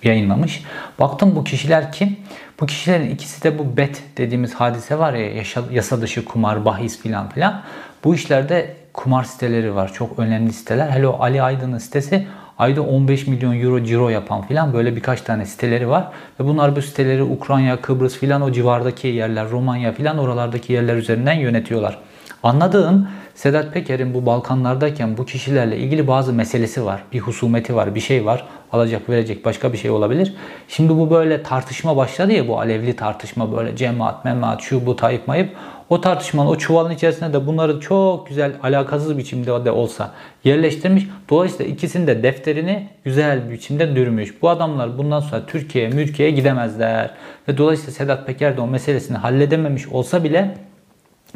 yayınlamış. 0.08 0.62
Baktım 1.00 1.36
bu 1.36 1.44
kişiler 1.44 1.92
kim? 1.92 2.16
Bu 2.60 2.66
kişilerin 2.66 3.10
ikisi 3.10 3.42
de 3.42 3.58
bu 3.58 3.76
bet 3.76 4.02
dediğimiz 4.16 4.54
hadise 4.54 4.98
var 4.98 5.12
ya 5.12 5.42
yasa 5.72 6.00
dışı 6.00 6.24
kumar, 6.24 6.64
bahis 6.64 7.00
filan 7.00 7.28
filan. 7.28 7.62
Bu 8.04 8.14
işlerde 8.14 8.76
kumar 8.92 9.24
siteleri 9.24 9.74
var. 9.74 9.92
Çok 9.92 10.18
önemli 10.18 10.52
siteler. 10.52 10.90
Hele 10.90 11.08
o 11.08 11.22
Ali 11.22 11.42
Aydın'ın 11.42 11.78
sitesi 11.78 12.26
ayda 12.58 12.82
15 12.82 13.26
milyon 13.26 13.60
euro 13.60 13.84
ciro 13.84 14.08
yapan 14.08 14.46
filan 14.46 14.72
böyle 14.72 14.96
birkaç 14.96 15.20
tane 15.20 15.46
siteleri 15.46 15.88
var. 15.88 16.08
Ve 16.40 16.44
bunlar 16.44 16.76
bu 16.76 16.82
siteleri 16.82 17.22
Ukrayna, 17.22 17.76
Kıbrıs 17.76 18.18
filan 18.18 18.42
o 18.42 18.52
civardaki 18.52 19.08
yerler, 19.08 19.50
Romanya 19.50 19.92
filan 19.92 20.18
oralardaki 20.18 20.72
yerler 20.72 20.96
üzerinden 20.96 21.34
yönetiyorlar. 21.34 21.98
Anladığım 22.42 23.08
Sedat 23.34 23.74
Peker'in 23.74 24.14
bu 24.14 24.26
Balkanlardayken 24.26 25.16
bu 25.16 25.24
kişilerle 25.24 25.76
ilgili 25.78 26.06
bazı 26.06 26.32
meselesi 26.32 26.84
var. 26.84 27.02
Bir 27.12 27.18
husumeti 27.18 27.76
var, 27.76 27.94
bir 27.94 28.00
şey 28.00 28.26
var. 28.26 28.46
Alacak, 28.72 29.08
verecek 29.08 29.44
başka 29.44 29.72
bir 29.72 29.78
şey 29.78 29.90
olabilir. 29.90 30.34
Şimdi 30.68 30.98
bu 30.98 31.10
böyle 31.10 31.42
tartışma 31.42 31.96
başladı 31.96 32.32
ya 32.32 32.48
bu 32.48 32.60
alevli 32.60 32.96
tartışma 32.96 33.56
böyle 33.56 33.76
cemaat, 33.76 34.24
memaat, 34.24 34.62
şu 34.62 34.86
bu, 34.86 34.96
Tayyip 34.96 35.28
mayıp. 35.28 35.56
O 35.90 36.00
tartışmanın 36.00 36.48
o 36.48 36.58
çuvalın 36.58 36.90
içerisinde 36.90 37.32
de 37.32 37.46
bunları 37.46 37.80
çok 37.80 38.28
güzel 38.28 38.52
alakasız 38.62 39.18
biçimde 39.18 39.64
de 39.64 39.70
olsa 39.70 40.10
yerleştirmiş. 40.44 41.06
Dolayısıyla 41.30 41.72
ikisinin 41.72 42.06
de 42.06 42.22
defterini 42.22 42.88
güzel 43.04 43.46
bir 43.46 43.52
biçimde 43.52 43.96
dürmüş. 43.96 44.42
Bu 44.42 44.48
adamlar 44.48 44.98
bundan 44.98 45.20
sonra 45.20 45.46
Türkiye'ye, 45.46 45.90
mülkiye 45.90 46.30
gidemezler. 46.30 47.10
Ve 47.48 47.58
dolayısıyla 47.58 47.92
Sedat 47.92 48.26
Peker 48.26 48.56
de 48.56 48.60
o 48.60 48.66
meselesini 48.66 49.16
halledememiş 49.16 49.88
olsa 49.88 50.24
bile 50.24 50.54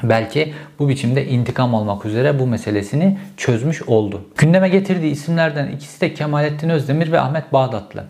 belki 0.02 0.54
bu 0.78 0.88
biçimde 0.88 1.26
intikam 1.26 1.74
almak 1.74 2.04
üzere 2.04 2.38
bu 2.38 2.46
meselesini 2.46 3.18
çözmüş 3.36 3.82
oldu. 3.82 4.24
Gündeme 4.38 4.68
getirdiği 4.68 5.10
isimlerden 5.10 5.68
ikisi 5.68 6.00
de 6.00 6.14
Kemalettin 6.14 6.68
Özdemir 6.68 7.12
ve 7.12 7.20
Ahmet 7.20 7.52
Bağdatlı. 7.52 8.04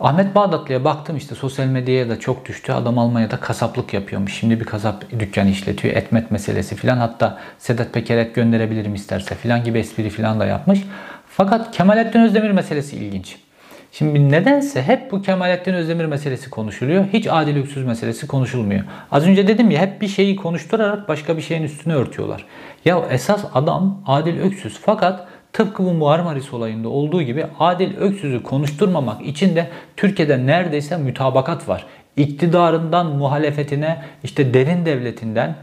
Ahmet 0.00 0.34
Bağdatlı'ya 0.34 0.84
baktım 0.84 1.16
işte 1.16 1.34
sosyal 1.34 1.66
medyaya 1.66 2.08
da 2.08 2.20
çok 2.20 2.48
düştü. 2.48 2.72
Adam 2.72 2.98
Almanya'da 2.98 3.36
kasaplık 3.36 3.94
yapıyormuş. 3.94 4.34
Şimdi 4.34 4.60
bir 4.60 4.64
kasap 4.64 5.10
dükkanı 5.18 5.50
işletiyor. 5.50 5.94
Etmet 5.94 6.30
meselesi 6.30 6.76
filan. 6.76 6.96
Hatta 6.96 7.38
Sedat 7.58 7.92
Peker 7.92 8.18
et 8.18 8.34
gönderebilirim 8.34 8.94
isterse 8.94 9.34
filan 9.34 9.64
gibi 9.64 9.78
espri 9.78 10.10
filan 10.10 10.40
da 10.40 10.46
yapmış. 10.46 10.80
Fakat 11.28 11.76
Kemalettin 11.76 12.20
Özdemir 12.20 12.50
meselesi 12.50 12.96
ilginç. 12.96 13.36
Şimdi 13.92 14.30
nedense 14.30 14.82
hep 14.82 15.12
bu 15.12 15.22
Kemalettin 15.22 15.74
Özdemir 15.74 16.04
meselesi 16.04 16.50
konuşuluyor. 16.50 17.04
Hiç 17.12 17.26
Adil 17.30 17.56
Öksüz 17.56 17.84
meselesi 17.84 18.26
konuşulmuyor. 18.26 18.84
Az 19.10 19.26
önce 19.26 19.48
dedim 19.48 19.70
ya 19.70 19.80
hep 19.80 20.00
bir 20.00 20.08
şeyi 20.08 20.36
konuşturarak 20.36 21.08
başka 21.08 21.36
bir 21.36 21.42
şeyin 21.42 21.62
üstüne 21.62 21.94
örtüyorlar. 21.94 22.46
Ya 22.84 23.02
esas 23.10 23.44
adam 23.54 24.02
Adil 24.06 24.40
Öksüz 24.40 24.78
fakat 24.82 25.26
tıpkı 25.52 25.84
bu 25.84 25.92
Marmaris 25.92 26.54
olayında 26.54 26.88
olduğu 26.88 27.22
gibi 27.22 27.46
Adil 27.58 27.96
Öksüz'ü 27.96 28.42
konuşturmamak 28.42 29.22
için 29.22 29.56
de 29.56 29.68
Türkiye'de 29.96 30.46
neredeyse 30.46 30.96
mütabakat 30.96 31.68
var. 31.68 31.86
İktidarından 32.16 33.06
muhalefetine 33.06 34.02
işte 34.24 34.54
derin 34.54 34.86
devletinden 34.86 35.56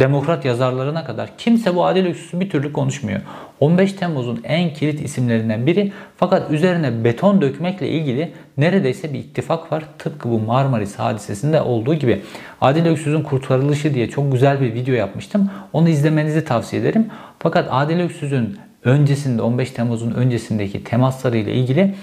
demokrat 0.00 0.44
yazarlarına 0.44 1.04
kadar 1.04 1.30
kimse 1.38 1.74
bu 1.74 1.86
adil 1.86 2.06
öksüzü 2.06 2.40
bir 2.40 2.50
türlü 2.50 2.72
konuşmuyor. 2.72 3.20
15 3.60 3.92
Temmuz'un 3.92 4.40
en 4.44 4.74
kilit 4.74 5.00
isimlerinden 5.00 5.66
biri 5.66 5.92
fakat 6.16 6.50
üzerine 6.50 7.04
beton 7.04 7.40
dökmekle 7.40 7.88
ilgili 7.88 8.32
neredeyse 8.56 9.12
bir 9.12 9.18
ittifak 9.18 9.72
var. 9.72 9.84
Tıpkı 9.98 10.30
bu 10.30 10.38
Marmaris 10.38 10.94
hadisesinde 10.94 11.60
olduğu 11.60 11.94
gibi. 11.94 12.22
Adil 12.60 12.86
Öksüz'ün 12.86 13.22
kurtarılışı 13.22 13.94
diye 13.94 14.10
çok 14.10 14.32
güzel 14.32 14.60
bir 14.60 14.74
video 14.74 14.94
yapmıştım. 14.94 15.50
Onu 15.72 15.88
izlemenizi 15.88 16.44
tavsiye 16.44 16.82
ederim. 16.82 17.06
Fakat 17.38 17.68
Adil 17.70 18.00
Öksüz'ün 18.00 18.58
öncesinde 18.84 19.42
15 19.42 19.70
Temmuz'un 19.70 20.10
öncesindeki 20.10 20.84
temasları 20.84 21.36
ile 21.36 21.54
ilgili 21.54 21.94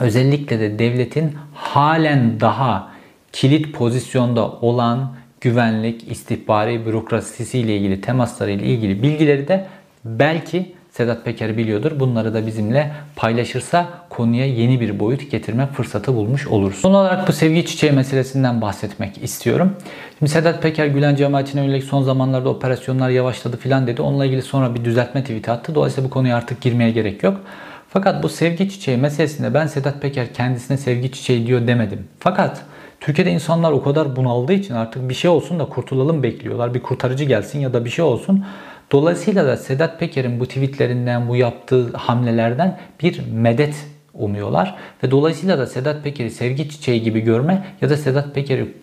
özellikle 0.00 0.60
de 0.60 0.78
devletin 0.78 1.34
halen 1.54 2.40
daha 2.40 2.88
kilit 3.32 3.74
pozisyonda 3.74 4.50
olan 4.50 5.15
güvenlik, 5.40 6.12
istihbari 6.12 6.86
bürokrasisi 6.86 7.58
ile 7.58 7.76
ilgili 7.76 8.00
temasları 8.00 8.50
ile 8.50 8.64
ilgili 8.64 9.02
bilgileri 9.02 9.48
de 9.48 9.66
belki 10.04 10.76
Sedat 10.96 11.24
Peker 11.24 11.56
biliyordur. 11.56 12.00
Bunları 12.00 12.34
da 12.34 12.46
bizimle 12.46 12.92
paylaşırsa 13.16 13.86
konuya 14.10 14.46
yeni 14.46 14.80
bir 14.80 15.00
boyut 15.00 15.30
getirme 15.30 15.66
fırsatı 15.66 16.14
bulmuş 16.14 16.46
oluruz. 16.46 16.76
Son 16.76 16.94
olarak 16.94 17.28
bu 17.28 17.32
sevgi 17.32 17.66
çiçeği 17.66 17.92
meselesinden 17.92 18.60
bahsetmek 18.60 19.22
istiyorum. 19.22 19.76
Şimdi 20.18 20.32
Sedat 20.32 20.62
Peker 20.62 20.86
Gülen 20.86 21.16
cemaatine 21.16 21.64
yönelik 21.64 21.84
son 21.84 22.02
zamanlarda 22.02 22.48
operasyonlar 22.48 23.10
yavaşladı 23.10 23.56
filan 23.56 23.86
dedi. 23.86 24.02
Onunla 24.02 24.26
ilgili 24.26 24.42
sonra 24.42 24.74
bir 24.74 24.84
düzeltme 24.84 25.20
tweet 25.20 25.48
attı. 25.48 25.74
Dolayısıyla 25.74 26.10
bu 26.10 26.12
konuya 26.12 26.36
artık 26.36 26.60
girmeye 26.60 26.90
gerek 26.90 27.22
yok. 27.22 27.40
Fakat 27.90 28.22
bu 28.22 28.28
sevgi 28.28 28.68
çiçeği 28.70 28.96
meselesinde 28.96 29.54
ben 29.54 29.66
Sedat 29.66 30.02
Peker 30.02 30.34
kendisine 30.34 30.76
sevgi 30.76 31.12
çiçeği 31.12 31.46
diyor 31.46 31.66
demedim. 31.66 32.08
Fakat 32.20 32.62
Türkiye'de 33.06 33.30
insanlar 33.30 33.72
o 33.72 33.82
kadar 33.82 34.16
bunaldığı 34.16 34.52
için 34.52 34.74
artık 34.74 35.08
bir 35.08 35.14
şey 35.14 35.30
olsun 35.30 35.58
da 35.58 35.64
kurtulalım 35.64 36.22
bekliyorlar. 36.22 36.74
Bir 36.74 36.82
kurtarıcı 36.82 37.24
gelsin 37.24 37.60
ya 37.60 37.72
da 37.72 37.84
bir 37.84 37.90
şey 37.90 38.04
olsun. 38.04 38.44
Dolayısıyla 38.92 39.46
da 39.46 39.56
Sedat 39.56 40.00
Peker'in 40.00 40.40
bu 40.40 40.46
tweetlerinden, 40.46 41.28
bu 41.28 41.36
yaptığı 41.36 41.92
hamlelerden 41.92 42.78
bir 43.02 43.20
medet 43.32 43.74
umuyorlar. 44.14 44.74
Ve 45.02 45.10
dolayısıyla 45.10 45.58
da 45.58 45.66
Sedat 45.66 46.04
Peker'i 46.04 46.30
sevgi 46.30 46.68
çiçeği 46.68 47.02
gibi 47.02 47.20
görme 47.20 47.66
ya 47.80 47.90
da 47.90 47.96
Sedat 47.96 48.34
Peker'i 48.34 48.74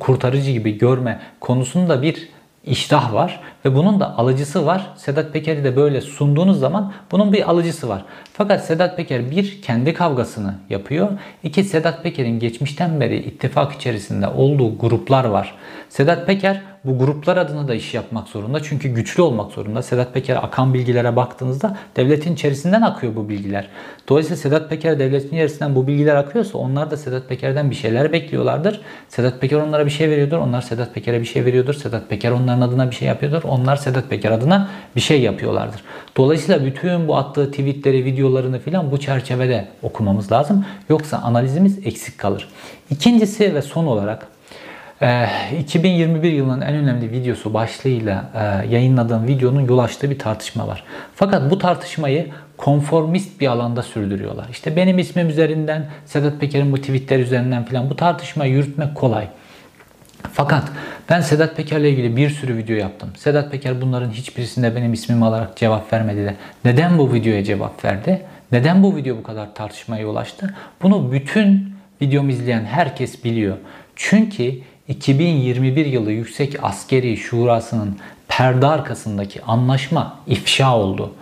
kurtarıcı 0.00 0.50
gibi 0.50 0.78
görme 0.78 1.20
konusunda 1.40 2.02
bir 2.02 2.28
iştah 2.68 3.14
var 3.14 3.40
ve 3.64 3.74
bunun 3.74 4.00
da 4.00 4.18
alıcısı 4.18 4.66
var. 4.66 4.86
Sedat 4.96 5.32
Peker'i 5.32 5.64
de 5.64 5.76
böyle 5.76 6.00
sunduğunuz 6.00 6.58
zaman 6.60 6.92
bunun 7.10 7.32
bir 7.32 7.50
alıcısı 7.50 7.88
var. 7.88 8.04
Fakat 8.32 8.64
Sedat 8.64 8.96
Peker 8.96 9.30
bir 9.30 9.62
kendi 9.62 9.94
kavgasını 9.94 10.54
yapıyor. 10.70 11.08
İki 11.42 11.64
Sedat 11.64 12.02
Peker'in 12.02 12.38
geçmişten 12.38 13.00
beri 13.00 13.16
ittifak 13.16 13.72
içerisinde 13.72 14.28
olduğu 14.28 14.78
gruplar 14.78 15.24
var. 15.24 15.54
Sedat 15.88 16.26
Peker 16.26 16.62
bu 16.84 16.98
gruplar 16.98 17.36
adına 17.36 17.68
da 17.68 17.74
iş 17.74 17.94
yapmak 17.94 18.28
zorunda. 18.28 18.62
Çünkü 18.62 18.88
güçlü 18.88 19.22
olmak 19.22 19.52
zorunda. 19.52 19.82
Sedat 19.82 20.14
Peker 20.14 20.36
akan 20.36 20.74
bilgilere 20.74 21.16
baktığınızda 21.16 21.76
devletin 21.96 22.34
içerisinden 22.34 22.82
akıyor 22.82 23.16
bu 23.16 23.28
bilgiler. 23.28 23.68
Dolayısıyla 24.08 24.36
Sedat 24.36 24.70
Peker 24.70 24.98
devletin 24.98 25.28
içerisinden 25.28 25.74
bu 25.74 25.86
bilgiler 25.86 26.16
akıyorsa 26.16 26.58
onlar 26.58 26.90
da 26.90 26.96
Sedat 26.96 27.28
Peker'den 27.28 27.70
bir 27.70 27.74
şeyler 27.74 28.12
bekliyorlardır. 28.12 28.80
Sedat 29.08 29.40
Peker 29.40 29.56
onlara 29.56 29.86
bir 29.86 29.90
şey 29.90 30.10
veriyordur. 30.10 30.38
Onlar 30.38 30.62
Sedat 30.62 30.94
Peker'e 30.94 31.20
bir 31.20 31.26
şey 31.26 31.44
veriyordur. 31.44 31.74
Sedat 31.74 32.08
Peker 32.08 32.30
onların 32.30 32.60
adına 32.60 32.90
bir 32.90 32.94
şey 32.94 33.08
yapıyordur. 33.08 33.42
Onlar 33.42 33.76
Sedat 33.76 34.10
Peker 34.10 34.30
adına 34.30 34.68
bir 34.96 35.00
şey 35.00 35.20
yapıyorlardır. 35.20 35.82
Dolayısıyla 36.16 36.64
bütün 36.64 37.08
bu 37.08 37.16
attığı 37.16 37.50
tweetleri, 37.50 38.04
videolarını 38.04 38.58
filan 38.58 38.90
bu 38.90 39.00
çerçevede 39.00 39.68
okumamız 39.82 40.32
lazım. 40.32 40.64
Yoksa 40.88 41.18
analizimiz 41.18 41.86
eksik 41.86 42.18
kalır. 42.18 42.48
İkincisi 42.90 43.54
ve 43.54 43.62
son 43.62 43.86
olarak 43.86 44.37
2021 45.00 46.32
ee, 46.32 46.34
yılının 46.34 46.60
en 46.60 46.74
önemli 46.74 47.10
videosu 47.10 47.54
başlığıyla 47.54 48.30
e, 48.34 48.74
yayınladığım 48.74 49.26
videonun 49.26 49.60
yol 49.60 49.78
açtığı 49.78 50.10
bir 50.10 50.18
tartışma 50.18 50.68
var. 50.68 50.84
Fakat 51.14 51.50
bu 51.50 51.58
tartışmayı 51.58 52.26
konformist 52.56 53.40
bir 53.40 53.46
alanda 53.46 53.82
sürdürüyorlar. 53.82 54.46
İşte 54.50 54.76
benim 54.76 54.98
ismim 54.98 55.28
üzerinden, 55.28 55.86
Sedat 56.06 56.40
Peker'in 56.40 56.72
bu 56.72 56.76
tweetler 56.76 57.18
üzerinden 57.18 57.64
filan 57.64 57.90
bu 57.90 57.96
tartışmayı 57.96 58.52
yürütmek 58.52 58.94
kolay. 58.94 59.28
Fakat 60.32 60.64
ben 61.08 61.20
Sedat 61.20 61.56
Peker'le 61.56 61.84
ilgili 61.84 62.16
bir 62.16 62.30
sürü 62.30 62.56
video 62.56 62.76
yaptım. 62.76 63.10
Sedat 63.16 63.50
Peker 63.50 63.80
bunların 63.80 64.10
hiçbirisinde 64.10 64.76
benim 64.76 64.92
ismimi 64.92 65.24
alarak 65.24 65.56
cevap 65.56 65.92
vermedi 65.92 66.24
de. 66.24 66.34
Neden 66.64 66.98
bu 66.98 67.12
videoya 67.12 67.44
cevap 67.44 67.84
verdi? 67.84 68.22
Neden 68.52 68.82
bu 68.82 68.96
video 68.96 69.16
bu 69.16 69.22
kadar 69.22 69.54
tartışmaya 69.54 70.02
yol 70.02 70.16
açtı? 70.16 70.54
Bunu 70.82 71.12
bütün 71.12 71.72
videomu 72.02 72.30
izleyen 72.30 72.64
herkes 72.64 73.24
biliyor. 73.24 73.56
Çünkü 73.96 74.54
2021 74.88 75.86
yılı 75.86 76.12
Yüksek 76.12 76.64
Askeri 76.64 77.16
Şurası'nın 77.16 77.96
perde 78.28 78.66
arkasındaki 78.66 79.42
anlaşma 79.42 80.18
ifşa 80.26 80.76
oldu. 80.76 81.12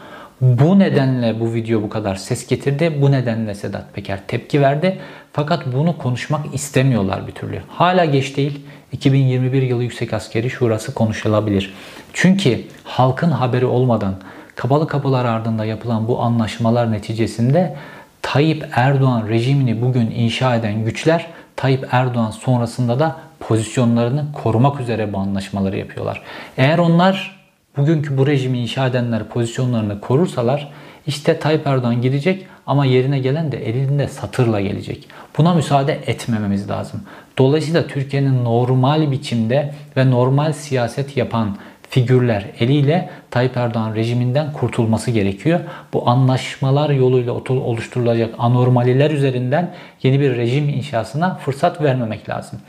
Bu 0.40 0.78
nedenle 0.78 1.40
bu 1.40 1.54
video 1.54 1.82
bu 1.82 1.88
kadar 1.88 2.14
ses 2.14 2.46
getirdi. 2.46 2.98
Bu 3.00 3.12
nedenle 3.12 3.54
Sedat 3.54 3.94
Peker 3.94 4.20
tepki 4.28 4.60
verdi. 4.60 4.98
Fakat 5.32 5.66
bunu 5.72 5.98
konuşmak 5.98 6.54
istemiyorlar 6.54 7.26
bir 7.26 7.32
türlü. 7.32 7.62
Hala 7.68 8.04
geç 8.04 8.36
değil. 8.36 8.60
2021 8.92 9.62
yılı 9.62 9.82
Yüksek 9.82 10.12
Askeri 10.12 10.50
Şurası 10.50 10.94
konuşulabilir. 10.94 11.74
Çünkü 12.12 12.64
halkın 12.84 13.30
haberi 13.30 13.66
olmadan 13.66 14.14
kapalı 14.54 14.86
kapılar 14.86 15.24
ardında 15.24 15.64
yapılan 15.64 16.08
bu 16.08 16.22
anlaşmalar 16.22 16.92
neticesinde 16.92 17.76
Tayyip 18.22 18.68
Erdoğan 18.72 19.28
rejimini 19.28 19.82
bugün 19.82 20.10
inşa 20.10 20.56
eden 20.56 20.84
güçler 20.84 21.26
Tayyip 21.56 21.88
Erdoğan 21.90 22.30
sonrasında 22.30 22.98
da 22.98 23.16
pozisyonlarını 23.48 24.24
korumak 24.32 24.80
üzere 24.80 25.12
bu 25.12 25.18
anlaşmaları 25.18 25.76
yapıyorlar. 25.78 26.22
Eğer 26.58 26.78
onlar 26.78 27.36
bugünkü 27.76 28.18
bu 28.18 28.26
rejimi 28.26 28.58
inşa 28.58 28.86
edenler 28.86 29.24
pozisyonlarını 29.24 30.00
korursalar 30.00 30.72
işte 31.06 31.38
Tayyip 31.38 31.66
Erdoğan 31.66 32.02
gidecek 32.02 32.46
ama 32.66 32.86
yerine 32.86 33.18
gelen 33.18 33.52
de 33.52 33.68
elinde 33.68 34.08
satırla 34.08 34.60
gelecek. 34.60 35.08
Buna 35.38 35.54
müsaade 35.54 35.92
etmememiz 36.06 36.70
lazım. 36.70 37.02
Dolayısıyla 37.38 37.86
Türkiye'nin 37.86 38.44
normal 38.44 39.10
biçimde 39.10 39.74
ve 39.96 40.10
normal 40.10 40.52
siyaset 40.52 41.16
yapan 41.16 41.56
figürler 41.90 42.46
eliyle 42.60 43.10
Tayyip 43.30 43.56
Erdoğan 43.56 43.94
rejiminden 43.94 44.52
kurtulması 44.52 45.10
gerekiyor. 45.10 45.60
Bu 45.92 46.08
anlaşmalar 46.08 46.90
yoluyla 46.90 47.32
oluşturulacak 47.48 48.34
anormaliler 48.38 49.10
üzerinden 49.10 49.74
yeni 50.02 50.20
bir 50.20 50.36
rejim 50.36 50.68
inşasına 50.68 51.34
fırsat 51.34 51.82
vermemek 51.82 52.28
lazım. 52.28 52.60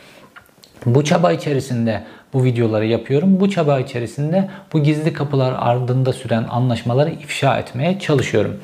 Bu 0.86 1.04
çaba 1.04 1.32
içerisinde 1.32 2.04
bu 2.34 2.44
videoları 2.44 2.86
yapıyorum. 2.86 3.40
Bu 3.40 3.50
çaba 3.50 3.80
içerisinde 3.80 4.50
bu 4.74 4.84
gizli 4.84 5.14
kapılar 5.14 5.56
ardında 5.60 6.14
süren 6.14 6.46
anlaşmaları 6.50 7.10
ifşa 7.10 7.58
etmeye 7.58 8.00
çalışıyorum. 8.00 8.58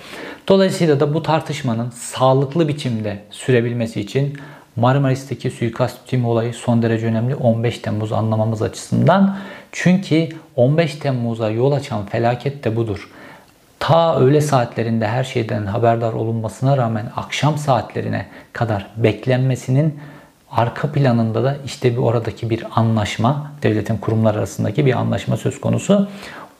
Dolayısıyla 0.47 0.99
da 0.99 1.13
bu 1.13 1.23
tartışmanın 1.23 1.89
sağlıklı 1.89 2.67
biçimde 2.67 3.19
sürebilmesi 3.29 4.01
için 4.01 4.37
Marmaris'teki 4.75 5.51
suikast 5.51 6.07
timi 6.07 6.27
olayı 6.27 6.53
son 6.53 6.81
derece 6.81 7.07
önemli 7.07 7.35
15 7.35 7.79
Temmuz 7.79 8.11
anlamamız 8.11 8.61
açısından. 8.61 9.37
Çünkü 9.71 10.29
15 10.55 10.95
Temmuz'a 10.95 11.49
yol 11.49 11.71
açan 11.71 12.05
felaket 12.05 12.63
de 12.63 12.75
budur. 12.75 13.09
Ta 13.79 14.19
öğle 14.19 14.41
saatlerinde 14.41 15.07
her 15.07 15.23
şeyden 15.23 15.65
haberdar 15.65 16.13
olunmasına 16.13 16.77
rağmen 16.77 17.11
akşam 17.15 17.57
saatlerine 17.57 18.25
kadar 18.53 18.87
beklenmesinin 18.97 19.99
arka 20.55 20.91
planında 20.91 21.43
da 21.43 21.57
işte 21.65 21.91
bir 21.91 21.97
oradaki 21.97 22.49
bir 22.49 22.65
anlaşma, 22.75 23.51
devletin 23.63 23.97
kurumlar 23.97 24.35
arasındaki 24.35 24.85
bir 24.85 24.93
anlaşma 24.93 25.37
söz 25.37 25.61
konusu. 25.61 26.07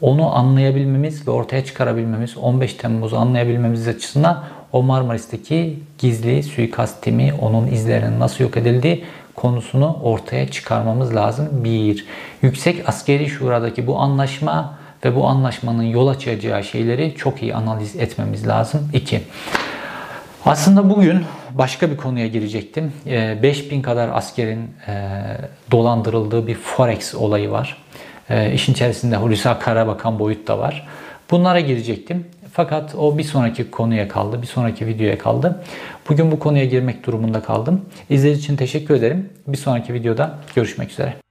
Onu 0.02 0.36
anlayabilmemiz 0.36 1.28
ve 1.28 1.32
ortaya 1.32 1.66
çıkarabilmemiz, 1.66 2.38
15 2.38 2.74
Temmuz'u 2.74 3.18
anlayabilmemiz 3.18 3.88
açısından 3.88 4.44
o 4.72 4.84
Marmaris'teki 4.84 5.80
gizli 5.98 6.44
suikast 6.44 7.02
timi, 7.02 7.34
onun 7.42 7.68
izlerinin 7.68 8.20
nasıl 8.20 8.44
yok 8.44 8.58
edildiği 8.58 9.06
konusunu 9.36 9.98
ortaya 10.04 10.48
çıkarmamız 10.52 11.16
lazım. 11.16 11.50
Bir, 11.52 12.06
yüksek 12.42 12.90
askeri 12.90 13.30
şuradaki 13.30 13.88
bu 13.88 14.00
anlaşma 14.00 14.74
ve 15.06 15.16
bu 15.16 15.28
anlaşmanın 15.28 15.84
yol 15.84 16.08
açacağı 16.08 16.64
şeyleri 16.64 17.16
çok 17.16 17.44
iyi 17.44 17.56
analiz 17.56 17.96
etmemiz 17.96 18.48
lazım. 18.48 18.90
İki, 18.94 19.22
aslında 20.46 20.90
bugün 20.90 21.26
başka 21.52 21.92
bir 21.92 21.98
konuya 21.98 22.28
girecektim. 22.28 22.94
5000 23.06 23.80
ee, 23.80 23.82
kadar 23.82 24.10
askerin 24.14 24.72
e, 24.88 25.12
dolandırıldığı 25.72 26.48
bir 26.48 26.56
Forex 26.56 27.16
olayı 27.16 27.52
var. 27.52 27.78
Ee, 28.30 28.54
işin 28.54 28.74
içerisinde 28.74 29.16
Hulusi 29.16 29.50
Akar'a 29.50 29.88
bakan 29.88 30.20
boyut 30.20 30.48
da 30.48 30.60
var. 30.60 30.88
Bunlara 31.32 31.60
girecektim. 31.60 32.26
Fakat 32.54 32.96
o 32.96 33.18
bir 33.18 33.24
sonraki 33.24 33.72
konuya 33.72 34.08
kaldı, 34.08 34.42
bir 34.42 34.48
sonraki 34.48 34.88
videoya 34.88 35.18
kaldı. 35.18 35.64
Bugün 36.10 36.32
bu 36.32 36.40
konuya 36.40 36.66
girmek 36.66 37.06
durumunda 37.06 37.42
kaldım. 37.42 37.86
İzlediğiniz 38.10 38.44
için 38.44 38.56
teşekkür 38.56 38.96
ederim. 38.96 39.30
Bir 39.48 39.58
sonraki 39.58 39.94
videoda 39.94 40.40
görüşmek 40.56 40.92
üzere. 40.92 41.23